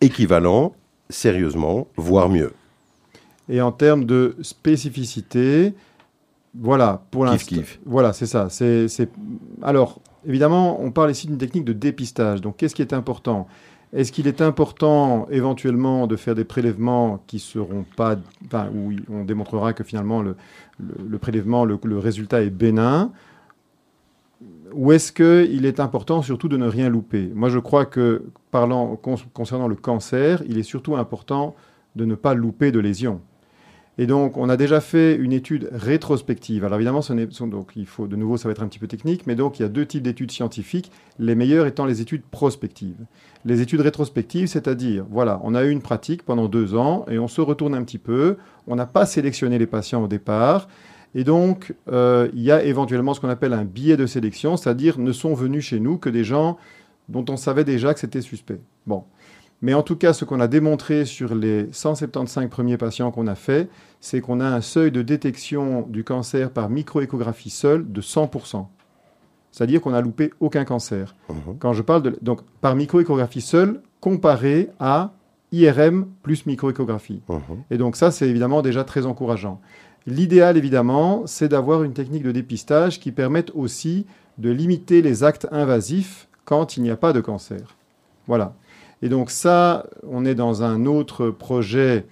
équivalent, 0.00 0.72
sérieusement, 1.14 1.86
voire 1.96 2.28
mieux. 2.28 2.52
Et 3.48 3.60
en 3.60 3.72
termes 3.72 4.04
de 4.04 4.36
spécificité, 4.42 5.74
voilà, 6.54 7.02
pour 7.10 7.24
l'instant. 7.24 7.56
Voilà, 7.84 8.12
c'est 8.12 8.26
ça. 8.26 8.48
C'est, 8.50 8.88
c'est- 8.88 9.10
Alors, 9.62 10.00
évidemment, 10.26 10.80
on 10.82 10.90
parle 10.90 11.10
ici 11.10 11.26
d'une 11.26 11.38
technique 11.38 11.64
de 11.64 11.72
dépistage. 11.72 12.40
Donc, 12.40 12.56
qu'est-ce 12.56 12.74
qui 12.74 12.82
est 12.82 12.92
important? 12.92 13.46
Est-ce 13.92 14.10
qu'il 14.12 14.26
est 14.26 14.40
important 14.40 15.28
éventuellement 15.30 16.06
de 16.08 16.16
faire 16.16 16.34
des 16.34 16.44
prélèvements 16.44 17.22
qui 17.28 17.38
seront 17.38 17.84
pas, 17.96 18.16
enfin, 18.46 18.68
où 18.74 18.92
on 19.08 19.24
démontrera 19.24 19.72
que 19.72 19.84
finalement 19.84 20.20
le, 20.20 20.36
le- 20.80 20.94
le 21.08 21.18
prélèvement, 21.18 21.64
le, 21.64 21.78
le 21.84 21.98
résultat 21.98 22.42
est 22.42 22.50
bénin? 22.50 23.12
Ou 24.74 24.92
est-ce 24.92 25.12
qu'il 25.12 25.66
est 25.66 25.80
important 25.80 26.22
surtout 26.22 26.48
de 26.48 26.56
ne 26.56 26.66
rien 26.66 26.88
louper 26.88 27.30
Moi, 27.34 27.48
je 27.48 27.58
crois 27.58 27.86
que, 27.86 28.24
parlant 28.50 28.96
con- 28.96 29.16
concernant 29.32 29.68
le 29.68 29.76
cancer, 29.76 30.42
il 30.48 30.58
est 30.58 30.62
surtout 30.64 30.96
important 30.96 31.54
de 31.96 32.04
ne 32.04 32.14
pas 32.14 32.34
louper 32.34 32.72
de 32.72 32.80
lésions. 32.80 33.20
Et 33.96 34.06
donc, 34.06 34.36
on 34.36 34.48
a 34.48 34.56
déjà 34.56 34.80
fait 34.80 35.14
une 35.14 35.32
étude 35.32 35.68
rétrospective. 35.70 36.64
Alors 36.64 36.78
évidemment, 36.78 37.00
donc, 37.42 37.72
il 37.76 37.86
faut, 37.86 38.08
de 38.08 38.16
nouveau, 38.16 38.36
ça 38.36 38.48
va 38.48 38.52
être 38.52 38.62
un 38.62 38.66
petit 38.66 38.80
peu 38.80 38.88
technique, 38.88 39.24
mais 39.28 39.36
donc 39.36 39.60
il 39.60 39.62
y 39.62 39.64
a 39.64 39.68
deux 39.68 39.86
types 39.86 40.02
d'études 40.02 40.32
scientifiques, 40.32 40.90
les 41.20 41.36
meilleures 41.36 41.66
étant 41.66 41.86
les 41.86 42.00
études 42.00 42.22
prospectives. 42.22 42.96
Les 43.44 43.60
études 43.60 43.82
rétrospectives, 43.82 44.48
c'est-à-dire, 44.48 45.04
voilà, 45.08 45.40
on 45.44 45.54
a 45.54 45.62
eu 45.64 45.70
une 45.70 45.82
pratique 45.82 46.24
pendant 46.24 46.48
deux 46.48 46.74
ans 46.74 47.06
et 47.08 47.20
on 47.20 47.28
se 47.28 47.40
retourne 47.40 47.74
un 47.74 47.84
petit 47.84 47.98
peu, 47.98 48.36
on 48.66 48.74
n'a 48.74 48.86
pas 48.86 49.06
sélectionné 49.06 49.60
les 49.60 49.66
patients 49.66 50.02
au 50.02 50.08
départ, 50.08 50.66
et 51.14 51.24
donc 51.24 51.74
euh, 51.90 52.28
il 52.34 52.42
y 52.42 52.50
a 52.50 52.62
éventuellement 52.62 53.14
ce 53.14 53.20
qu'on 53.20 53.28
appelle 53.28 53.52
un 53.52 53.64
biais 53.64 53.96
de 53.96 54.06
sélection, 54.06 54.56
c'est-à-dire 54.56 54.98
ne 54.98 55.12
sont 55.12 55.34
venus 55.34 55.64
chez 55.64 55.80
nous 55.80 55.98
que 55.98 56.08
des 56.08 56.24
gens 56.24 56.56
dont 57.08 57.24
on 57.28 57.36
savait 57.36 57.64
déjà 57.64 57.94
que 57.94 58.00
c'était 58.00 58.20
suspect. 58.20 58.60
Bon. 58.86 59.04
Mais 59.62 59.72
en 59.72 59.82
tout 59.82 59.96
cas, 59.96 60.12
ce 60.12 60.24
qu'on 60.24 60.40
a 60.40 60.48
démontré 60.48 61.06
sur 61.06 61.34
les 61.34 61.68
175 61.72 62.50
premiers 62.50 62.76
patients 62.76 63.10
qu'on 63.10 63.26
a 63.26 63.34
fait, 63.34 63.70
c'est 64.00 64.20
qu'on 64.20 64.40
a 64.40 64.46
un 64.46 64.60
seuil 64.60 64.90
de 64.90 65.00
détection 65.00 65.86
du 65.88 66.04
cancer 66.04 66.50
par 66.50 66.68
microéchographie 66.68 67.50
seule 67.50 67.90
de 67.90 68.02
100%. 68.02 68.66
C'est-à-dire 69.52 69.80
qu'on 69.80 69.92
n'a 69.92 70.00
loupé 70.00 70.32
aucun 70.40 70.64
cancer. 70.64 71.14
Mhm. 71.30 71.58
Quand 71.60 71.72
je 71.72 71.82
parle 71.82 72.02
de 72.02 72.18
donc 72.20 72.40
par 72.60 72.74
microéchographie 72.74 73.40
seule 73.40 73.80
comparé 74.00 74.68
à 74.80 75.12
IRM 75.52 76.08
plus 76.22 76.44
microéchographie. 76.44 77.22
Mhm. 77.28 77.62
Et 77.70 77.78
donc 77.78 77.96
ça, 77.96 78.10
c'est 78.10 78.28
évidemment 78.28 78.60
déjà 78.62 78.82
très 78.84 79.06
encourageant. 79.06 79.60
L'idéal, 80.06 80.56
évidemment, 80.56 81.22
c'est 81.26 81.48
d'avoir 81.48 81.82
une 81.82 81.94
technique 81.94 82.22
de 82.22 82.32
dépistage 82.32 83.00
qui 83.00 83.10
permette 83.12 83.50
aussi 83.54 84.06
de 84.38 84.50
limiter 84.50 85.00
les 85.00 85.24
actes 85.24 85.46
invasifs 85.50 86.28
quand 86.44 86.76
il 86.76 86.82
n'y 86.82 86.90
a 86.90 86.96
pas 86.96 87.12
de 87.12 87.20
cancer. 87.20 87.76
Voilà. 88.26 88.54
Et 89.02 89.08
donc 89.08 89.30
ça, 89.30 89.86
on 90.08 90.24
est 90.24 90.34
dans 90.34 90.62
un 90.62 90.84
autre 90.86 91.30
projet 91.30 92.06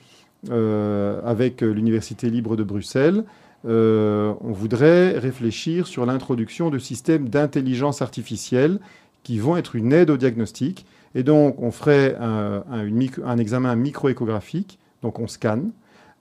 euh, 0.50 1.20
avec 1.24 1.60
l'Université 1.60 2.30
libre 2.30 2.56
de 2.56 2.62
Bruxelles. 2.62 3.24
Euh, 3.66 4.32
on 4.40 4.52
voudrait 4.52 5.18
réfléchir 5.18 5.86
sur 5.86 6.06
l'introduction 6.06 6.70
de 6.70 6.78
systèmes 6.78 7.28
d'intelligence 7.28 8.02
artificielle 8.02 8.80
qui 9.22 9.38
vont 9.38 9.56
être 9.56 9.76
une 9.76 9.92
aide 9.92 10.10
au 10.10 10.16
diagnostic. 10.16 10.86
Et 11.14 11.22
donc, 11.22 11.60
on 11.60 11.70
ferait 11.70 12.16
un, 12.20 12.64
un- 12.70 12.84
une 12.84 13.06
un 13.24 13.38
examen 13.38 13.76
microéchographique, 13.76 14.78
donc 15.02 15.18
on 15.20 15.28
scanne. 15.28 15.70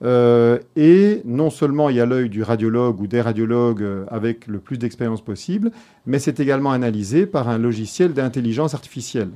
Euh, 0.04 0.58
et 0.76 1.22
non 1.26 1.52
seulement 1.52 1.90
il 1.90 1.98
y 1.98 2.00
a 2.00 2.06
l'œil 2.06 2.30
du 2.30 2.42
radiologue 2.42 3.00
ou 3.02 3.08
des 3.08 3.22
radiologues 3.22 3.84
euh, 3.84 4.06
avec 4.10 4.48
le 4.48 4.58
plus 4.58 4.78
d'expérience 4.78 5.22
possible, 5.22 5.72
mais 6.08 6.18
c'est 6.18 6.40
également 6.40 6.72
analysé 6.72 7.28
par 7.28 7.50
un 7.50 7.60
logiciel 7.60 8.14
d'intelligence 8.14 8.74
artificielle. 8.74 9.30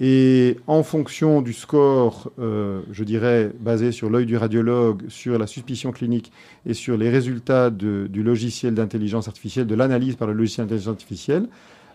Et 0.00 0.58
en 0.66 0.82
fonction 0.84 1.40
du 1.40 1.52
score, 1.52 2.30
euh, 2.38 2.82
je 2.92 3.02
dirais, 3.02 3.50
basé 3.58 3.90
sur 3.90 4.10
l'œil 4.10 4.26
du 4.26 4.36
radiologue, 4.36 5.02
sur 5.08 5.38
la 5.38 5.46
suspicion 5.46 5.90
clinique 5.90 6.30
et 6.66 6.74
sur 6.74 6.96
les 6.96 7.08
résultats 7.08 7.70
du 7.70 8.22
logiciel 8.22 8.74
d'intelligence 8.74 9.26
artificielle, 9.26 9.66
de 9.66 9.74
l'analyse 9.74 10.14
par 10.14 10.28
le 10.28 10.34
logiciel 10.34 10.66
d'intelligence 10.66 10.92
artificielle, 10.92 11.48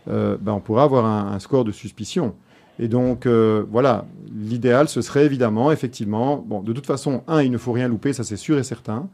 ben, 0.05 0.37
on 0.47 0.59
pourra 0.59 0.83
avoir 0.83 1.05
un 1.05 1.39
score 1.39 1.63
de 1.63 1.71
suspicion. 1.71 2.35
Et 2.79 2.87
donc, 2.87 3.25
euh, 3.25 3.63
voilà, 3.69 4.05
l'idéal, 4.33 4.87
ce 4.89 5.01
serait 5.01 5.25
évidemment, 5.25 5.71
effectivement, 5.71 6.37
bon, 6.37 6.61
de 6.61 6.73
toute 6.73 6.87
façon, 6.87 7.23
un, 7.27 7.41
il 7.43 7.51
ne 7.51 7.57
faut 7.57 7.71
rien 7.71 7.87
louper, 7.87 8.13
ça 8.13 8.23
c'est 8.23 8.35
sûr 8.37 8.57
et 8.57 8.63
certain. 8.63 9.09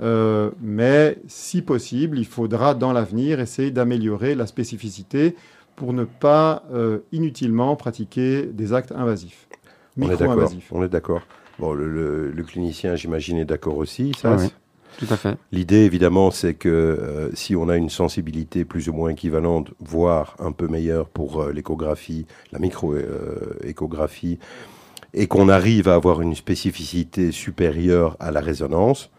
Euh, 0.00 0.50
mais 0.60 1.18
si 1.26 1.62
possible, 1.62 2.18
il 2.18 2.26
faudra 2.26 2.74
dans 2.74 2.92
l'avenir 2.92 3.40
essayer 3.40 3.70
d'améliorer 3.70 4.34
la 4.34 4.46
spécificité 4.46 5.36
pour 5.76 5.92
ne 5.92 6.04
pas 6.04 6.64
euh, 6.72 6.98
inutilement 7.12 7.76
pratiquer 7.76 8.42
des 8.46 8.72
actes 8.72 8.92
invasifs, 8.92 9.46
On 9.96 10.02
est 10.02 10.08
d'accord. 10.08 10.26
micro-invasifs. 10.28 10.68
On 10.72 10.82
est 10.82 10.88
d'accord. 10.88 11.22
Bon, 11.58 11.72
le, 11.72 11.88
le- 11.88 12.30
le 12.30 12.42
clinicien, 12.42 12.96
j'imagine, 12.96 13.38
est 13.38 13.44
d'accord 13.46 13.78
aussi. 13.78 14.12
Ça, 14.18 14.32
Oui, 14.34 14.42
oui. 14.44 14.52
L'idée, 15.52 15.84
évidemment, 15.84 16.30
c'est 16.30 16.54
que 16.54 16.68
euh, 16.68 17.34
si 17.34 17.54
on 17.56 17.68
a 17.68 17.76
une 17.76 17.90
sensibilité 17.90 18.64
plus 18.64 18.88
ou 18.88 18.92
moins 18.92 19.10
équivalente, 19.10 19.70
voire 19.80 20.36
un 20.38 20.52
peu 20.52 20.68
meilleure 20.68 21.08
pour 21.08 21.42
euh, 21.42 21.52
l'échographie, 21.52 22.26
la 22.52 22.58
micro-échographie, 22.58 24.38
et 25.14 25.26
qu'on 25.26 25.48
arrive 25.48 25.88
à 25.88 25.94
avoir 25.94 26.20
une 26.20 26.34
spécificité 26.34 27.32
supérieure 27.32 28.16
à 28.20 28.30
la 28.30 28.40
résonance, 28.40 29.10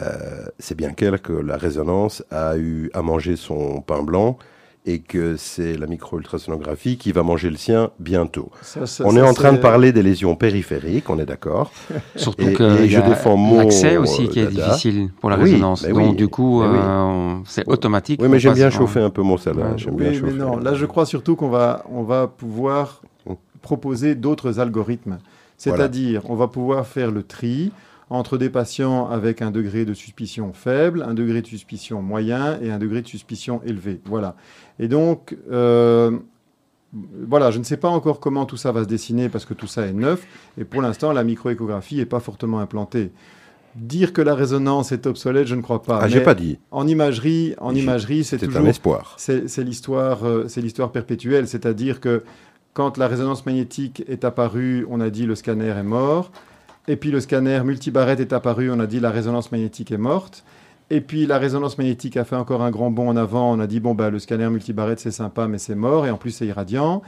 euh, 0.00 0.46
c'est 0.58 0.76
bien 0.76 0.92
clair 0.92 1.20
que 1.20 1.32
la 1.32 1.56
résonance 1.56 2.24
a 2.30 2.56
eu 2.56 2.90
à 2.94 3.02
manger 3.02 3.36
son 3.36 3.82
pain 3.82 4.02
blanc 4.02 4.38
et 4.84 4.98
que 4.98 5.36
c'est 5.36 5.76
la 5.78 5.86
micro-ultrasonographie 5.86 6.96
qui 6.96 7.12
va 7.12 7.22
manger 7.22 7.50
le 7.50 7.56
sien 7.56 7.90
bientôt. 8.00 8.50
Ça, 8.62 8.86
ça, 8.86 9.04
on 9.06 9.12
ça, 9.12 9.18
est 9.18 9.22
en 9.22 9.32
train 9.34 9.52
de 9.52 9.58
parler 9.58 9.92
des 9.92 10.02
lésions 10.02 10.34
périphériques, 10.34 11.08
on 11.08 11.18
est 11.20 11.24
d'accord. 11.26 11.70
Surtout 12.16 12.48
Et- 12.48 12.52
que 12.52 12.80
et 12.80 12.84
il 12.84 12.86
y 12.86 12.90
je 12.90 12.98
a 12.98 13.02
défends 13.08 13.36
mon, 13.36 13.58
l'accès 13.58 13.96
aussi 13.96 14.28
qui 14.28 14.40
est 14.40 14.46
dada. 14.46 14.68
difficile 14.70 15.10
pour 15.20 15.30
la 15.30 15.36
Oui, 15.38 15.44
résonance. 15.52 15.84
Donc 15.86 15.96
oui, 15.96 16.14
du 16.14 16.26
coup, 16.28 16.62
oui. 16.62 16.68
euh, 16.68 17.34
c'est 17.46 17.66
automatique. 17.68 18.20
Oui, 18.20 18.28
mais 18.28 18.40
j'aime 18.40 18.54
bien 18.54 18.68
en- 18.68 18.70
chauffer 18.70 19.00
un 19.00 19.10
peu 19.10 19.22
mon 19.22 19.36
salade. 19.36 19.72
Ouais. 19.72 19.78
j'aime 19.78 19.94
bien 19.94 20.08
Oui, 20.10 20.14
mais 20.14 20.30
chauffer. 20.30 20.38
non. 20.38 20.56
Là, 20.58 20.74
je 20.74 20.86
crois 20.86 21.06
surtout 21.06 21.36
qu'on 21.36 21.48
va, 21.50 21.84
on 21.90 22.02
va 22.02 22.26
pouvoir 22.26 23.02
Mm. 23.26 23.34
proposer 23.60 24.14
d'autres 24.16 24.58
algorithmes. 24.58 25.18
C'est-à-dire, 25.56 26.22
on 26.28 26.34
va 26.34 26.48
pouvoir 26.48 26.88
faire 26.88 27.12
le 27.12 27.22
tri 27.22 27.70
entre 28.10 28.36
des 28.36 28.50
patients 28.50 29.08
avec 29.08 29.40
un 29.42 29.50
degré 29.52 29.84
de 29.84 29.94
suspicion 29.94 30.52
faible, 30.52 31.02
un 31.08 31.14
degré 31.14 31.40
de 31.40 31.46
suspicion 31.46 32.02
moyen 32.02 32.58
et 32.60 32.70
un 32.72 32.78
degré 32.78 33.00
de 33.00 33.06
suspicion 33.06 33.60
élevé. 33.64 34.00
Voilà. 34.04 34.34
Et 34.82 34.88
donc, 34.88 35.36
euh, 35.52 36.10
voilà, 36.92 37.52
je 37.52 37.58
ne 37.60 37.62
sais 37.62 37.76
pas 37.76 37.88
encore 37.88 38.18
comment 38.18 38.46
tout 38.46 38.56
ça 38.56 38.72
va 38.72 38.82
se 38.82 38.88
dessiner 38.88 39.28
parce 39.28 39.44
que 39.44 39.54
tout 39.54 39.68
ça 39.68 39.86
est 39.86 39.92
neuf. 39.92 40.26
Et 40.58 40.64
pour 40.64 40.82
l'instant, 40.82 41.12
la 41.12 41.22
microéchographie 41.22 41.98
n'est 41.98 42.04
pas 42.04 42.18
fortement 42.18 42.58
implantée. 42.58 43.12
Dire 43.76 44.12
que 44.12 44.20
la 44.20 44.34
résonance 44.34 44.90
est 44.90 45.06
obsolète, 45.06 45.46
je 45.46 45.54
ne 45.54 45.62
crois 45.62 45.82
pas. 45.82 46.00
Ah, 46.02 46.08
j'ai 46.08 46.20
pas 46.20 46.34
dit. 46.34 46.58
En 46.72 46.88
imagerie, 46.88 47.54
en 47.58 47.72
imagerie, 47.76 48.24
c'est 48.24 48.38
C'est 48.38 48.46
toujours 48.46 48.62
un 48.62 48.66
espoir. 48.66 49.14
c'est 49.18 49.48
c'est 49.48 49.62
l'histoire, 49.62 50.26
euh, 50.26 50.46
c'est 50.48 50.60
l'histoire 50.60 50.90
perpétuelle, 50.90 51.46
c'est-à-dire 51.46 52.00
que 52.00 52.24
quand 52.74 52.98
la 52.98 53.06
résonance 53.06 53.46
magnétique 53.46 54.02
est 54.08 54.24
apparue, 54.24 54.84
on 54.90 55.00
a 55.00 55.10
dit 55.10 55.26
le 55.26 55.36
scanner 55.36 55.68
est 55.68 55.82
mort, 55.84 56.32
et 56.88 56.96
puis 56.96 57.12
le 57.12 57.20
scanner 57.20 57.62
multibarrette 57.62 58.18
est 58.18 58.32
apparu, 58.32 58.68
on 58.68 58.80
a 58.80 58.86
dit 58.88 58.98
la 58.98 59.10
résonance 59.12 59.52
magnétique 59.52 59.92
est 59.92 59.96
morte, 59.98 60.44
et 60.92 61.00
puis 61.00 61.24
la 61.26 61.38
résonance 61.38 61.78
magnétique 61.78 62.18
a 62.18 62.24
fait 62.24 62.36
encore 62.36 62.60
un 62.62 62.70
grand 62.70 62.90
bond 62.90 63.08
en 63.08 63.16
avant, 63.16 63.50
on 63.50 63.60
a 63.60 63.66
dit 63.66 63.80
bon 63.80 63.94
bah 63.94 64.10
le 64.10 64.18
scanner 64.18 64.48
multibarrette 64.50 65.00
c'est 65.00 65.10
sympa 65.10 65.48
mais 65.48 65.56
c'est 65.56 65.74
mort 65.74 66.06
et 66.06 66.10
en 66.10 66.18
plus 66.18 66.30
c'est 66.32 66.46
irradiant. 66.46 67.00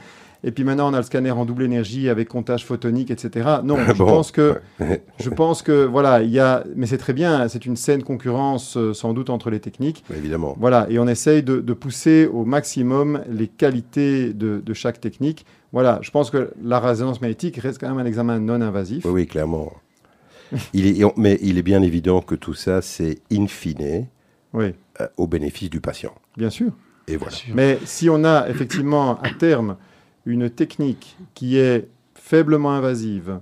Et 0.43 0.51
puis 0.51 0.63
maintenant 0.63 0.89
on 0.89 0.93
a 0.95 0.97
le 0.97 1.03
scanner 1.03 1.29
en 1.29 1.45
double 1.45 1.63
énergie 1.63 2.09
avec 2.09 2.27
comptage 2.27 2.65
photonique, 2.65 3.11
etc. 3.11 3.47
Non, 3.63 3.77
je 3.77 3.93
Bon, 3.97 4.07
pense 4.07 4.31
que 4.31 4.59
je 5.19 5.29
pense 5.29 5.61
que 5.61 5.85
voilà, 5.85 6.23
il 6.23 6.31
y 6.31 6.39
a, 6.39 6.63
mais 6.75 6.87
c'est 6.87 6.97
très 6.97 7.13
bien, 7.13 7.47
c'est 7.47 7.67
une 7.67 7.75
saine 7.75 8.01
concurrence 8.01 8.75
euh, 8.75 8.93
sans 8.93 9.13
doute 9.13 9.29
entre 9.29 9.51
les 9.51 9.59
techniques. 9.59 10.03
Évidemment. 10.15 10.55
Voilà, 10.59 10.87
et 10.89 10.97
on 10.97 11.07
essaye 11.07 11.43
de, 11.43 11.57
de 11.59 11.73
pousser 11.73 12.25
au 12.25 12.43
maximum 12.43 13.21
les 13.29 13.47
qualités 13.47 14.33
de, 14.33 14.63
de 14.65 14.73
chaque 14.73 14.99
technique. 14.99 15.45
Voilà, 15.73 15.99
je 16.01 16.09
pense 16.09 16.31
que 16.31 16.51
la 16.63 16.79
résonance 16.79 17.21
magnétique 17.21 17.57
reste 17.57 17.79
quand 17.79 17.89
même 17.89 17.99
un 17.99 18.05
examen 18.07 18.39
non 18.39 18.61
invasif. 18.61 19.05
Oui, 19.05 19.11
oui, 19.11 19.27
clairement. 19.27 19.71
Il 20.73 20.87
est, 20.87 21.05
mais 21.17 21.37
il 21.41 21.57
est 21.57 21.63
bien 21.63 21.81
évident 21.81 22.21
que 22.21 22.35
tout 22.35 22.53
ça, 22.53 22.81
c'est 22.81 23.19
in 23.31 23.47
fine 23.47 24.07
Oui, 24.53 24.73
euh, 25.01 25.07
au 25.17 25.27
bénéfice 25.27 25.69
du 25.69 25.81
patient. 25.81 26.13
bien 26.37 26.49
sûr. 26.49 26.71
Et 27.07 27.17
voilà. 27.17 27.35
Mais 27.53 27.77
si 27.85 28.09
on 28.09 28.23
a 28.23 28.49
effectivement 28.49 29.21
à 29.21 29.29
terme 29.29 29.77
une 30.25 30.49
technique 30.49 31.17
qui 31.35 31.57
est 31.57 31.87
faiblement 32.15 32.71
invasive, 32.71 33.39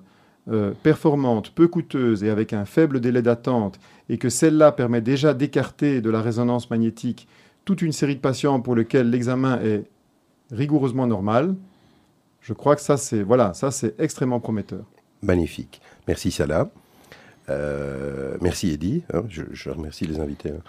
euh, 0.49 0.73
performante, 0.83 1.51
peu 1.51 1.69
coûteuse 1.69 2.25
et 2.25 2.29
avec 2.29 2.51
un 2.51 2.65
faible 2.65 2.99
délai 2.99 3.21
d'attente, 3.21 3.79
et 4.09 4.17
que 4.17 4.27
celle-là 4.27 4.73
permet 4.73 4.99
déjà 4.99 5.33
d'écarter 5.33 6.01
de 6.01 6.09
la 6.09 6.21
résonance 6.21 6.69
magnétique 6.69 7.25
toute 7.63 7.81
une 7.81 7.93
série 7.93 8.15
de 8.15 8.19
patients 8.19 8.59
pour 8.59 8.75
lesquels 8.75 9.09
l'examen 9.09 9.61
est 9.61 9.85
rigoureusement 10.51 11.07
normal, 11.07 11.55
je 12.41 12.51
crois 12.51 12.75
que 12.75 12.81
ça 12.81 12.97
c'est 12.97 13.23
voilà, 13.23 13.53
ça 13.53 13.71
c'est 13.71 13.97
extrêmement 14.01 14.41
prometteur. 14.41 14.83
Magnifique. 15.21 15.79
Merci 16.05 16.31
Salah. 16.31 16.69
Euh, 17.49 18.37
merci 18.41 18.71
Eddy. 18.71 19.03
hein, 19.13 19.23
je, 19.29 19.43
je 19.51 19.69
remercie 19.69 20.05
les 20.05 20.19
invités. 20.19 20.49
hein. 20.51 20.61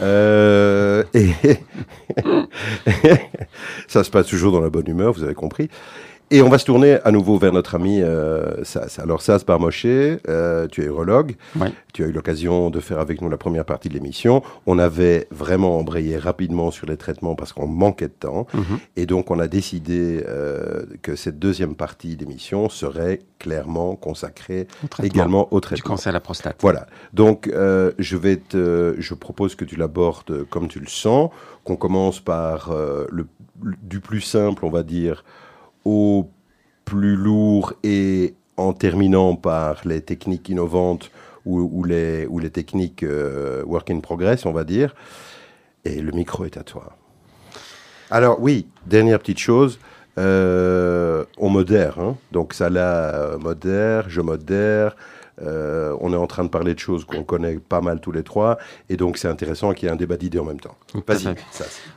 Euh, 0.00 1.04
et 1.14 1.30
ça 3.88 4.02
se 4.04 4.10
passe 4.10 4.26
toujours 4.26 4.52
dans 4.52 4.60
la 4.60 4.70
bonne 4.70 4.88
humeur, 4.88 5.12
vous 5.12 5.22
avez 5.22 5.34
compris. 5.34 5.68
Et 6.32 6.42
on 6.42 6.48
va 6.48 6.58
se 6.58 6.64
tourner 6.64 6.98
à 7.04 7.12
nouveau 7.12 7.38
vers 7.38 7.52
notre 7.52 7.76
ami 7.76 8.02
euh, 8.02 8.64
Sas. 8.64 8.98
Alors 8.98 9.22
Sas 9.22 9.46
Barmoshe, 9.46 9.86
euh, 9.86 10.66
tu 10.66 10.82
es 10.82 10.86
urologue. 10.86 11.36
Ouais. 11.54 11.72
Tu 11.92 12.02
as 12.02 12.08
eu 12.08 12.12
l'occasion 12.12 12.68
de 12.68 12.80
faire 12.80 12.98
avec 12.98 13.20
nous 13.22 13.28
la 13.28 13.36
première 13.36 13.64
partie 13.64 13.88
de 13.88 13.94
l'émission. 13.94 14.42
On 14.66 14.80
avait 14.80 15.28
vraiment 15.30 15.78
embrayé 15.78 16.18
rapidement 16.18 16.72
sur 16.72 16.88
les 16.88 16.96
traitements 16.96 17.36
parce 17.36 17.52
qu'on 17.52 17.68
manquait 17.68 18.08
de 18.08 18.12
temps. 18.18 18.48
Mhm. 18.54 18.78
Et 18.96 19.06
donc, 19.06 19.30
on 19.30 19.38
a 19.38 19.46
décidé 19.46 20.24
euh, 20.26 20.84
que 21.00 21.14
cette 21.14 21.38
deuxième 21.38 21.76
partie 21.76 22.16
d'émission 22.16 22.68
serait 22.68 23.20
clairement 23.38 23.94
consacrée 23.94 24.66
Au 24.82 24.88
traitement 24.88 25.14
également 25.14 25.48
au 25.52 25.58
Du 25.60 25.66
traitement. 25.66 25.90
cancer 25.94 26.10
à 26.10 26.12
la 26.12 26.20
prostate. 26.20 26.56
Voilà. 26.60 26.86
Donc, 27.12 27.46
euh, 27.46 27.92
je 28.00 28.16
vais 28.16 28.36
te, 28.36 28.96
je 28.98 29.14
propose 29.14 29.54
que 29.54 29.64
tu 29.64 29.76
l'abordes 29.76 30.44
comme 30.50 30.66
tu 30.66 30.80
le 30.80 30.88
sens, 30.88 31.30
qu'on 31.62 31.76
commence 31.76 32.18
par 32.18 32.72
euh, 32.72 33.06
le- 33.12 33.28
du 33.82 34.00
plus 34.00 34.20
simple, 34.22 34.64
on 34.64 34.70
va 34.70 34.82
dire, 34.82 35.24
au 35.86 36.28
plus 36.84 37.14
lourd 37.14 37.74
et 37.84 38.34
en 38.56 38.72
terminant 38.72 39.36
par 39.36 39.82
les 39.84 40.00
techniques 40.00 40.48
innovantes 40.48 41.10
ou, 41.44 41.84
les 41.84 42.50
techniques 42.52 43.04
euh, 43.04 43.62
work 43.64 43.88
in 43.90 44.00
progress, 44.00 44.46
on 44.46 44.52
va 44.52 44.64
dire. 44.64 44.96
Et 45.84 46.00
le 46.00 46.10
micro 46.10 46.44
est 46.44 46.56
à 46.56 46.64
toi. 46.64 46.96
Alors 48.10 48.40
oui, 48.40 48.66
dernière 48.84 49.20
petite 49.20 49.38
chose, 49.38 49.78
euh, 50.18 51.24
on 51.38 51.50
modère, 51.50 52.00
hein. 52.00 52.16
donc 52.32 52.52
ça 52.52 52.68
là 52.68 53.14
euh, 53.14 53.38
modère, 53.38 54.10
je 54.10 54.20
modère. 54.20 54.96
Euh, 55.42 55.96
on 56.00 56.12
est 56.12 56.16
en 56.16 56.26
train 56.26 56.44
de 56.44 56.48
parler 56.48 56.74
de 56.74 56.78
choses 56.78 57.04
qu'on 57.04 57.24
connaît 57.24 57.58
pas 57.58 57.80
mal 57.80 58.00
tous 58.00 58.12
les 58.12 58.22
trois, 58.22 58.58
et 58.88 58.96
donc 58.96 59.18
c'est 59.18 59.28
intéressant 59.28 59.72
qu'il 59.72 59.86
y 59.86 59.88
ait 59.90 59.92
un 59.92 59.96
débat 59.96 60.16
d'idées 60.16 60.38
en 60.38 60.44
même 60.44 60.60
temps. 60.60 60.76
Vas-y, 61.06 61.34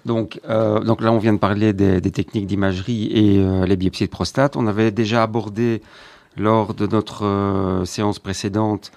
Donc, 0.05 0.39
euh, 0.49 0.79
donc 0.81 1.01
là, 1.01 1.11
on 1.11 1.17
vient 1.19 1.33
de 1.33 1.39
parler 1.39 1.73
des, 1.73 2.01
des 2.01 2.11
techniques 2.11 2.47
d'imagerie 2.47 3.05
et 3.13 3.39
euh, 3.39 3.65
les 3.65 3.77
biopsies 3.77 4.05
de 4.05 4.09
prostate. 4.09 4.55
On 4.55 4.67
avait 4.67 4.91
déjà 4.91 5.23
abordé 5.23 5.81
lors 6.37 6.73
de 6.73 6.87
notre 6.87 7.83
séance 7.85 8.19
précédente 8.19 8.91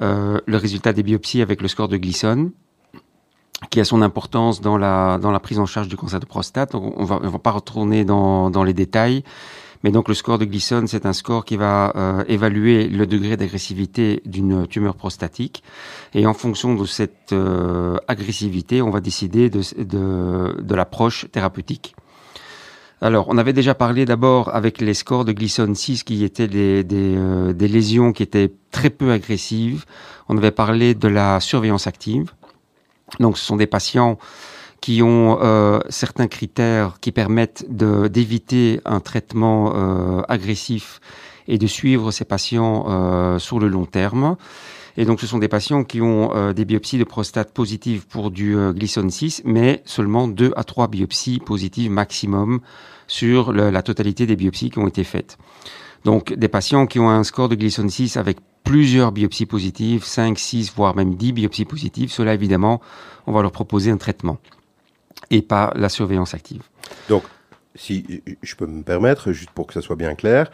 le 0.00 0.56
résultat 0.56 0.92
des 0.92 1.02
biopsies 1.02 1.42
avec 1.42 1.62
le 1.62 1.68
score 1.68 1.88
de 1.88 1.96
Gleason, 1.96 2.50
qui 3.70 3.78
a 3.80 3.84
son 3.84 4.02
importance 4.02 4.60
dans 4.60 4.76
la, 4.76 5.18
dans 5.18 5.30
la 5.30 5.38
prise 5.38 5.58
en 5.58 5.66
charge 5.66 5.88
du 5.88 5.96
cancer 5.96 6.18
de 6.18 6.26
prostate. 6.26 6.74
On 6.74 7.04
va, 7.04 7.20
on 7.22 7.28
va 7.28 7.38
pas 7.38 7.52
retourner 7.52 8.04
dans, 8.04 8.50
dans 8.50 8.64
les 8.64 8.74
détails. 8.74 9.22
Mais 9.82 9.90
donc 9.90 10.08
le 10.08 10.14
score 10.14 10.38
de 10.38 10.44
Gleason, 10.44 10.84
c'est 10.86 11.06
un 11.06 11.12
score 11.12 11.44
qui 11.44 11.56
va 11.56 11.92
euh, 11.96 12.24
évaluer 12.28 12.88
le 12.88 13.06
degré 13.06 13.36
d'agressivité 13.36 14.22
d'une 14.24 14.66
tumeur 14.66 14.94
prostatique. 14.94 15.62
Et 16.14 16.26
en 16.26 16.34
fonction 16.34 16.74
de 16.74 16.84
cette 16.84 17.32
euh, 17.32 17.96
agressivité, 18.06 18.80
on 18.80 18.90
va 18.90 19.00
décider 19.00 19.50
de, 19.50 19.60
de, 19.82 20.60
de 20.60 20.74
l'approche 20.74 21.26
thérapeutique. 21.32 21.96
Alors, 23.00 23.26
on 23.28 23.36
avait 23.36 23.52
déjà 23.52 23.74
parlé 23.74 24.04
d'abord 24.04 24.54
avec 24.54 24.80
les 24.80 24.94
scores 24.94 25.24
de 25.24 25.32
Gleason 25.32 25.74
6 25.74 26.04
qui 26.04 26.22
étaient 26.22 26.46
des, 26.46 26.84
des, 26.84 27.16
euh, 27.16 27.52
des 27.52 27.66
lésions 27.66 28.12
qui 28.12 28.22
étaient 28.22 28.52
très 28.70 28.90
peu 28.90 29.10
agressives. 29.10 29.84
On 30.28 30.38
avait 30.38 30.52
parlé 30.52 30.94
de 30.94 31.08
la 31.08 31.40
surveillance 31.40 31.88
active. 31.88 32.32
Donc, 33.18 33.38
ce 33.38 33.44
sont 33.44 33.56
des 33.56 33.66
patients 33.66 34.18
qui 34.82 35.00
ont 35.00 35.38
euh, 35.40 35.78
certains 35.88 36.26
critères 36.26 36.98
qui 37.00 37.12
permettent 37.12 37.64
d'éviter 37.70 38.80
un 38.84 39.00
traitement 39.00 39.72
euh, 39.74 40.22
agressif 40.28 41.00
et 41.48 41.56
de 41.56 41.66
suivre 41.66 42.10
ces 42.10 42.24
patients 42.24 42.86
euh, 42.88 43.38
sur 43.38 43.60
le 43.60 43.68
long 43.68 43.86
terme. 43.86 44.36
Et 44.96 45.04
donc, 45.04 45.20
ce 45.20 45.26
sont 45.26 45.38
des 45.38 45.48
patients 45.48 45.84
qui 45.84 46.02
ont 46.02 46.34
euh, 46.34 46.52
des 46.52 46.64
biopsies 46.64 46.98
de 46.98 47.04
prostate 47.04 47.54
positives 47.54 48.06
pour 48.08 48.30
du 48.30 48.56
euh, 48.56 48.72
Gleason 48.72 49.08
6, 49.08 49.42
mais 49.44 49.82
seulement 49.86 50.26
2 50.28 50.52
à 50.56 50.64
3 50.64 50.88
biopsies 50.88 51.38
positives 51.38 51.90
maximum 51.90 52.60
sur 53.06 53.52
la 53.52 53.82
totalité 53.82 54.26
des 54.26 54.36
biopsies 54.36 54.70
qui 54.70 54.78
ont 54.78 54.88
été 54.88 55.04
faites. 55.04 55.36
Donc, 56.04 56.32
des 56.32 56.48
patients 56.48 56.86
qui 56.86 56.98
ont 56.98 57.10
un 57.10 57.24
score 57.24 57.48
de 57.48 57.54
Gleason 57.54 57.88
6 57.88 58.16
avec 58.16 58.38
plusieurs 58.64 59.12
biopsies 59.12 59.46
positives, 59.46 60.04
5, 60.04 60.38
6, 60.38 60.72
voire 60.74 60.96
même 60.96 61.14
10 61.14 61.32
biopsies 61.32 61.66
positives, 61.66 62.10
cela 62.10 62.32
évidemment, 62.32 62.80
on 63.26 63.32
va 63.32 63.42
leur 63.42 63.52
proposer 63.52 63.90
un 63.90 63.98
traitement 63.98 64.38
et 65.32 65.42
pas 65.42 65.72
la 65.74 65.88
surveillance 65.88 66.34
active. 66.34 66.62
Donc, 67.08 67.24
si 67.74 68.22
je 68.42 68.54
peux 68.54 68.66
me 68.66 68.82
permettre, 68.82 69.32
juste 69.32 69.50
pour 69.50 69.66
que 69.66 69.72
ça 69.72 69.80
soit 69.80 69.96
bien 69.96 70.14
clair, 70.14 70.50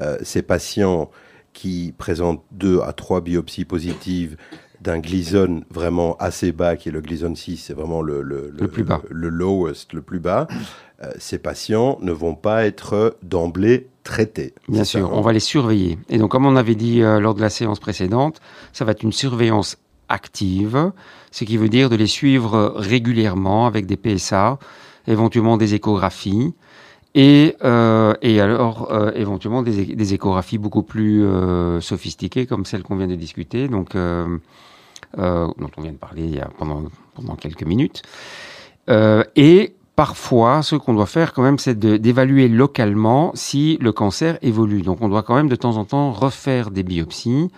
euh, 0.00 0.18
ces 0.22 0.42
patients 0.42 1.10
qui 1.54 1.94
présentent 1.96 2.44
deux 2.50 2.80
à 2.80 2.92
trois 2.92 3.22
biopsies 3.22 3.64
positives 3.64 4.36
d'un 4.82 4.98
Gleason 4.98 5.62
vraiment 5.70 6.16
assez 6.18 6.52
bas, 6.52 6.76
qui 6.76 6.90
est 6.90 6.92
le 6.92 7.00
Gleason 7.00 7.34
6, 7.34 7.56
c'est 7.56 7.72
vraiment 7.72 8.02
le, 8.02 8.20
le, 8.20 8.52
Le 8.52 8.68
plus 8.68 8.84
bas. 8.84 9.00
le, 9.08 9.30
lowest, 9.30 9.94
le 9.94 10.02
plus 10.02 10.18
bas, 10.18 10.48
euh, 11.02 11.10
ces 11.18 11.38
patients 11.38 11.98
ne 12.02 12.12
vont 12.12 12.34
pas 12.34 12.66
être 12.66 13.16
d'emblée 13.22 13.88
traités. 14.04 14.54
Bien 14.68 14.84
sûr, 14.84 15.06
hein 15.06 15.10
on 15.12 15.22
va 15.22 15.32
les 15.32 15.40
surveiller. 15.40 15.98
Et 16.10 16.18
donc, 16.18 16.30
comme 16.32 16.46
on 16.46 16.56
avait 16.56 16.74
dit 16.74 17.02
euh, 17.02 17.20
lors 17.20 17.34
de 17.34 17.40
la 17.40 17.48
séance 17.48 17.80
précédente, 17.80 18.40
ça 18.72 18.84
va 18.84 18.92
être 18.92 19.02
une 19.02 19.12
surveillance 19.12 19.78
active, 20.08 20.92
ce 21.30 21.44
qui 21.44 21.56
veut 21.56 21.68
dire 21.68 21.90
de 21.90 21.96
les 21.96 22.06
suivre 22.06 22.74
régulièrement 22.76 23.66
avec 23.66 23.86
des 23.86 23.96
PSA, 23.96 24.58
éventuellement 25.06 25.56
des 25.56 25.74
échographies, 25.74 26.54
et, 27.16 27.56
euh, 27.64 28.12
et 28.20 28.40
alors 28.42 28.92
euh, 28.92 29.10
éventuellement 29.14 29.62
des, 29.62 30.12
échographies 30.12 30.58
beaucoup 30.58 30.82
plus 30.82 31.24
euh, 31.24 31.80
sophistiquées 31.80 32.44
comme 32.44 32.66
celle 32.66 32.82
qu'on 32.82 32.96
vient 32.96 33.06
de 33.06 33.14
discuter, 33.14 33.68
donc 33.68 33.96
dont 33.96 34.40
on 35.16 35.82
vient 35.82 35.92
de 35.92 35.96
parler 35.96 36.42
pendant, 36.58 36.84
pendant 37.14 37.34
quelques 37.36 37.64
minutes. 37.64 38.02
Et 38.88 39.74
parfois, 39.96 40.62
ce 40.62 40.76
qu'on 40.76 40.92
doit 40.92 41.06
faire 41.06 41.32
quand 41.32 41.42
même, 41.42 41.58
c'est 41.58 41.78
d'évaluer 41.78 42.48
localement 42.48 43.32
si 43.34 43.78
le 43.80 43.92
cancer 43.92 44.38
évolue. 44.42 44.82
Donc, 44.82 44.98
on 45.00 45.08
doit 45.08 45.22
quand 45.22 45.34
même 45.34 45.48
de 45.48 45.56
temps 45.56 45.78
en 45.78 45.86
temps 45.86 46.12
refaire 46.12 46.70
des 46.70 46.82
biopsies. 46.82 47.48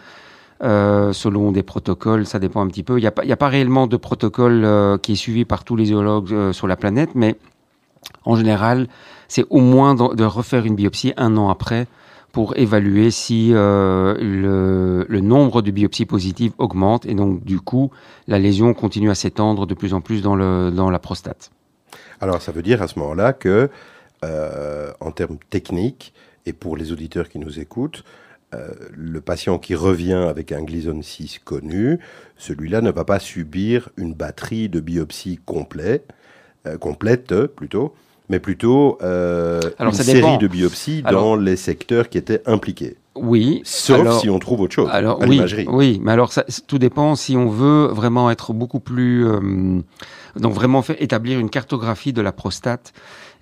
Euh, 0.62 1.12
selon 1.12 1.52
des 1.52 1.62
protocoles, 1.62 2.26
ça 2.26 2.40
dépend 2.40 2.62
un 2.62 2.66
petit 2.66 2.82
peu. 2.82 2.98
Il 2.98 3.02
n'y 3.02 3.06
a, 3.06 3.36
pas- 3.36 3.48
réellement 3.48 3.86
de 3.86 3.96
protocole 3.96 4.64
euh, 4.64 4.98
qui 4.98 5.12
est 5.12 5.16
suivi 5.16 5.44
par 5.44 5.62
tous 5.62 5.76
les 5.76 5.90
urologues 5.90 6.32
euh, 6.32 6.52
sur 6.52 6.66
la 6.66 6.74
planète, 6.74 7.10
mais 7.14 7.36
en 8.24 8.34
général, 8.34 8.88
c'est 9.28 9.44
au 9.50 9.60
moins 9.60 9.94
de, 9.94 10.24
refaire 10.24 10.64
une 10.64 10.74
biopsie 10.74 11.12
un 11.16 11.36
an 11.36 11.48
après 11.48 11.86
pour 12.32 12.56
évaluer 12.56 13.10
si 13.10 13.50
le, 13.50 15.06
nombre 15.08 15.62
de 15.62 15.70
biopsies 15.70 16.06
positives 16.06 16.52
augmente 16.58 17.06
et 17.06 17.14
donc 17.14 17.42
du 17.42 17.58
coup 17.58 17.90
la 18.26 18.38
lésion 18.38 18.74
continue 18.74 19.10
à 19.10 19.14
s'étendre 19.14 19.66
de 19.66 19.74
plus 19.74 19.94
en 19.94 20.00
plus 20.00 20.22
dans, 20.22 20.36
la 20.36 20.98
prostate. 20.98 21.50
Alors, 22.20 22.40
ça 22.42 22.52
veut 22.52 22.62
dire 22.62 22.82
à 22.82 22.88
ce 22.88 22.98
moment-là 22.98 23.32
que 23.32 23.70
en 24.22 25.10
termes 25.10 25.38
techniques 25.50 26.12
et 26.46 26.52
pour 26.52 26.76
les 26.76 26.92
auditeurs 26.92 27.28
qui 27.28 27.38
nous 27.38 27.58
écoutent, 27.60 28.04
euh, 28.54 28.68
le 28.96 29.20
patient 29.20 29.58
qui 29.58 29.74
revient 29.74 30.14
avec 30.14 30.52
un 30.52 30.62
Gleason 30.62 31.00
6 31.02 31.40
connu, 31.44 31.98
celui-là 32.36 32.80
ne 32.80 32.90
va 32.90 33.04
pas 33.04 33.18
subir 33.18 33.90
une 33.96 34.14
batterie 34.14 34.68
de 34.68 34.80
biopsie 34.80 35.38
complet, 35.44 36.02
euh, 36.66 36.78
complète 36.78 37.34
plutôt, 37.46 37.94
mais 38.30 38.40
plutôt 38.40 38.98
euh, 39.02 39.60
Alors, 39.78 39.92
une 39.92 39.98
série 39.98 40.20
dépend. 40.20 40.36
de 40.38 40.46
biopsies 40.48 41.02
Alors- 41.04 41.22
dans 41.22 41.36
les 41.36 41.56
secteurs 41.56 42.08
qui 42.08 42.16
étaient 42.18 42.42
impliqués. 42.46 42.96
Oui. 43.14 43.60
Sauf 43.64 44.00
alors- 44.00 44.20
si 44.20 44.30
on 44.30 44.38
trouve 44.38 44.60
autre 44.60 44.74
chose 44.74 44.88
Alors 44.92 45.22
à 45.22 45.26
oui, 45.26 45.42
oui, 45.66 46.00
mais 46.02 46.12
alors 46.12 46.32
ça, 46.32 46.44
tout 46.68 46.78
dépend 46.78 47.16
si 47.16 47.36
on 47.36 47.48
veut 47.48 47.86
vraiment 47.88 48.30
être 48.30 48.52
beaucoup 48.52 48.80
plus, 48.80 49.26
euh, 49.26 49.80
donc 50.36 50.52
vraiment 50.54 50.82
établir 51.00 51.38
une 51.40 51.50
cartographie 51.50 52.12
de 52.12 52.22
la 52.22 52.32
prostate. 52.32 52.92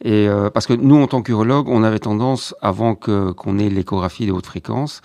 Et 0.05 0.29
euh, 0.29 0.51
parce 0.51 0.67
que 0.67 0.75
nous, 0.75 0.97
en 0.97 1.07
tant 1.07 1.23
qu'urologue, 1.23 1.69
on 1.69 1.83
avait 1.83 1.99
tendance, 1.99 2.55
avant 2.61 2.95
que 2.95 3.33
qu'on 3.33 3.59
ait 3.59 3.69
l'échographie 3.71 4.27
de 4.27 4.33
haute 4.33 4.47
fréquence, 4.47 5.01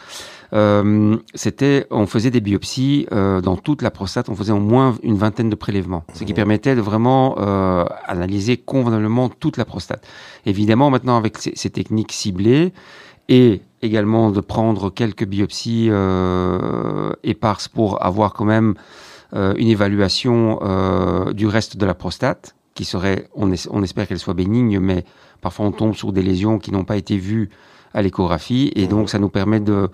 euh, 0.54 1.16
c'était, 1.34 1.88
on 1.92 2.08
faisait 2.08 2.30
des 2.30 2.42
biopsies 2.42 3.08
euh, 3.14 3.40
dans 3.42 3.56
toute 3.56 3.82
la 3.82 3.90
prostate. 3.92 4.28
On 4.30 4.36
faisait 4.36 4.52
au 4.52 4.60
moins 4.60 4.96
une 5.02 5.16
vingtaine 5.16 5.50
de 5.50 5.56
prélèvements, 5.56 6.04
ce 6.14 6.26
qui 6.26 6.34
Mhm. 6.34 6.36
permettait 6.36 6.76
de 6.76 6.82
vraiment 6.82 7.36
euh, 7.40 7.86
analyser 8.06 8.58
convenablement 8.58 9.30
toute 9.30 9.58
la 9.58 9.64
prostate. 9.66 10.06
Évidemment, 10.46 10.90
maintenant 10.90 11.18
avec 11.18 11.38
ces, 11.38 11.54
ces 11.56 11.70
techniques 11.70 12.12
ciblées 12.12 12.74
et 13.30 13.62
également 13.82 14.30
de 14.30 14.42
prendre 14.42 14.90
quelques 14.90 15.26
biopsies 15.26 15.88
euh, 15.90 17.12
éparses 17.24 17.68
pour 17.70 18.04
avoir 18.06 18.34
quand 18.34 18.46
même 18.46 18.76
euh, 19.34 19.54
une 19.58 19.70
évaluation 19.70 20.60
euh, 20.62 21.32
du 21.32 21.48
reste 21.48 21.78
de 21.78 21.86
la 21.86 21.94
prostate, 21.94 22.56
qui 22.82 22.86
serait, 22.86 23.28
on, 23.36 23.52
es- 23.52 23.68
on 23.70 23.84
espère 23.84 24.08
qu'elle 24.08 24.18
soit 24.18 24.34
bénigne, 24.34 24.80
mais 24.80 25.06
parfois 25.40 25.68
on 25.68 25.72
tombe 25.72 25.94
sur 25.94 26.12
des 26.12 26.24
lésions 26.24 26.58
qui 26.58 26.72
n'ont 26.72 26.84
pas 26.84 26.98
été 26.98 27.16
vues 27.16 27.52
à 27.94 28.02
l'échographie, 28.02 28.72
et 28.76 28.88
donc 28.88 29.08
ça 29.12 29.20
nous 29.20 29.30
permet 29.30 29.60
de, 29.60 29.90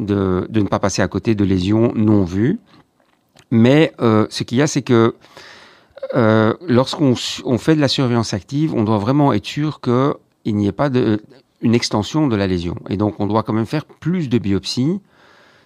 de, 0.00 0.44
de 0.50 0.60
ne 0.60 0.66
pas 0.66 0.80
passer 0.80 1.00
à 1.00 1.06
côté 1.06 1.36
de 1.36 1.44
lésions 1.44 1.92
non 1.94 2.24
vues. 2.24 2.58
Mais 3.52 3.92
euh, 4.00 4.26
ce 4.30 4.42
qu'il 4.42 4.58
y 4.58 4.62
a, 4.62 4.66
c'est 4.66 4.82
que 4.82 5.14
euh, 6.16 6.54
lorsqu'on 6.66 7.14
on 7.44 7.58
fait 7.58 7.76
de 7.76 7.80
la 7.80 7.86
surveillance 7.88 8.34
active, 8.34 8.74
on 8.74 8.82
doit 8.82 8.98
vraiment 8.98 9.32
être 9.32 9.46
sûr 9.46 9.80
qu'il 9.80 10.56
n'y 10.56 10.66
ait 10.66 10.72
pas 10.72 10.88
de, 10.90 11.22
une 11.62 11.74
extension 11.76 12.26
de 12.26 12.34
la 12.34 12.48
lésion. 12.48 12.74
Et 12.88 12.96
donc, 12.96 13.14
on 13.20 13.28
doit 13.28 13.44
quand 13.44 13.52
même 13.52 13.64
faire 13.66 13.84
plus 13.84 14.28
de 14.28 14.38
biopsies, 14.38 15.00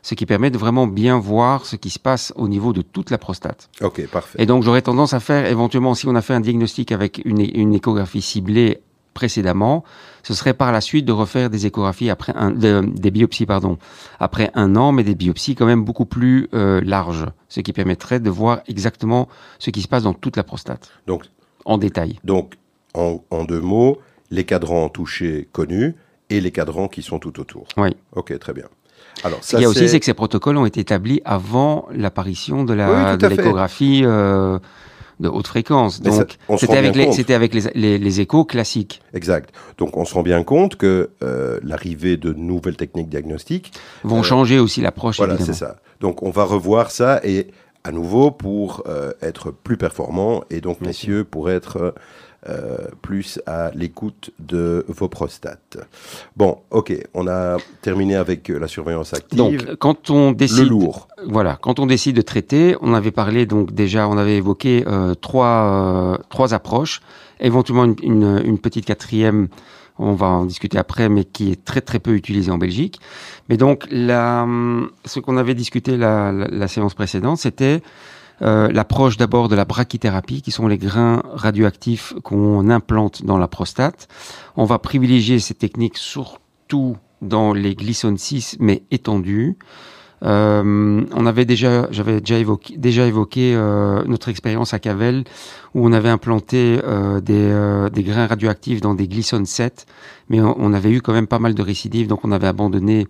ce 0.09 0.15
qui 0.15 0.25
permet 0.25 0.51
de 0.51 0.57
vraiment 0.57 0.87
bien 0.87 1.19
voir 1.19 1.67
ce 1.67 1.77
qui 1.77 1.91
se 1.91 1.99
passe 1.99 2.33
au 2.35 2.49
niveau 2.49 2.73
de 2.73 2.81
toute 2.81 3.11
la 3.11 3.19
prostate. 3.19 3.69
Ok, 3.83 4.07
parfait. 4.09 4.41
Et 4.43 4.47
donc, 4.47 4.63
j'aurais 4.63 4.81
tendance 4.81 5.13
à 5.13 5.21
faire 5.21 5.45
éventuellement, 5.45 5.93
si 5.95 6.07
on 6.09 6.15
a 6.15 6.23
fait 6.23 6.33
un 6.33 6.41
diagnostic 6.41 6.93
avec 6.93 7.21
une, 7.27 7.41
échographie 7.75 8.23
ciblée 8.23 8.81
précédemment, 9.13 9.85
ce 10.23 10.33
serait 10.33 10.55
par 10.55 10.73
la 10.73 10.81
suite 10.81 11.05
de 11.05 11.13
refaire 11.13 11.51
des 11.51 11.67
échographies 11.67 12.09
après 12.09 12.33
un, 12.37 12.53
de- 12.53 12.81
des 12.91 13.11
biopsies, 13.11 13.45
pardon, 13.45 13.77
après 14.19 14.51
un 14.55 14.77
an, 14.77 14.93
mais 14.93 15.05
des 15.05 15.15
biopsies 15.15 15.55
quand 15.57 15.67
même 15.67 15.85
beaucoup 15.85 16.07
plus 16.07 16.49
euh, 16.55 16.81
larges, 16.83 17.27
ce 17.51 17.61
qui 17.61 17.75
permettrait 17.75 18.19
de 18.21 18.31
voir 18.31 18.61
exactement 18.67 19.29
ce 19.59 19.69
qui 19.69 19.83
se 19.83 19.89
passe 19.89 20.05
dans 20.05 20.15
toute 20.15 20.39
la 20.39 20.43
prostate, 20.43 20.91
Donc, 21.07 21.25
en 21.67 21.77
détail. 21.77 22.19
donc 22.25 22.55
en, 22.95 23.23
en 23.31 23.45
deux 23.45 23.61
mots, 23.61 23.99
les 24.31 24.45
cadrans 24.45 24.89
touchés 24.89 25.49
connus 25.53 25.95
et 26.31 26.41
les 26.41 26.51
cadrans 26.51 26.89
qui 26.89 27.03
sont 27.03 27.19
tout 27.19 27.39
autour. 27.41 27.67
Oui. 27.77 27.91
Ok, 28.15 28.39
très 28.39 28.55
bien. 28.55 28.69
Alors, 29.25 29.39
Ce 29.43 29.51
ça, 29.51 29.57
qu'il 29.57 29.63
y 29.63 29.67
a 29.67 29.69
aussi, 29.69 29.89
c'est 29.89 29.99
que 30.01 30.07
ces 30.07 30.15
protocoles 30.15 30.57
ont 30.57 30.67
été 30.67 30.81
établis 30.81 31.21
avant 31.25 31.87
l'apparition 31.93 32.65
de 32.65 32.75
la 32.75 33.17
Oui, 33.17 33.29
l'échographie 33.29 34.03
euh, 34.05 34.59
de 35.21 35.29
haute 35.29 35.47
fréquence. 35.49 36.01
Mais 36.03 36.11
Donc, 36.11 36.61
c'était 36.61 36.77
avec 36.77 36.95
les, 36.95 37.13
c'était 37.13 37.35
avec 37.35 37.55
les, 37.55 37.63
les, 37.75 37.99
les 37.99 38.21
échos 38.21 38.45
classiques. 38.45 39.03
Exact. 39.15 39.51
Donc, 39.77 39.97
on 39.97 40.05
se 40.05 40.15
rend 40.15 40.23
bien 40.23 40.43
compte 40.45 40.77
que 40.77 41.11
euh, 41.23 41.59
l'arrivée 41.63 42.17
de 42.17 42.33
nouvelles 42.33 42.77
techniques 42.77 43.09
diagnostiques, 43.09 43.73
Vont 44.05 44.21
Euh, 44.21 44.23
changer 44.23 44.59
aussi 44.59 44.81
l'approche, 44.81 45.17
voilà, 45.19 45.37
c'est 45.39 45.53
ça. 45.55 45.77
Donc, 46.01 46.23
on 46.23 46.31
va 46.31 46.45
revoir 46.45 46.91
ça 46.91 47.21
et 47.25 47.49
à 47.85 47.91
nouveau 47.93 48.31
pour 48.31 48.83
euh, 48.87 49.13
être 49.23 49.51
plus 49.51 49.77
performant 49.77 50.45
et 50.51 50.61
donc, 50.61 50.81
messieurs, 50.81 51.25
pour 51.25 51.51
être 51.51 51.77
euh, 51.79 51.91
plus 53.03 53.41
à 53.47 53.71
l'écoute 53.75 54.31
de 54.39 54.85
vos 54.89 55.09
prostates. 55.09 55.79
Bon, 56.37 56.59
ok, 56.71 56.93
on 57.13 57.27
a 57.27 57.57
terminé 57.83 58.15
avec 58.15 58.49
euh, 58.49 58.59
la 58.59 58.69
surveillance 58.69 59.13
active. 59.13 59.37
Donc, 59.37 59.77
quand 59.79 60.09
on 60.11 60.31
le 60.31 60.35
décide, 60.37 60.69
lourd. 60.69 61.09
voilà, 61.27 61.59
quand 61.61 61.79
on 61.79 61.87
décide 61.87 62.17
de 62.17 62.23
traiter, 62.23 62.77
on 62.81 62.95
avait 62.95 63.11
parlé 63.11 63.45
donc 63.45 63.73
déjà, 63.73 64.09
on 64.09 64.17
avait 64.17 64.37
évoqué 64.37 64.85
euh, 64.87 65.15
trois 65.15 66.17
euh, 66.17 66.23
trois 66.31 66.55
approches, 66.55 67.01
éventuellement 67.41 67.85
une, 67.85 67.97
une, 68.03 68.43
une 68.45 68.59
petite 68.59 68.87
quatrième. 68.87 69.49
On 69.99 70.13
va 70.13 70.27
en 70.29 70.45
discuter 70.45 70.79
après, 70.79 71.09
mais 71.09 71.25
qui 71.25 71.51
est 71.51 71.65
très 71.65 71.81
très 71.81 71.99
peu 71.99 72.15
utilisée 72.15 72.53
en 72.53 72.59
Belgique. 72.59 73.01
Mais 73.49 73.57
donc, 73.57 73.85
la, 73.91 74.47
ce 75.05 75.19
qu'on 75.19 75.37
avait 75.37 75.55
discuté 75.55 75.97
la, 75.97 76.31
la, 76.31 76.47
la 76.47 76.69
séance 76.69 76.95
précédente, 76.95 77.39
c'était 77.39 77.83
euh, 78.43 78.69
l'approche 78.73 79.17
d'abord 79.17 79.49
de 79.49 79.57
la 79.57 79.65
brachythérapie, 79.65 80.43
qui 80.43 80.51
sont 80.51 80.69
les 80.69 80.79
grains 80.79 81.23
radioactifs 81.33 82.15
qu'on 82.23 82.71
implante 82.71 83.25
dans 83.25 83.39
la 83.39 83.49
prostate. 83.49 84.09
On 84.57 84.65
va 84.65 84.79
privilégier 84.79 85.39
ces 85.39 85.55
techniques 85.55 85.99
surtout 85.99 86.97
dans 87.23 87.53
les 87.53 87.75
Gleason 87.75 88.17
6, 88.17 88.57
mais 88.61 88.83
étendues. 88.91 89.57
Euh, 90.25 91.05
on 91.15 91.27
avait 91.27 91.45
déjà, 91.45 91.87
j'avais 91.91 92.21
déjà 92.21 92.39
évoqué, 92.39 92.77
déjà 92.77 93.07
évoqué 93.07 93.55
euh, 93.55 94.03
notre 94.05 94.29
expérience 94.29 94.75
à 94.75 94.81
Cavel 94.81 95.25
où 95.75 95.87
on 95.87 95.93
avait 95.93 96.09
implanté 96.09 96.81
euh, 96.83 97.21
des, 97.21 97.35
euh, 97.37 97.89
des 97.89 98.03
grains 98.03 98.27
radioactifs 98.27 98.81
dans 98.81 98.95
des 98.95 99.07
Gleason 99.07 99.45
7, 99.45 99.87
mais 100.29 100.41
on, 100.41 100.73
avait 100.73 100.91
eu 100.91 101.03
quand 101.03 101.13
même 101.13 101.29
pas 101.29 101.39
mal 101.39 101.55
de 101.55 101.63
récidives, 101.63 102.09
donc 102.09 102.25
on 102.25 102.33
avait 102.33 102.49
abandonné 102.49 103.07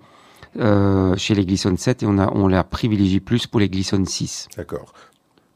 euh, 0.59 1.14
chez 1.16 1.35
les 1.35 1.45
Gleason 1.47 1.76
7 1.76 2.03
et 2.03 2.07
on 2.07 2.18
a 2.18 2.31
on 2.35 2.49
l'a 2.49 2.64
privilégié 2.64 3.20
plus 3.20 3.47
pour 3.47 3.61
les 3.61 3.68
Gleason 3.68 4.05
6. 4.05 4.49
D'accord. 4.57 4.93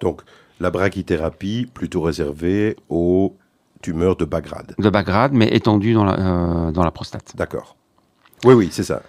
Donc, 0.02 0.20
la 0.60 0.70
brachythérapie 0.70 1.66
plutôt 1.72 2.02
réservée 2.02 2.76
aux 2.90 3.34
tumeurs 3.80 4.16
de 4.16 4.26
bas 4.26 4.40
grade. 4.42 4.74
de 4.78 4.90
bas 4.90 5.02
grade, 5.02 5.32
mais 5.32 5.48
étendue 5.48 5.94
dans 5.94 6.04
la, 6.04 6.14
euh, 6.18 6.72
dans 6.72 6.84
la 6.84 6.90
prostate. 6.90 7.32
D'accord. 7.36 7.76
Oui, 8.44 8.54
oui, 8.54 8.68
c'est 8.70 8.82
ça. 8.84 9.02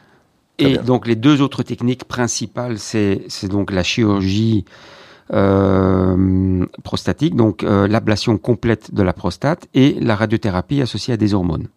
Très 0.58 0.68
Et 0.68 0.74
bien. 0.74 0.84
donc 0.84 1.08
les 1.08 1.16
deux 1.16 1.42
autres 1.42 1.64
techniques 1.64 2.06
principales, 2.06 2.78
c'est 2.78 3.48
donc 3.50 3.72
la 3.72 3.84
chirurgie 3.84 4.66
euh, 5.34 6.66
prostatique, 6.84 7.36
donc 7.36 7.64
euh, 7.64 7.88
l'ablation 7.88 8.38
complète 8.38 8.94
de 8.94 9.02
la 9.04 9.14
prostate 9.14 9.68
et 9.74 9.98
la 10.00 10.16
radiothérapie 10.16 10.82
associée 10.82 11.14
à 11.16 11.18
des 11.18 11.34
hormones. 11.34 11.68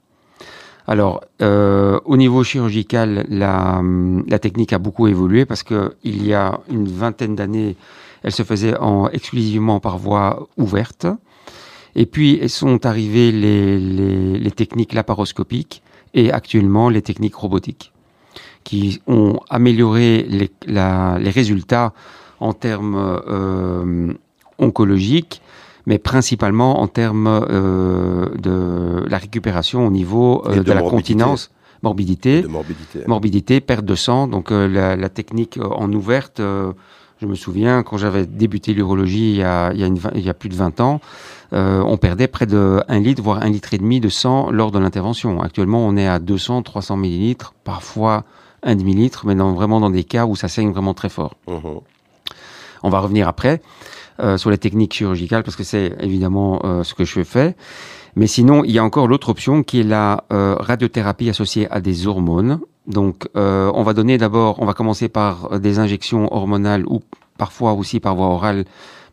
Alors, 0.86 1.20
euh, 1.42 1.98
au 2.04 2.16
niveau 2.16 2.44
chirurgical, 2.44 3.26
la, 3.28 3.82
la 4.28 4.38
technique 4.38 4.72
a 4.72 4.78
beaucoup 4.78 5.06
évolué 5.08 5.44
parce 5.44 5.62
que 5.64 5.94
il 6.04 6.24
y 6.24 6.32
a 6.34 6.60
une 6.70 6.86
vingtaine 6.86 7.34
d'années, 7.34 7.76
elle 8.26 8.32
se 8.32 8.42
faisait 8.42 8.76
en, 8.76 9.08
exclusivement 9.08 9.78
par 9.78 9.98
voie 9.98 10.48
ouverte. 10.56 11.06
Et 11.94 12.06
puis 12.06 12.40
sont 12.48 12.84
arrivées 12.84 13.30
les, 13.30 13.78
les, 13.78 14.38
les 14.38 14.50
techniques 14.50 14.92
laparoscopiques 14.92 15.80
et 16.12 16.32
actuellement 16.32 16.88
les 16.88 17.02
techniques 17.02 17.36
robotiques 17.36 17.92
qui 18.64 19.00
ont 19.06 19.38
amélioré 19.48 20.26
les, 20.28 20.50
la, 20.66 21.18
les 21.20 21.30
résultats 21.30 21.92
en 22.40 22.52
termes 22.52 22.96
euh, 23.28 24.12
oncologiques, 24.58 25.40
mais 25.86 25.98
principalement 25.98 26.80
en 26.80 26.88
termes 26.88 27.28
euh, 27.28 28.26
de 28.36 29.08
la 29.08 29.18
récupération 29.18 29.86
au 29.86 29.90
niveau 29.90 30.42
euh, 30.46 30.56
de 30.56 30.62
de, 30.64 30.72
la 30.72 30.80
morbidité. 30.80 31.12
continence, 31.12 31.52
morbidité, 31.84 32.42
morbidité. 32.42 32.98
morbidité, 33.06 33.60
perte 33.60 33.84
de 33.84 33.94
sang. 33.94 34.26
Donc 34.26 34.50
la, 34.50 34.96
la 34.96 35.08
technique 35.08 35.60
en 35.62 35.92
ouverte, 35.92 36.42
je 37.20 37.26
me 37.26 37.34
souviens 37.34 37.82
quand 37.82 37.96
j'avais 37.96 38.26
débuté 38.26 38.74
l'urologie 38.74 39.30
il 39.30 39.36
y 39.36 39.42
a, 39.42 39.72
il 39.72 39.80
y 39.80 39.84
a, 39.84 39.86
une, 39.86 39.98
vingt- 39.98 40.12
il 40.14 40.20
y 40.24 40.28
a 40.28 40.34
plus 40.34 40.48
de 40.48 40.54
20 40.54 40.80
ans, 40.80 41.00
euh, 41.52 41.80
on 41.86 41.96
perdait 41.96 42.26
près 42.28 42.46
de 42.46 42.82
1 42.88 42.98
litre, 43.00 43.22
voire 43.22 43.42
1 43.42 43.48
litre 43.50 43.72
et 43.74 43.78
demi 43.78 44.00
de 44.00 44.08
sang 44.08 44.50
lors 44.50 44.70
de 44.70 44.78
l'intervention. 44.78 45.40
Actuellement, 45.42 45.86
on 45.86 45.96
est 45.96 46.06
à 46.08 46.18
200, 46.18 46.62
300 46.62 46.96
millilitres, 46.96 47.54
parfois 47.64 48.24
un 48.62 48.74
demi-litre, 48.74 49.26
mais 49.26 49.34
dans, 49.34 49.52
vraiment 49.52 49.80
dans 49.80 49.90
des 49.90 50.04
cas 50.04 50.26
où 50.26 50.34
ça 50.36 50.48
saigne 50.48 50.72
vraiment 50.72 50.92
très 50.94 51.08
fort. 51.08 51.34
Mhm. 51.48 51.80
On 52.82 52.90
va 52.90 53.00
revenir 53.00 53.26
après 53.28 53.62
euh, 54.20 54.36
sur 54.38 54.50
les 54.50 54.58
techniques 54.58 54.92
chirurgicales 54.94 55.42
parce 55.42 55.56
que 55.56 55.64
c'est 55.64 55.94
évidemment 56.00 56.60
euh, 56.64 56.82
ce 56.84 56.94
que 56.94 57.04
je 57.04 57.22
fais. 57.22 57.56
Mais 58.16 58.26
sinon, 58.26 58.64
il 58.64 58.70
y 58.70 58.78
a 58.78 58.84
encore 58.84 59.08
l'autre 59.08 59.28
option 59.28 59.62
qui 59.62 59.80
est 59.80 59.84
la 59.84 60.24
euh, 60.32 60.56
radiothérapie 60.58 61.28
associée 61.28 61.70
à 61.70 61.80
des 61.80 62.06
hormones. 62.06 62.60
Donc, 62.86 63.28
euh, 63.36 63.70
on 63.74 63.82
va 63.82 63.94
donner 63.94 64.16
d'abord, 64.18 64.60
on 64.60 64.66
va 64.66 64.74
commencer 64.74 65.08
par 65.08 65.52
euh, 65.52 65.58
des 65.58 65.78
injections 65.78 66.32
hormonales 66.32 66.84
ou 66.86 67.02
parfois 67.36 67.72
aussi 67.72 68.00
par 68.00 68.14
voie 68.14 68.28
orale, 68.28 68.64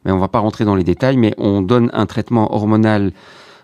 mais 0.06 0.12
on 0.12 0.20
va 0.20 0.28
pas 0.28 0.40
rentrer 0.40 0.64
dans 0.66 0.76
les 0.76 0.84
détails. 0.84 1.18
Mais 1.18 1.34
on 1.38 1.62
donne 1.62 1.90
un 1.94 2.06
traitement 2.06 2.54
hormonal 2.54 3.12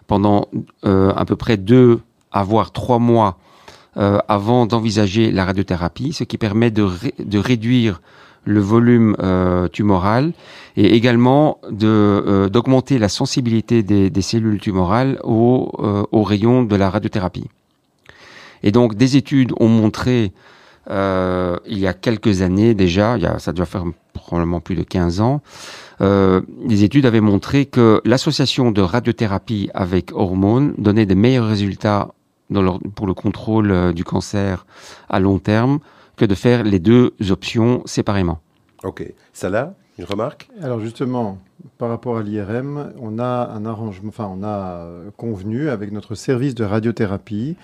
pendant 0.07 0.47
euh, 0.86 1.14
à 1.16 1.26
peu 1.26 1.36
près 1.36 1.57
deux 1.57 1.99
à 2.32 2.43
voire 2.43 2.72
trois 2.72 2.99
mois 2.99 3.38
avant 4.30 4.66
d'envisager 4.66 5.30
la 5.30 5.43
radiothérapie, 5.43 6.14
ce 6.14 6.24
qui 6.24 6.38
permet 6.38 6.72
de, 6.72 6.84
ré- 6.84 7.16
de 7.20 7.38
réduire 7.38 8.01
le 8.45 8.62
volume 8.62 9.18
tumoral 9.74 10.32
et 10.78 10.95
également 10.95 11.60
d'augmenter 11.70 12.97
la 12.97 13.10
sensibilité 13.10 13.84
des, 13.84 14.22
cellules 14.22 14.60
tumorales 14.62 15.20
aux 15.24 16.24
rayons 16.24 16.64
de 16.64 16.76
la 16.78 16.89
radiothérapie. 16.89 17.49
Et 18.64 18.72
donc 18.72 18.95
des 18.95 19.18
études 19.18 19.51
ont 19.60 19.68
montré 19.70 20.32
euh, 20.89 21.57
il 21.68 21.78
y 21.78 21.88
a 21.88 21.93
quelques 21.93 22.41
années 22.41 22.74
déjà, 22.74 23.18
il 23.18 23.24
y 23.24 23.26
a, 23.26 23.38
ça 23.39 23.51
doit 23.53 23.66
faire 23.66 23.84
probablement 24.14 24.60
plus 24.60 24.76
de 24.76 24.84
15 24.84 25.22
ans, 25.22 25.41
euh, 26.01 26.41
les 26.68 26.84
études 26.84 27.05
avaient 27.05 27.22
montré 27.22 27.66
que 27.66 28.01
l'association 28.05 28.72
de 28.72 28.82
radiothérapie 28.82 29.70
avec 29.74 30.12
hormones 30.14 30.74
donnait 30.78 31.05
des 31.05 31.16
meilleurs 31.16 31.47
résultats 31.47 32.10
dans 32.49 32.62
leur- 32.62 32.80
pour 32.95 33.05
le 33.05 33.14
contrôle 33.14 33.72
euh, 33.72 33.93
du 33.93 34.03
cancer 34.03 34.66
à 35.10 35.20
long 35.20 35.38
terme 35.39 35.80
que 36.18 36.26
de 36.26 36.36
faire 36.36 36.64
les 36.64 36.80
deux 36.80 37.14
options 37.30 37.84
séparément. 37.86 38.39
Ok. 38.84 39.03
Salah, 39.34 39.76
une 39.97 40.05
remarque? 40.05 40.49
Alors 40.62 40.80
justement, 40.80 41.38
par 41.78 41.89
rapport 41.89 42.18
à 42.18 42.24
l'IRM, 42.24 42.93
on 42.99 43.20
a 43.20 43.51
un 43.53 43.66
arrangement, 43.66 44.10
enfin 44.10 44.30
on 44.34 44.43
a 44.43 44.88
convenu 45.18 45.70
avec 45.70 45.91
notre 45.91 46.16
service 46.16 46.55
de 46.55 46.64
radiothérapie. 46.64 47.55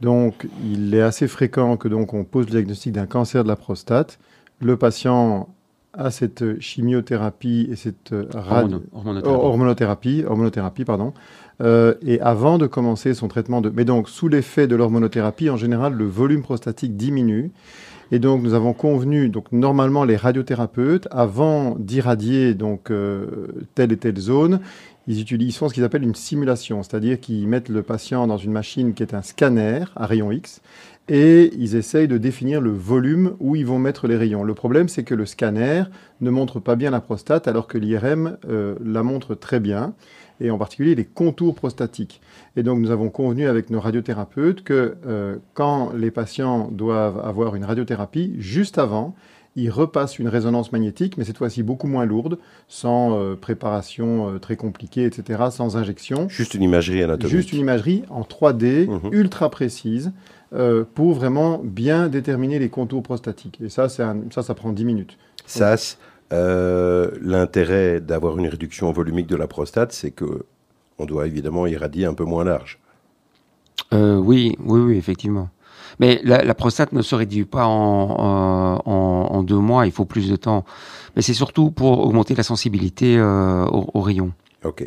Donc 0.00 0.46
il 0.64 0.94
est 0.94 1.02
assez 1.02 1.26
fréquent 1.28 1.76
que 1.76 1.88
donc 1.88 2.14
on 2.14 2.24
pose 2.24 2.46
le 2.46 2.52
diagnostic 2.52 2.92
d'un 2.92 3.06
cancer 3.06 3.42
de 3.42 3.48
la 3.48 3.56
prostate. 3.56 4.18
Le 4.60 4.76
patient 4.76 5.48
a 5.94 6.10
cette 6.10 6.60
chimiothérapie 6.60 7.66
et 7.70 7.76
cette 7.76 8.12
euh, 8.12 8.26
hormonothérapie. 8.34 9.28
Hor- 9.28 9.44
hormonothérapie, 9.44 10.24
hormonothérapie, 10.26 10.84
pardon. 10.84 11.12
Euh, 11.60 11.94
et 12.02 12.20
avant 12.20 12.58
de 12.58 12.68
commencer 12.68 13.14
son 13.14 13.26
traitement 13.26 13.60
de... 13.60 13.70
Mais 13.74 13.84
donc, 13.84 14.08
sous 14.08 14.28
l'effet 14.28 14.68
de 14.68 14.76
l'hormonothérapie, 14.76 15.50
en 15.50 15.56
général, 15.56 15.94
le 15.94 16.04
volume 16.04 16.42
prostatique 16.42 16.96
diminue. 16.96 17.50
Et 18.12 18.20
donc, 18.20 18.42
nous 18.42 18.54
avons 18.54 18.74
convenu, 18.74 19.28
donc 19.28 19.50
normalement, 19.50 20.04
les 20.04 20.16
radiothérapeutes, 20.16 21.08
avant 21.10 21.74
d'irradier 21.78 22.54
donc 22.54 22.90
euh, 22.90 23.48
telle 23.74 23.90
et 23.90 23.96
telle 23.96 24.18
zone, 24.18 24.60
ils 25.08 25.22
utilisent 25.22 25.56
font 25.56 25.68
ce 25.68 25.74
qu'ils 25.74 25.84
appellent 25.84 26.04
une 26.04 26.14
simulation, 26.14 26.82
c'est-à-dire 26.82 27.18
qu'ils 27.18 27.48
mettent 27.48 27.70
le 27.70 27.82
patient 27.82 28.26
dans 28.26 28.36
une 28.36 28.52
machine 28.52 28.92
qui 28.92 29.02
est 29.02 29.14
un 29.14 29.22
scanner 29.22 29.84
à 29.96 30.06
rayon 30.06 30.30
X 30.30 30.60
et 31.08 31.50
ils 31.56 31.74
essayent 31.76 32.08
de 32.08 32.18
définir 32.18 32.60
le 32.60 32.70
volume 32.70 33.34
où 33.40 33.56
ils 33.56 33.64
vont 33.64 33.78
mettre 33.78 34.06
les 34.06 34.16
rayons. 34.16 34.44
Le 34.44 34.52
problème, 34.52 34.88
c'est 34.88 35.04
que 35.04 35.14
le 35.14 35.24
scanner 35.24 35.84
ne 36.20 36.28
montre 36.28 36.60
pas 36.60 36.76
bien 36.76 36.90
la 36.90 37.00
prostate 37.00 37.48
alors 37.48 37.66
que 37.66 37.78
l'IRM 37.78 38.36
euh, 38.48 38.74
la 38.84 39.02
montre 39.02 39.34
très 39.34 39.60
bien 39.60 39.94
et 40.40 40.50
en 40.50 40.58
particulier 40.58 40.94
les 40.94 41.06
contours 41.06 41.54
prostatiques. 41.54 42.20
Et 42.56 42.62
donc 42.62 42.78
nous 42.78 42.90
avons 42.90 43.08
convenu 43.08 43.48
avec 43.48 43.70
nos 43.70 43.80
radiothérapeutes 43.80 44.62
que 44.62 44.96
euh, 45.06 45.36
quand 45.54 45.92
les 45.94 46.10
patients 46.10 46.68
doivent 46.70 47.20
avoir 47.24 47.56
une 47.56 47.64
radiothérapie, 47.64 48.34
juste 48.38 48.76
avant, 48.76 49.14
ils 49.62 49.70
repassent 49.70 50.18
une 50.18 50.28
résonance 50.28 50.72
magnétique, 50.72 51.16
mais 51.18 51.24
cette 51.24 51.38
fois-ci 51.38 51.62
beaucoup 51.62 51.86
moins 51.86 52.04
lourde, 52.04 52.38
sans 52.68 53.18
euh, 53.18 53.34
préparation 53.34 54.30
euh, 54.30 54.38
très 54.38 54.56
compliquée, 54.56 55.04
etc., 55.04 55.44
sans 55.50 55.76
injection. 55.76 56.28
Juste 56.28 56.54
une 56.54 56.62
imagerie 56.62 57.02
anatomique. 57.02 57.30
Juste 57.36 57.52
une 57.52 57.60
imagerie 57.60 58.04
en 58.10 58.22
3D, 58.22 58.86
Mhm. 58.86 59.12
ultra 59.12 59.50
précise, 59.50 60.12
euh, 60.54 60.84
pour 60.94 61.12
vraiment 61.14 61.60
bien 61.62 62.08
déterminer 62.08 62.58
les 62.58 62.68
contours 62.68 63.02
prostatiques. 63.02 63.60
Et 63.62 63.68
ça, 63.68 63.88
c'est 63.88 64.02
un- 64.02 64.22
ça, 64.30 64.42
ça 64.42 64.54
prend 64.54 64.72
10 64.72 64.84
minutes. 64.84 65.18
SAS, 65.46 65.98
euh, 66.32 67.10
l'intérêt 67.20 68.00
d'avoir 68.00 68.38
une 68.38 68.46
réduction 68.48 68.92
volumique 68.92 69.26
de 69.26 69.36
la 69.36 69.46
prostate, 69.46 69.92
c'est 69.92 70.10
que 70.10 70.44
on 70.98 71.06
doit 71.06 71.26
évidemment 71.26 71.66
irradier 71.66 72.06
un 72.06 72.14
peu 72.14 72.24
moins 72.24 72.44
large. 72.44 72.78
Euh, 73.92 74.16
oui, 74.16 74.56
oui, 74.64 74.80
oui, 74.80 74.96
effectivement. 74.96 75.48
Mais 76.00 76.20
la, 76.24 76.44
la 76.44 76.54
prostate 76.54 76.92
ne 76.92 77.02
se 77.02 77.14
réduit 77.14 77.44
pas 77.44 77.66
en, 77.66 78.80
en, 78.84 78.90
en 79.34 79.42
deux 79.42 79.56
mois, 79.58 79.86
il 79.86 79.92
faut 79.92 80.04
plus 80.04 80.28
de 80.30 80.36
temps. 80.36 80.64
Mais 81.16 81.22
c'est 81.22 81.34
surtout 81.34 81.70
pour 81.70 81.98
augmenter 82.06 82.34
la 82.34 82.42
sensibilité 82.44 83.16
euh, 83.18 83.64
aux, 83.66 83.88
aux 83.94 84.00
rayons. 84.00 84.32
Ok. 84.64 84.84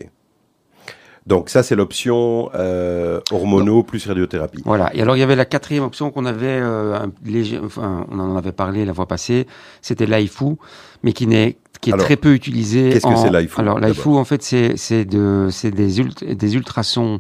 Donc 1.28 1.50
ça, 1.50 1.62
c'est 1.62 1.76
l'option 1.76 2.50
euh, 2.56 3.22
hormonaux 3.32 3.84
plus 3.84 4.08
radiothérapie. 4.08 4.62
Voilà. 4.66 4.90
Et 4.96 5.02
alors 5.04 5.16
il 5.16 5.20
y 5.20 5.24
avait 5.24 5.36
la 5.36 5.46
quatrième 5.46 5.84
option 5.84 6.10
qu'on 6.10 6.26
avait 6.26 6.48
euh, 6.48 6.96
un 6.98 7.12
léger, 7.24 7.60
enfin 7.64 8.08
on 8.10 8.20
en 8.20 8.36
avait 8.36 8.52
parlé 8.52 8.86
la 8.86 8.94
fois 8.94 9.06
passée, 9.06 9.46
c'était 9.84 10.08
l'AIFU, 10.08 10.56
mais 11.04 11.14
qui 11.14 11.28
n'est 11.28 11.58
qui 11.80 11.92
est 11.92 11.94
Alors, 11.94 12.06
très 12.06 12.16
peu 12.16 12.34
utilisé. 12.34 12.90
qu'est-ce 12.90 13.06
que 13.08 13.16
c'est 13.16 13.30
l'AIFU, 13.30 13.60
Alors 13.60 13.80
l'AIFU 13.80 14.10
en 14.10 14.24
fait 14.26 14.42
c'est 14.42 14.78
c'est 14.78 15.06
de 15.06 15.50
des 15.70 16.00
ult- 16.00 16.24
des 16.24 16.56
ultrasons 16.56 17.20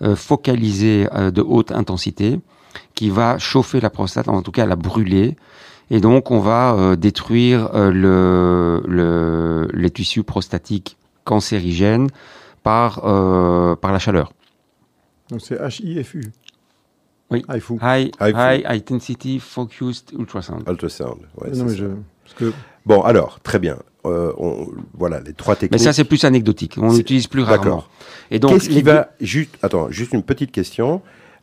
euh, 0.00 0.16
focalisés 0.16 1.06
euh, 1.14 1.30
de 1.30 1.42
haute 1.42 1.70
intensité 1.70 2.40
qui 2.94 3.10
va 3.10 3.38
chauffer 3.38 3.80
la 3.80 3.90
prostate, 3.90 4.28
en 4.28 4.42
tout 4.42 4.52
cas 4.52 4.66
la 4.66 4.76
brûler. 4.76 5.36
Et 5.90 6.00
donc 6.00 6.30
on 6.30 6.40
va 6.40 6.74
euh, 6.74 6.96
détruire 6.96 7.70
euh, 7.74 7.90
le, 7.90 8.82
le 8.88 9.68
les 9.74 9.90
tissus 9.90 10.22
prostatiques 10.22 10.96
cancérigènes 11.24 12.08
par 12.62 13.02
euh, 13.04 13.76
par 13.76 13.92
la 13.92 13.98
chaleur. 13.98 14.32
Donc 15.30 15.40
c'est 15.42 15.58
HIFU. 15.80 16.22
Oui. 17.30 17.44
HIFU. 17.48 17.74
High, 17.82 18.10
HIFU. 18.20 18.36
high 18.38 18.66
intensity 18.66 19.38
focused 19.40 20.12
ultrasound. 20.18 20.62
Ultrasound. 20.68 21.20
ouais, 21.40 21.50
non, 21.52 21.64
mais 21.64 21.74
je... 21.74 21.86
Parce 22.22 22.34
que 22.36 22.52
Bon, 22.86 23.00
alors, 23.02 23.40
très 23.40 23.58
bien. 23.58 23.78
Euh, 24.04 24.32
on- 24.36 24.68
voilà, 24.92 25.20
les 25.20 25.32
trois 25.32 25.54
Mais 25.54 25.60
techniques. 25.60 25.80
ça, 25.80 25.94
c'est 25.94 26.04
plus 26.04 26.24
anecdotique. 26.24 26.76
On 26.78 26.92
l'utilise 26.92 27.26
plus 27.26 27.42
rarement. 27.42 27.62
D'accord. 27.64 27.90
Et 28.30 28.38
donc, 28.38 28.52
Qu'est-ce 28.52 28.68
qui 28.68 28.74
les 28.74 28.82
va 28.82 29.08
juste 29.20 29.56
Attends, 29.62 29.90
juste 29.90 30.12
une 30.12 30.22
petite 30.22 30.52
question. 30.52 31.00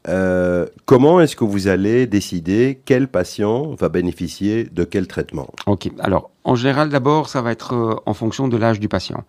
Euh, 0.08 0.66
comment 0.86 1.22
est-ce 1.22 1.36
que 1.36 1.43
vous 1.43 1.68
allez 1.68 2.08
décider 2.08 2.82
quel 2.86 3.08
patient 3.08 3.76
va 3.76 3.89
bénéficier 3.89 4.64
de 4.64 4.84
quel 4.84 5.08
traitement? 5.08 5.47
Ok. 5.68 5.89
Alors, 5.99 6.32
en 6.43 6.56
général, 6.56 6.89
d'abord, 6.89 7.30
ça 7.30 7.41
va 7.41 7.52
être 7.52 7.74
euh, 7.76 7.95
en 8.06 8.14
fonction 8.14 8.47
de 8.47 8.58
l'âge 8.58 8.80
du 8.80 8.88
patient. 8.88 9.24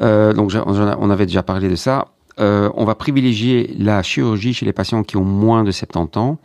Euh, 0.00 0.32
donc, 0.32 0.52
on 0.66 1.10
avait 1.10 1.26
déjà 1.26 1.42
parlé 1.42 1.68
de 1.68 1.76
ça. 1.76 2.08
On 2.38 2.84
va 2.84 2.94
privilégier 2.96 3.74
la 3.78 4.02
chirurgie 4.02 4.54
chez 4.54 4.66
les 4.66 4.72
patients 4.72 5.04
qui 5.04 5.16
ont 5.16 5.24
moins 5.24 5.62
de 5.62 5.70
70 5.70 6.18
ans. 6.18 6.38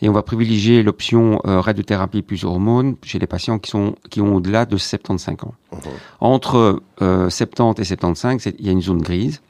Et 0.00 0.08
on 0.08 0.12
va 0.12 0.22
privilégier 0.22 0.82
l'option 0.82 1.40
radiothérapie 1.44 2.22
plus 2.22 2.44
hormones 2.44 2.96
chez 3.02 3.18
les 3.18 3.26
patients 3.26 3.58
qui, 3.58 3.70
sont, 3.70 3.96
qui 4.10 4.20
ont 4.22 4.34
au-delà 4.36 4.64
de 4.64 4.76
75 4.78 5.36
ans. 5.42 5.54
Entre 6.20 6.80
euh, 7.02 7.28
70 7.28 7.80
et 7.80 7.84
75, 7.84 8.40
c'est- 8.42 8.54
il 8.58 8.64
y 8.66 8.68
a 8.70 8.72
une 8.72 8.80
zone 8.82 9.02
grise 9.02 9.42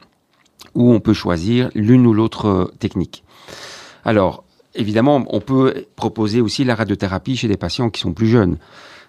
où 0.75 0.91
on 0.91 0.99
peut 0.99 1.13
choisir 1.13 1.69
l'une 1.75 2.05
ou 2.05 2.13
l'autre 2.13 2.45
euh, 2.47 2.65
technique. 2.79 3.23
Alors, 4.05 4.43
évidemment, 4.75 5.25
on 5.29 5.39
peut 5.39 5.85
proposer 5.95 6.41
aussi 6.41 6.63
la 6.63 6.75
radiothérapie 6.75 7.35
chez 7.35 7.47
des 7.47 7.57
patients 7.57 7.89
qui 7.89 8.01
sont 8.01 8.13
plus 8.13 8.27
jeunes. 8.27 8.57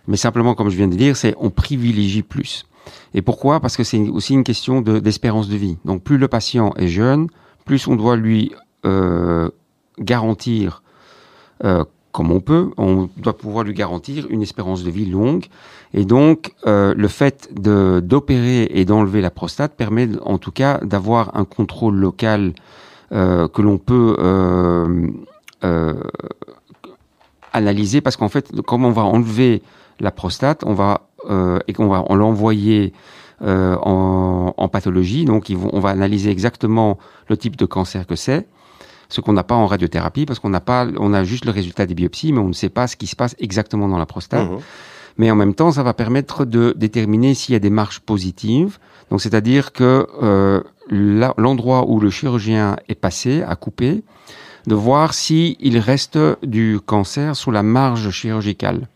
Mais 0.07 0.17
simplement, 0.17 0.55
comme 0.55 0.71
je 0.71 0.77
viens 0.77 0.89
de 0.89 0.97
dire, 0.97 1.17
c'est 1.17 1.35
on 1.39 1.51
privilégie 1.51 2.23
plus. 2.23 2.67
Et 3.15 3.23
pourquoi? 3.23 3.61
Parce 3.61 3.77
que 3.77 3.85
c'est 3.85 4.01
aussi 4.09 4.35
une 4.35 4.45
question 4.45 4.81
de- 4.81 4.99
d'espérance 4.99 5.49
de, 5.49 5.57
vie. 5.57 5.77
Donc, 5.85 6.03
plus 6.03 6.19
le 6.19 6.29
patient 6.29 6.73
est 6.77 6.89
jeune, 6.89 7.29
plus 7.65 7.87
on 7.87 7.97
doit 7.97 8.17
lui 8.17 8.53
euh, 8.85 9.51
garantir, 9.99 10.83
euh, 11.65 11.85
comme 12.13 12.33
on 12.33 12.41
peut, 12.41 12.71
on 12.77 13.09
doit 13.17 13.37
pouvoir 13.37 13.65
lui 13.65 13.75
garantir 13.75 14.27
une 14.31 14.43
espérance 14.43 14.83
de 14.83 14.91
vie 14.91 15.07
longue. 15.07 15.47
Et 15.95 16.05
donc, 16.05 16.53
euh, 16.67 16.95
le 16.97 17.09
fait 17.09 17.49
d'opérer 17.53 18.69
et 18.71 18.85
d'enlever 18.85 19.21
la 19.21 19.31
prostate 19.31 19.75
permet, 19.75 20.09
en 20.23 20.39
tout 20.39 20.51
cas, 20.51 20.79
d'avoir 20.79 21.37
un 21.37 21.45
contrôle 21.45 21.97
local 21.97 22.53
euh, 23.13 23.49
que 23.49 23.63
l'on 23.63 23.79
peut 23.79 24.17
euh, 24.19 25.11
analyser, 27.53 28.01
parce 28.01 28.17
qu'en 28.17 28.29
fait, 28.29 28.61
comme 28.63 28.85
on 28.85 28.91
va 28.91 29.03
enlever 29.03 29.63
la 30.01 30.11
prostate, 30.11 30.65
on 30.65 30.75
va 30.75 31.03
et 31.67 31.73
qu'on 31.75 31.89
va 31.89 32.05
l'envoyer 32.15 32.95
en, 33.41 34.55
en 34.57 34.69
pathologie, 34.69 35.25
donc 35.25 35.53
on 35.73 35.81
va 35.81 35.91
analyser 35.91 36.31
exactement 36.31 36.97
le 37.29 37.37
type 37.37 37.57
de 37.57 37.67
cancer 37.67 38.07
que 38.07 38.15
c'est, 38.15 38.47
ce 39.09 39.21
qu'on 39.21 39.33
n'a 39.33 39.45
pas 39.45 39.55
en 39.55 39.67
radiothérapie, 39.67 40.27
parce 40.27 40.39
qu'on 40.39 40.51
n'a 40.51 40.61
pas, 40.61 40.87
on 40.99 41.15
a 41.15 41.25
juste 41.25 41.45
le 41.45 41.51
résultat 41.51 41.87
des 41.87 41.95
biopsies, 41.95 42.33
mais 42.33 42.41
on 42.41 42.49
ne 42.49 42.53
sait 42.53 42.69
pas 42.69 42.87
ce 42.87 42.97
qui 42.97 43.07
se 43.07 43.17
passe 43.17 43.35
exactement 43.39 43.89
dans 43.89 43.99
la 43.99 44.07
prostate. 44.07 44.51
Mhm. 44.51 44.59
Mais 45.17 45.31
en 45.31 45.35
même 45.35 45.55
temps, 45.55 45.73
ça 45.73 45.83
va 45.83 45.95
permettre 45.95 46.45
de 46.45 46.73
déterminer 46.77 47.35
s'il 47.35 47.53
y 47.53 47.57
a 47.57 47.59
des 47.59 47.71
marches 47.71 48.01
positives. 48.01 48.79
Donc, 49.11 49.21
c'est-à-dire 49.21 49.73
que 49.73 50.07
euh, 50.23 50.61
l'endroit 50.89 51.89
où 51.89 51.99
le 51.99 52.09
chirurgien 52.09 52.77
est 52.89 52.95
passé, 52.95 53.43
a 53.43 53.57
coupé, 53.57 54.05
de 54.67 54.75
voir 54.75 55.15
s'il 55.15 55.79
reste 55.79 56.19
du 56.45 56.79
cancer 56.85 57.35
sous 57.35 57.51
la 57.51 57.63
marge 57.65 58.11
chirurgicale. 58.11 58.87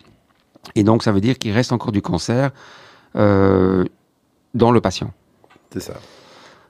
Et 0.76 0.84
donc, 0.84 1.02
ça 1.02 1.10
veut 1.10 1.20
dire 1.20 1.38
qu'il 1.38 1.52
reste 1.52 1.72
encore 1.72 1.90
du 1.90 2.02
cancer 2.02 2.50
euh, 3.16 3.84
dans 4.54 4.70
le 4.70 4.80
patient. 4.80 5.10
C'est 5.72 5.80
ça. 5.80 5.94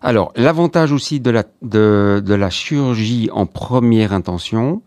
Alors, 0.03 0.33
l'avantage 0.37 0.93
aussi 0.93 1.21
de 1.21 1.31
la, 1.31 1.45
de, 1.63 2.23
de 2.25 2.35
la 2.35 2.51
chirurgie 2.51 3.29
en 3.33 3.47
première 3.47 4.13
intention, 4.13 4.83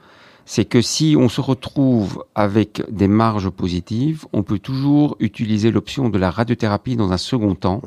c'est 0.45 0.65
que 0.65 0.81
si 0.81 1.15
on 1.17 1.29
se 1.29 1.41
retrouve 1.41 2.23
avec 2.35 2.83
des 2.89 3.07
marges 3.07 3.49
positives, 3.49 4.25
on 4.33 4.43
peut 4.43 4.59
toujours 4.59 5.15
utiliser 5.19 5.71
l'option 5.71 6.09
de 6.09 6.17
la 6.19 6.29
radiothérapie 6.31 6.95
dans 6.97 7.11
un 7.11 7.17
second 7.17 7.55
temps 7.55 7.81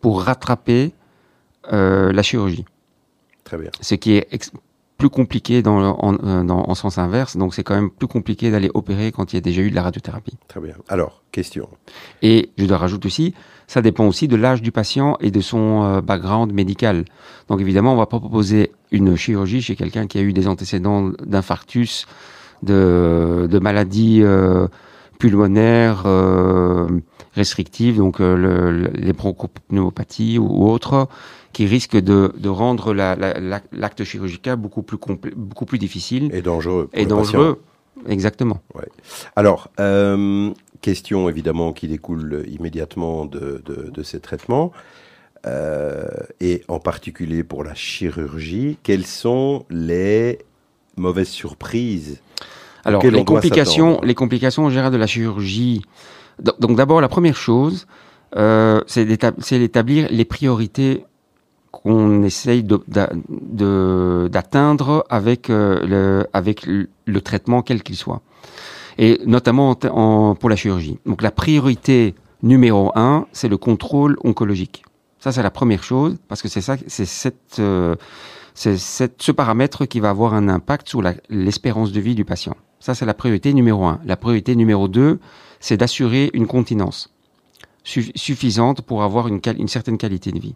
pour 0.00 0.22
rattraper 0.22 0.92
euh, 1.72 2.12
la 2.12 2.22
chirurgie. 2.22 2.64
Très 3.44 3.58
bien. 3.58 3.70
Ce 3.80 3.94
qui 3.94 4.12
est 4.14 4.50
plus 4.96 5.10
compliqué 5.10 5.62
dans, 5.62 5.78
le- 5.80 5.86
en, 5.86 6.14
euh, 6.24 6.42
dans- 6.44 6.64
en 6.68 6.74
sens 6.74 6.98
inverse. 6.98 7.36
Donc 7.36 7.54
c'est 7.54 7.62
quand 7.62 7.74
même 7.74 7.90
plus 7.90 8.08
compliqué 8.08 8.50
d'aller 8.50 8.70
opérer 8.74 9.12
quand 9.12 9.32
il 9.32 9.36
y 9.36 9.38
a 9.38 9.40
déjà 9.42 9.62
eu 9.62 9.70
de 9.70 9.74
la 9.76 9.82
radiothérapie. 9.82 10.34
Très 10.48 10.60
bien. 10.60 10.74
Alors, 10.88 11.22
question. 11.30 11.68
Et 12.22 12.50
je 12.58 12.64
dois 12.64 12.78
rajouter 12.78 13.06
aussi, 13.06 13.34
ça 13.68 13.80
dépend 13.82 14.06
aussi 14.08 14.26
de 14.26 14.34
l'âge 14.34 14.62
du 14.62 14.72
patient 14.72 15.16
et 15.20 15.30
de 15.30 15.40
son 15.40 15.84
euh, 15.84 16.00
background 16.00 16.52
médical. 16.52 17.04
Donc 17.48 17.60
évidemment, 17.60 17.92
on 17.92 17.96
va 17.96 18.06
pas 18.06 18.18
proposer 18.18 18.72
une 18.90 19.14
chirurgie 19.14 19.62
chez 19.62 19.76
quelqu'un 19.76 20.06
qui 20.08 20.18
a 20.18 20.22
eu 20.22 20.32
des 20.32 20.48
antécédents 20.48 21.10
d'infarctus, 21.24 22.06
de, 22.64 23.46
de 23.48 23.58
maladies 23.60 24.20
euh, 24.22 24.66
pulmonaires 25.18 26.02
euh, 26.06 26.88
restrictives, 27.34 27.98
donc 27.98 28.20
euh, 28.20 28.34
le- 28.36 28.72
le- 28.82 28.90
les 28.94 29.12
bronchopneumopathies 29.12 30.38
ou, 30.38 30.46
ou 30.46 30.68
autres, 30.70 31.06
qui 31.52 31.66
risquent 31.66 31.96
de, 32.00 32.32
de 32.36 32.48
rendre 32.48 32.94
la- 32.94 33.14
la- 33.16 33.38
la- 33.38 33.60
l'acte 33.72 34.02
chirurgical 34.04 34.56
beaucoup 34.56 34.82
plus, 34.82 34.96
complé- 34.96 35.34
beaucoup 35.36 35.66
plus 35.66 35.78
difficile 35.78 36.30
Et 36.32 36.42
dangereux. 36.42 36.88
pour 36.90 36.98
et 36.98 37.02
le 37.04 37.08
patient. 37.08 37.38
dangereux. 37.38 37.60
Exactement. 38.08 38.60
Alors, 39.34 39.70
euh, 39.80 40.50
question 40.80 41.28
évidemment 41.28 41.72
qui 41.72 41.88
découle 41.88 42.44
immédiatement 42.48 43.24
de, 43.26 43.62
de- 43.64 43.90
de 43.90 44.02
ces 44.02 44.20
traitements, 44.20 44.72
euh, 45.46 46.06
et 46.40 46.62
en 46.68 46.80
particulier 46.80 47.44
pour 47.44 47.62
la 47.64 47.74
chirurgie, 47.74 48.78
quelles 48.82 49.06
sont 49.06 49.64
les 49.70 50.38
mauvaises 50.96 51.28
surprises 51.28 52.20
Alors, 52.84 53.00
les 53.10 53.24
complications, 53.24 54.00
les 54.02 54.14
complications 54.14 54.64
en 54.64 54.70
général 54.70 54.92
de 54.92 54.96
la 54.96 55.06
chirurgie. 55.06 55.82
Do- 56.42 56.54
Donc, 56.58 56.76
d'abord, 56.76 57.00
la 57.00 57.08
première 57.08 57.36
chose, 57.36 57.86
euh, 58.36 58.80
c'est 58.86 59.04
d'étab- 59.04 59.36
c'est 59.40 59.58
d'établir 59.58 60.08
les 60.10 60.24
priorités 60.24 61.04
qu'on 61.70 62.22
essaye 62.24 62.62
d'atteindre 64.28 65.04
avec, 65.08 65.50
euh, 65.50 65.80
le, 65.86 66.26
avec 66.32 66.66
le 66.66 67.20
traitement, 67.20 67.62
quel 67.62 67.82
qu'il 67.82 67.96
soit. 67.96 68.22
Et 68.98 69.20
notamment 69.26 69.70
en 69.70 69.86
en- 69.88 70.34
pour 70.34 70.48
la 70.50 70.56
chirurgie. 70.56 70.98
Donc, 71.06 71.22
la 71.22 71.30
priorité 71.30 72.14
numéro 72.42 72.92
un, 72.96 73.26
c'est 73.32 73.48
le 73.48 73.56
contrôle 73.56 74.16
oncologique. 74.24 74.84
Ça, 75.20 75.32
c'est 75.32 75.42
la 75.42 75.50
première 75.50 75.82
chose, 75.82 76.16
parce 76.28 76.42
que 76.42 76.48
c'est 76.48 76.60
ça, 76.60 76.76
c'est 76.86 77.04
cette, 77.04 77.56
euh, 77.58 77.94
c'est 78.54 78.76
ce 78.78 79.32
paramètre 79.32 79.86
qui 79.86 80.00
va 80.00 80.10
avoir 80.10 80.34
un 80.34 80.48
impact 80.48 80.88
sur 80.88 81.02
l'espérance 81.28 81.92
de 81.92 82.00
vie 82.00 82.14
du 82.14 82.24
patient. 82.24 82.56
Ça, 82.80 82.94
c'est 82.94 83.06
la 83.06 83.14
priorité 83.14 83.52
numéro 83.52 83.84
un. 83.86 84.00
La 84.04 84.16
priorité 84.16 84.54
numéro 84.56 84.86
deux, 84.88 85.18
c'est 85.60 85.76
d'assurer 85.76 86.30
une 86.34 86.46
continence 86.46 87.12
suffi- 87.84 88.12
suffisante 88.16 88.82
pour 88.82 89.02
avoir 89.02 89.26
une, 89.28 89.40
une 89.58 89.68
certaine 89.68 89.98
qualité 89.98 90.30
de 90.32 90.38
vie. 90.38 90.54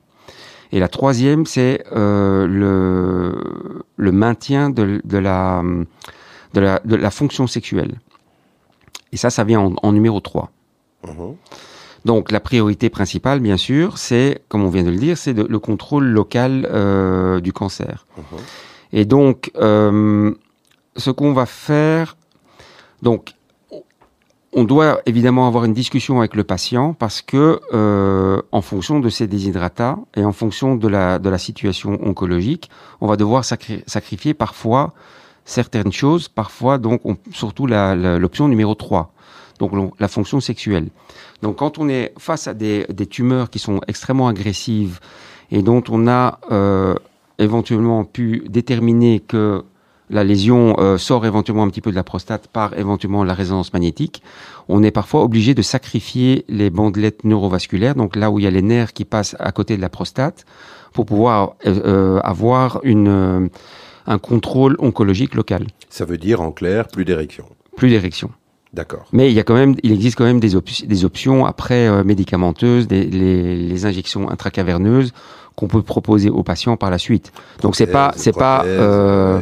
Et 0.71 0.79
la 0.81 0.89
troisième, 0.89 1.45
c'est 1.47 1.85
euh, 1.93 2.47
le, 2.47 3.85
le 3.97 4.13
maintien 4.13 4.71
de 4.71 5.01
la, 5.19 5.63
de, 6.55 6.61
la, 6.61 6.81
de 6.85 6.95
la 6.97 7.11
fonction 7.11 7.47
sexuelle. 7.47 7.95
Et 9.13 9.17
ça, 9.17 9.31
ça 9.31 9.45
vient 9.45 9.61
en, 9.61 9.75
en 9.83 9.93
numéro 9.93 10.21
3. 10.21 10.51
Mhm. 11.07 11.35
Donc 12.05 12.33
la 12.33 12.41
priorité 12.41 12.91
principale, 12.91 13.41
bien 13.41 13.57
sûr, 13.57 13.99
c'est, 13.99 14.43
comme 14.49 14.65
on 14.65 14.71
vient 14.71 14.83
de 14.83 14.91
le 14.91 14.97
dire, 14.97 15.17
c'est 15.17 15.35
le 15.35 15.59
contrôle 15.59 16.05
local 16.07 16.67
euh, 16.71 17.41
du 17.41 17.53
cancer. 17.53 18.07
Mhm. 18.17 18.39
Et 18.95 19.05
donc, 19.05 19.51
euh, 19.57 20.33
ce 20.97 21.11
qu'on 21.11 21.33
va 21.33 21.47
faire, 21.47 22.17
donc, 23.03 23.35
on 24.55 24.65
doit 24.65 25.01
évidemment 25.07 25.47
avoir 25.47 25.65
une 25.65 25.73
discussion 25.73 26.19
avec 26.19 26.35
le 26.35 26.45
patient 26.45 26.93
parce 26.93 27.23
que, 27.23 27.61
euh, 27.73 28.43
en 28.53 28.61
fonction 28.61 29.01
de 29.01 29.09
ses 29.09 29.27
déshydratats 29.27 29.97
et 30.15 30.25
en 30.25 30.33
fonction 30.33 30.75
de 30.77 30.89
la, 30.89 31.19
de 31.19 31.31
la 31.31 31.39
situation 31.39 31.99
oncologique, 32.07 32.69
on 33.01 33.07
va 33.07 33.17
devoir 33.17 33.45
sacri- 33.45 33.83
sacrifier 33.87 34.35
parfois 34.35 34.93
certaines 35.45 35.93
choses, 35.93 36.29
parfois 36.29 36.79
donc 36.79 37.01
on- 37.05 37.17
surtout 37.33 37.67
l'option 37.67 38.49
numéro 38.49 38.75
3, 38.75 39.13
donc 39.59 39.73
la 39.99 40.09
fonction 40.09 40.41
sexuelle. 40.41 40.89
Donc 41.43 41.57
quand 41.57 41.79
on 41.79 41.89
est 41.89 42.13
face 42.19 42.47
à 42.47 42.55
des, 42.55 42.87
tumeurs 43.11 43.51
qui 43.51 43.59
sont 43.59 43.81
extrêmement 43.89 44.29
agressives 44.29 45.01
et 45.51 45.63
dont 45.63 45.83
on 45.91 46.07
a 46.07 46.39
euh, 46.51 46.95
éventuellement 47.39 48.05
pu 48.05 48.45
déterminer 48.49 49.21
que 49.21 49.65
la 50.11 50.25
lésion 50.25 50.77
euh, 50.79 50.99
sort 50.99 51.25
éventuellement 51.27 51.63
un 51.65 51.71
petit 51.71 51.81
peu 51.81 51.91
de 51.91 51.97
la 51.97 52.05
prostate 52.05 52.47
par 52.47 52.79
éventuellement 52.79 53.25
la 53.25 53.35
résonance 53.35 53.73
magnétique, 53.73 54.23
on 54.69 54.83
est 54.83 54.91
parfois 54.91 55.23
obligé 55.23 55.55
de 55.55 55.63
sacrifier 55.63 56.45
les 56.49 56.71
bandelettes 56.71 57.25
neurovasculaires, 57.25 57.95
donc 57.95 58.15
là 58.15 58.31
où 58.31 58.39
il 58.39 58.45
y 58.45 58.47
a 58.47 58.51
les 58.51 58.63
nerfs 58.63 58.93
qui 58.93 59.05
passent 59.05 59.37
à 59.39 59.51
côté 59.53 59.77
de 59.77 59.81
la 59.81 59.89
prostate, 59.89 60.45
pour 60.93 61.07
pouvoir 61.07 61.55
euh, 61.67 62.21
avoir 62.21 62.81
une, 62.83 63.49
un 64.07 64.19
contrôle 64.19 64.77
oncologique 64.79 65.35
local. 65.35 65.67
Ça 65.89 66.05
veut 66.05 66.19
dire 66.19 66.41
en 66.41 66.51
clair 66.53 66.89
plus 66.89 67.05
d'érection. 67.05 67.45
Plus 67.77 67.91
d'érection. 67.91 68.31
D'accord. 68.73 69.07
Mais 69.13 69.31
il 69.31 69.35
y 69.35 69.41
a 69.41 69.43
quand 69.43 69.55
même, 69.55 69.75
il 69.83 69.93
existe 69.93 70.17
quand 70.17 70.25
même 70.25 70.41
des, 70.41 70.57
op- 70.57 70.87
des 70.87 71.05
options 71.05 71.45
après 71.45 71.87
euh, 71.89 72.05
médicamenteuses, 72.05 72.87
des, 72.89 73.05
les, 73.05 73.55
les 73.57 73.87
injections 73.87 74.31
intracaverneuses 74.31 75.13
qu'on 75.57 75.69
peut 75.69 75.83
proposer 75.83 76.31
aux 76.31 76.43
patients 76.43 76.79
par 76.79 76.91
la 76.91 76.97
suite. 76.97 77.33
Donc 77.61 77.77
c'est 77.77 77.87
pas, 77.87 78.15
c'est 78.17 78.33
pas, 78.33 78.65
euh, 78.65 79.41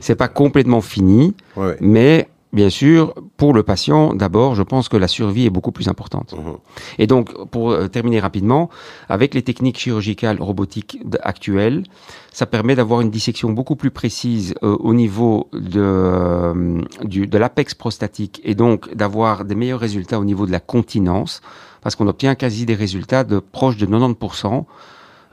c'est 0.00 0.16
pas 0.16 0.26
complètement 0.26 0.80
fini, 0.80 1.34
Ouais, 1.56 1.66
ouais. 1.66 1.76
mais 1.80 2.28
bien 2.52 2.70
sûr 2.70 3.14
pour 3.36 3.52
le 3.52 3.62
patient, 3.62 4.14
d'abord, 4.14 4.54
je 4.54 4.62
pense 4.62 4.88
que 4.88 4.96
la 4.96 5.08
survie 5.08 5.46
est 5.46 5.50
beaucoup 5.50 5.72
plus 5.72 5.88
importante. 5.88 6.34
Mhm. 6.34 6.56
Et 6.98 7.06
donc, 7.06 7.32
pour 7.50 7.70
euh, 7.70 7.88
terminer 7.88 8.20
rapidement, 8.20 8.70
avec 9.08 9.34
les 9.34 9.42
techniques 9.42 9.78
chirurgicales 9.78 10.40
robotiques 10.40 10.98
actuelles, 11.22 11.84
ça 12.32 12.46
permet 12.46 12.74
d'avoir 12.74 13.00
une 13.00 13.10
dissection 13.10 13.50
beaucoup 13.50 13.76
plus 13.76 13.90
précise 13.90 14.54
euh, 14.62 14.76
au 14.80 14.94
niveau 14.94 15.48
de, 15.52 15.80
euh, 15.82 16.82
du, 17.02 17.26
de 17.26 17.38
l'apex 17.38 17.74
prostatique 17.74 18.40
et 18.44 18.54
donc 18.54 18.94
d'avoir 18.94 19.44
des 19.44 19.54
meilleurs 19.54 19.80
résultats 19.80 20.20
au 20.20 20.24
niveau 20.24 20.46
de 20.46 20.52
la 20.52 20.60
continence, 20.60 21.40
parce 21.82 21.96
qu'on 21.96 22.08
obtient 22.08 22.34
quasi 22.34 22.66
des 22.66 22.74
résultats 22.74 23.24
de 23.24 23.38
proches 23.38 23.76
de 23.76 23.86
90% 23.86 24.64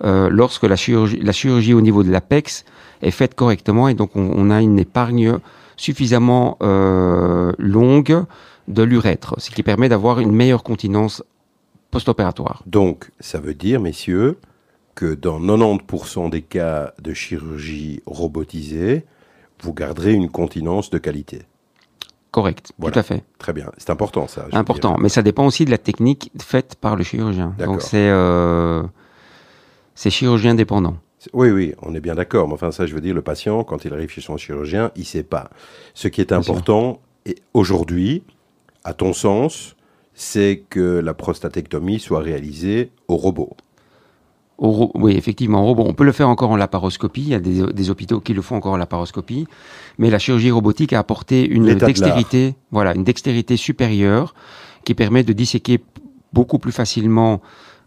euh, 0.03 0.29
lorsque 0.29 0.63
la 0.63 0.75
chirurgie, 0.75 1.19
la 1.21 1.31
chirurgie 1.31 1.73
au 1.73 1.81
niveau 1.81 2.03
de 2.03 2.11
l'apex 2.11 2.65
est 3.01 3.11
faite 3.11 3.35
correctement 3.35 3.87
et 3.87 3.93
donc 3.93 4.15
on, 4.15 4.31
on 4.35 4.49
a 4.49 4.61
une 4.61 4.79
épargne 4.79 5.39
suffisamment 5.77 6.57
euh, 6.61 7.51
longue 7.57 8.23
de 8.67 8.83
l'urètre, 8.83 9.35
ce 9.37 9.51
qui 9.51 9.63
permet 9.63 9.89
d'avoir 9.89 10.19
une 10.19 10.31
meilleure 10.31 10.63
continence 10.63 11.23
post-opératoire. 11.91 12.63
Donc, 12.65 13.11
ça 13.19 13.39
veut 13.39 13.53
dire, 13.53 13.79
messieurs, 13.79 14.39
que 14.95 15.13
dans 15.13 15.39
90% 15.39 16.29
des 16.29 16.41
cas 16.41 16.93
de 17.01 17.13
chirurgie 17.13 18.01
robotisée, 18.05 19.05
vous 19.61 19.73
garderez 19.73 20.13
une 20.13 20.29
continence 20.29 20.89
de 20.89 20.97
qualité. 20.97 21.43
Correct, 22.31 22.71
Voilà. 22.79 22.93
tout 22.93 22.99
à 22.99 23.03
fait. 23.03 23.23
Très 23.37 23.53
bien. 23.53 23.71
C'est 23.77 23.91
important, 23.91 24.27
ça. 24.27 24.47
Important. 24.53 24.97
Mais 24.99 25.09
ça 25.09 25.21
dépend 25.21 25.45
aussi 25.45 25.65
de 25.65 25.71
la 25.71 25.77
technique 25.77 26.31
faite 26.41 26.75
par 26.81 26.95
le 26.95 27.03
chirurgien. 27.03 27.53
Donc 27.59 27.83
c'est 27.83 28.09
euh, 28.09 28.81
c'est 29.93 30.09
chirurgien 30.09 30.55
dépendant. 30.55 30.97
Oui, 31.33 31.49
oui, 31.49 31.73
on 31.81 31.93
est 31.95 31.99
bien 31.99 32.15
d'accord. 32.15 32.47
Mais 32.47 32.53
enfin, 32.53 32.71
ça, 32.71 32.85
je 32.85 32.93
veux 32.93 33.01
dire, 33.01 33.15
le 33.15 33.21
patient, 33.21 33.63
quand 33.63 33.85
il 33.85 33.93
arrive 33.93 34.09
chez 34.09 34.21
son 34.21 34.37
chirurgien, 34.37 34.91
il 34.95 35.01
ne 35.01 35.05
sait 35.05 35.23
pas. 35.23 35.49
Ce 35.93 36.07
qui 36.07 36.21
est 36.21 36.29
Bien 36.29 36.39
important 36.39 36.99
et 37.25 37.35
aujourd'hui, 37.53 38.23
à 38.83 38.93
ton 38.93 39.13
sens, 39.13 39.75
c'est 40.13 40.63
que 40.69 40.99
la 40.99 41.13
prostatectomie 41.13 41.99
soit 41.99 42.19
réalisée 42.19 42.91
au 43.07 43.15
robot. 43.15 43.55
Au 44.57 44.91
oui, 44.95 45.15
effectivement, 45.15 45.63
au 45.63 45.67
robot. 45.67 45.83
On 45.87 45.93
peut 45.93 46.03
le 46.03 46.11
faire 46.11 46.29
encore 46.29 46.51
en 46.51 46.55
laparoscopie. 46.55 47.21
Il 47.21 47.29
y 47.29 47.33
a 47.33 47.39
des, 47.39 47.73
des 47.73 47.89
hôpitaux 47.89 48.19
qui 48.19 48.33
le 48.33 48.41
font 48.41 48.55
encore 48.55 48.73
en 48.73 48.77
laparoscopie. 48.77 49.47
Mais 49.97 50.09
la 50.09 50.19
chirurgie 50.19 50.51
robotique 50.51 50.93
a 50.93 50.99
apporté 50.99 51.45
une 51.45 51.65
de 51.65 51.73
dextérité, 51.73 52.55
voilà, 52.71 52.93
une 52.93 53.03
dextérité 53.03 53.57
supérieure 53.57 54.35
qui 54.85 54.93
permet 54.93 55.23
de 55.23 55.33
disséquer 55.33 55.79
beaucoup 56.33 56.59
plus 56.59 56.71
facilement 56.71 57.41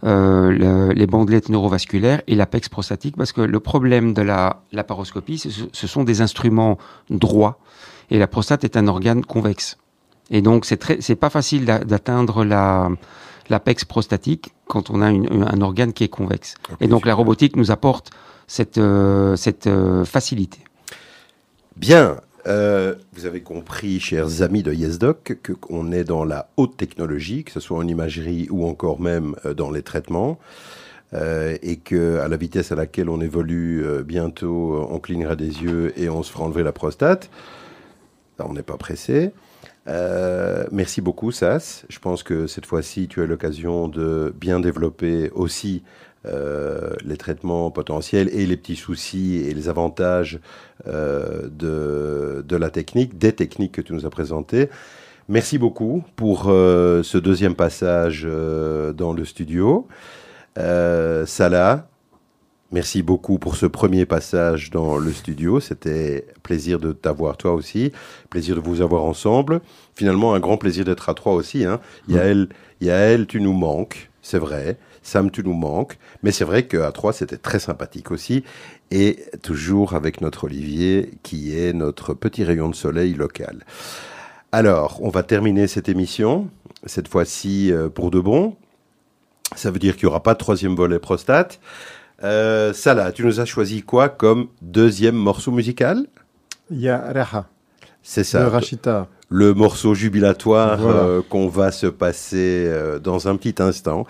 euh, 0.04 0.50
le- 0.50 0.92
les 0.92 1.06
bandelettes 1.06 1.48
neurovasculaires 1.48 2.22
et 2.26 2.34
l'apex 2.34 2.68
prostatique 2.68 3.16
parce 3.16 3.32
que 3.32 3.40
le 3.40 3.60
problème 3.60 4.12
de 4.14 4.22
la 4.22 4.62
laparoscopie, 4.72 5.38
ce, 5.38 5.48
ce 5.72 5.86
sont 5.86 6.04
des 6.04 6.20
instruments 6.20 6.78
droits 7.10 7.58
et 8.10 8.18
la 8.18 8.26
prostate 8.26 8.64
est 8.64 8.76
un 8.76 8.86
organe 8.88 9.24
convexe. 9.24 9.78
Et 10.30 10.42
donc, 10.42 10.64
c'est 10.64 10.76
très, 10.76 11.00
c'est 11.00 11.16
pas 11.16 11.30
facile 11.30 11.64
d'a- 11.64 11.78
d'atteindre 11.84 12.44
la, 12.44 12.88
l'apex 13.48 13.84
prostatique 13.84 14.52
quand 14.66 14.90
on 14.90 15.00
a 15.00 15.10
une- 15.10 15.44
un 15.48 15.60
organe 15.60 15.92
qui 15.92 16.04
est 16.04 16.08
convexe. 16.08 16.54
Et 16.80 16.88
donc, 16.88 17.06
la 17.06 17.14
robotique 17.14 17.56
nous 17.56 17.70
apporte 17.70 18.10
cette, 18.48 18.78
euh, 18.78 19.34
cette 19.36 19.66
euh, 19.66 20.04
facilité. 20.04 20.58
Bien, 21.76 22.16
euh, 22.46 22.94
vous 23.12 23.26
avez 23.26 23.40
compris, 23.40 23.98
chers 23.98 24.42
amis 24.42 24.62
de 24.62 24.72
YesDoc, 24.72 25.38
qu'on 25.60 25.90
est 25.90 26.04
dans 26.04 26.24
la 26.24 26.48
haute 26.56 26.76
technologie, 26.76 27.44
que 27.44 27.50
ce 27.50 27.60
soit 27.60 27.76
en 27.76 27.86
imagerie 27.86 28.46
ou 28.50 28.66
encore 28.66 29.00
même 29.00 29.34
euh, 29.44 29.54
dans 29.54 29.70
les 29.70 29.82
traitements, 29.82 30.38
euh, 31.14 31.56
et 31.62 31.76
que 31.76 32.18
à 32.18 32.28
la 32.28 32.36
vitesse 32.36 32.70
à 32.70 32.76
laquelle 32.76 33.08
on 33.08 33.20
évolue, 33.20 33.84
bientôt 34.04 34.86
on 34.90 34.98
clignera 34.98 35.34
des 35.34 35.62
yeux 35.62 35.92
et 35.98 36.08
on 36.08 36.22
se 36.22 36.30
fera 36.30 36.44
enlever 36.44 36.62
la 36.62 36.72
prostate. 36.72 37.30
Là, 38.38 38.46
on 38.48 38.52
n'est 38.52 38.62
pas 38.62 38.76
pressé. 38.76 39.32
Merci 40.72 41.00
beaucoup, 41.00 41.32
Sas. 41.32 41.84
Je 41.88 41.98
pense 41.98 42.22
que 42.22 42.46
cette 42.46 42.66
fois-ci, 42.66 43.08
tu 43.08 43.22
as 43.22 43.26
l'occasion 43.26 43.88
de 43.88 44.34
bien 44.38 44.60
développer 44.60 45.30
aussi 45.30 45.82
les 47.04 47.16
traitements 47.16 47.70
potentiels 47.70 48.28
et 48.32 48.46
les 48.46 48.56
petits 48.56 48.76
soucis 48.76 49.36
et 49.36 49.54
les 49.54 49.68
avantages 49.68 50.40
euh, 50.86 51.48
de, 51.50 52.44
de 52.46 52.56
la 52.56 52.70
technique, 52.70 53.18
des 53.18 53.32
techniques 53.32 53.72
que 53.72 53.80
tu 53.80 53.92
nous 53.92 54.06
as 54.06 54.10
présentées. 54.10 54.68
Merci 55.28 55.58
beaucoup 55.58 56.04
pour 56.14 56.44
euh, 56.46 57.02
ce 57.02 57.18
deuxième 57.18 57.56
passage 57.56 58.22
euh, 58.24 58.92
dans 58.92 59.12
le 59.12 59.24
studio. 59.24 59.88
Euh, 60.56 61.26
Salah, 61.26 61.88
merci 62.70 63.02
beaucoup 63.02 63.38
pour 63.40 63.56
ce 63.56 63.66
premier 63.66 64.06
passage 64.06 64.70
dans 64.70 64.98
le 64.98 65.10
studio. 65.10 65.58
C'était 65.58 66.26
plaisir 66.44 66.78
de 66.78 66.92
t'avoir 66.92 67.36
toi 67.36 67.54
aussi, 67.54 67.90
plaisir 68.30 68.54
de 68.54 68.60
vous 68.60 68.82
avoir 68.82 69.02
ensemble. 69.02 69.60
Finalement, 69.96 70.32
un 70.32 70.38
grand 70.38 70.58
plaisir 70.58 70.84
d'être 70.84 71.08
à 71.08 71.14
trois 71.14 71.32
aussi. 71.32 71.64
Hein. 71.64 71.80
Yael, 72.08 72.48
Yael, 72.80 73.26
tu 73.26 73.40
nous 73.40 73.52
manques, 73.52 74.10
c'est 74.22 74.38
vrai. 74.38 74.78
Sam, 75.06 75.30
tu 75.30 75.42
nous 75.44 75.52
manques. 75.54 75.98
Mais 76.22 76.32
c'est 76.32 76.44
vrai 76.44 76.64
qu'à 76.66 76.90
trois, 76.92 77.12
c'était 77.12 77.36
très 77.36 77.58
sympathique 77.60 78.10
aussi. 78.10 78.42
Et 78.90 79.24
toujours 79.42 79.94
avec 79.94 80.20
notre 80.20 80.44
Olivier, 80.44 81.12
qui 81.22 81.56
est 81.56 81.72
notre 81.72 82.12
petit 82.14 82.42
rayon 82.44 82.68
de 82.68 82.74
soleil 82.74 83.14
local. 83.14 83.64
Alors, 84.52 84.98
on 85.02 85.08
va 85.10 85.22
terminer 85.22 85.66
cette 85.68 85.88
émission, 85.88 86.48
cette 86.86 87.08
fois-ci 87.08 87.72
euh, 87.72 87.88
pour 87.88 88.10
de 88.10 88.20
bon. 88.20 88.56
Ça 89.54 89.70
veut 89.70 89.78
dire 89.78 89.96
qu'il 89.96 90.06
n'y 90.06 90.10
aura 90.10 90.22
pas 90.22 90.34
de 90.34 90.38
troisième 90.38 90.74
volet 90.74 90.98
prostate. 90.98 91.60
Euh, 92.24 92.72
Salah, 92.72 93.12
tu 93.12 93.24
nous 93.24 93.38
as 93.40 93.44
choisi 93.44 93.82
quoi 93.82 94.08
comme 94.08 94.48
deuxième 94.62 95.14
morceau 95.16 95.52
musical? 95.52 96.06
Il 96.70 96.80
y 96.80 96.88
a 96.88 97.12
Reha, 97.12 97.46
C'est 98.02 98.24
ça, 98.24 98.48
Rachita. 98.48 99.06
le 99.28 99.54
morceau 99.54 99.94
jubilatoire 99.94 100.78
Voilà. 100.80 100.98
euh, 101.00 101.22
qu'on 101.28 101.46
va 101.48 101.70
se 101.70 101.86
passer 101.86 102.64
euh, 102.66 102.98
dans 102.98 103.28
un 103.28 103.36
petit 103.36 103.62
instant. 103.62 104.06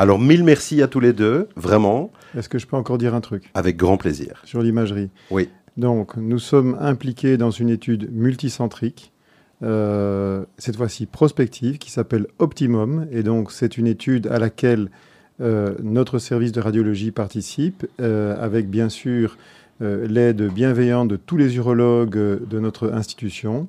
Alors, 0.00 0.20
mille 0.20 0.44
merci 0.44 0.80
à 0.80 0.86
tous 0.86 1.00
les 1.00 1.12
deux, 1.12 1.48
vraiment, 1.56 2.12
Est-ce 2.36 2.48
que 2.48 2.60
je 2.60 2.68
peux 2.68 2.76
encore 2.76 2.98
dire 2.98 3.16
un 3.16 3.20
truc? 3.20 3.50
Avec 3.54 3.76
grand 3.76 3.96
plaisir. 3.96 4.40
sur 4.44 4.62
l'imagerie 4.62 5.10
Oui. 5.32 5.48
Donc, 5.76 6.16
nous 6.16 6.38
sommes 6.38 6.76
impliqués 6.80 7.36
dans 7.36 7.50
une 7.50 7.68
étude 7.68 8.08
multicentrique, 8.12 9.12
euh, 9.64 10.44
cette 10.56 10.76
fois-ci 10.76 11.06
prospective, 11.06 11.78
qui 11.78 11.90
s'appelle 11.90 12.28
Optimum. 12.38 13.08
Et 13.10 13.24
donc, 13.24 13.50
c'est 13.50 13.76
une 13.76 13.88
étude 13.88 14.28
à 14.28 14.38
laquelle 14.38 14.88
euh, 15.40 15.74
notre 15.82 16.20
service 16.20 16.52
de 16.52 16.60
radiologie 16.60 17.10
participe, 17.10 17.84
euh, 18.00 18.36
avec 18.40 18.70
bien 18.70 18.88
sûr 18.88 19.36
l'aide 19.80 20.42
bienveillante 20.42 21.06
de 21.06 21.14
tous 21.14 21.36
les 21.36 21.56
urologues 21.56 22.10
de 22.44 22.58
notre 22.58 22.92
institution. 22.92 23.68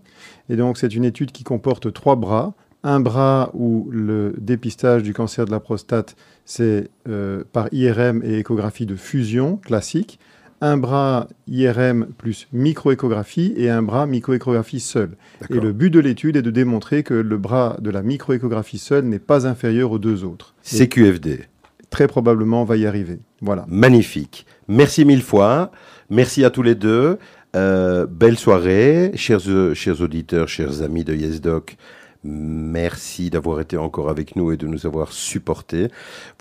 Et 0.50 0.56
donc, 0.56 0.78
c'est 0.80 0.96
une 0.96 1.06
étude 1.06 1.32
qui 1.32 1.44
comporte 1.44 1.94
trois 1.94 2.16
bras. 2.16 2.54
Un 2.84 3.00
bras 3.00 3.52
où 3.54 3.90
le 3.92 4.34
dépistage 4.38 5.04
du 5.04 5.14
cancer 5.14 5.46
de 5.46 5.52
la 5.52 5.60
prostate, 5.60 6.16
c'est 6.46 6.90
euh, 7.08 7.44
par 7.52 7.68
IRM 7.74 8.22
et 8.24 8.40
échographie 8.40 8.86
de 8.86 8.96
fusion 8.96 9.58
classique 9.58 10.20
un 10.62 10.78
bras 10.78 11.28
IRM 11.48 12.08
plus 12.18 12.48
microéchographie 12.52 13.54
et 13.56 13.70
un 13.70 13.82
bras 13.82 14.06
microéchographie 14.06 14.80
seul. 14.80 15.12
Et 15.50 15.60
le 15.60 15.72
but 15.72 15.90
de 15.90 16.00
l'étude 16.00 16.36
est 16.36 16.42
de 16.42 16.52
démontrer 16.52 17.04
que 17.04 17.14
le 17.14 17.38
bras 17.38 17.78
de 17.80 17.90
la 17.90 18.02
microéchographie 18.02 18.78
seul 18.78 19.06
n'est 19.06 19.20
pas 19.20 19.48
inférieur 19.48 19.92
aux 19.92 20.00
deux 20.00 20.24
autres. 20.24 20.54
CQFD. 20.64 21.46
très 21.90 22.08
probablement 22.08 22.62
on 22.62 22.66
va 22.66 22.78
y 22.78 22.86
arriver. 22.86 23.20
Voilà. 23.42 23.66
Magnifique. 23.68 24.46
Merci 24.68 25.06
mille 25.06 25.24
fois. 25.24 25.72
Merci 26.10 26.44
à 26.44 26.50
tous 26.50 26.64
les 26.64 26.76
deux. 26.76 27.18
Euh, 27.56 28.06
belle 28.06 28.38
soirée, 28.38 29.12
chers, 29.16 29.48
euh, 29.48 29.74
chers 29.74 30.02
auditeurs, 30.02 30.48
chers 30.48 30.84
amis 30.84 31.04
de 31.04 31.16
YesDoc. 31.16 31.78
Merci 32.24 33.30
d'avoir 33.30 33.62
été 33.62 33.78
encore 33.78 34.10
avec 34.10 34.36
nous 34.36 34.52
et 34.52 34.58
de 34.58 34.68
nous 34.68 34.86
avoir 34.86 35.14
supportés. 35.14 35.88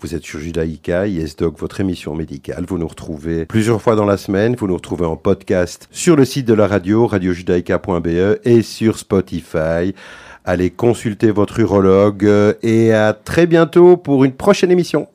Vous 0.01 0.13
êtes 0.13 0.23
sur 0.23 0.39
Judaïka, 0.39 1.07
YesDoc, 1.07 1.57
votre 1.57 1.79
émission 1.79 2.15
médicale. 2.15 2.65
Vous 2.67 2.77
nous 2.77 2.87
retrouvez 2.87 3.45
plusieurs 3.45 3.81
fois 3.81 3.95
dans 3.95 4.05
la 4.05 4.17
semaine. 4.17 4.55
Vous 4.57 4.67
nous 4.67 4.75
retrouvez 4.75 5.05
en 5.05 5.15
podcast 5.15 5.87
sur 5.91 6.17
le 6.17 6.25
site 6.25 6.45
de 6.45 6.53
la 6.53 6.67
radio, 6.67 7.07
radiojudaïka.be 7.07 8.39
et 8.43 8.61
sur 8.61 8.97
Spotify. 8.97 9.95
Allez 10.43 10.69
consulter 10.69 11.31
votre 11.31 11.59
urologue 11.59 12.29
et 12.61 12.93
à 12.93 13.13
très 13.13 13.47
bientôt 13.47 13.95
pour 13.95 14.25
une 14.25 14.33
prochaine 14.33 14.71
émission. 14.71 15.07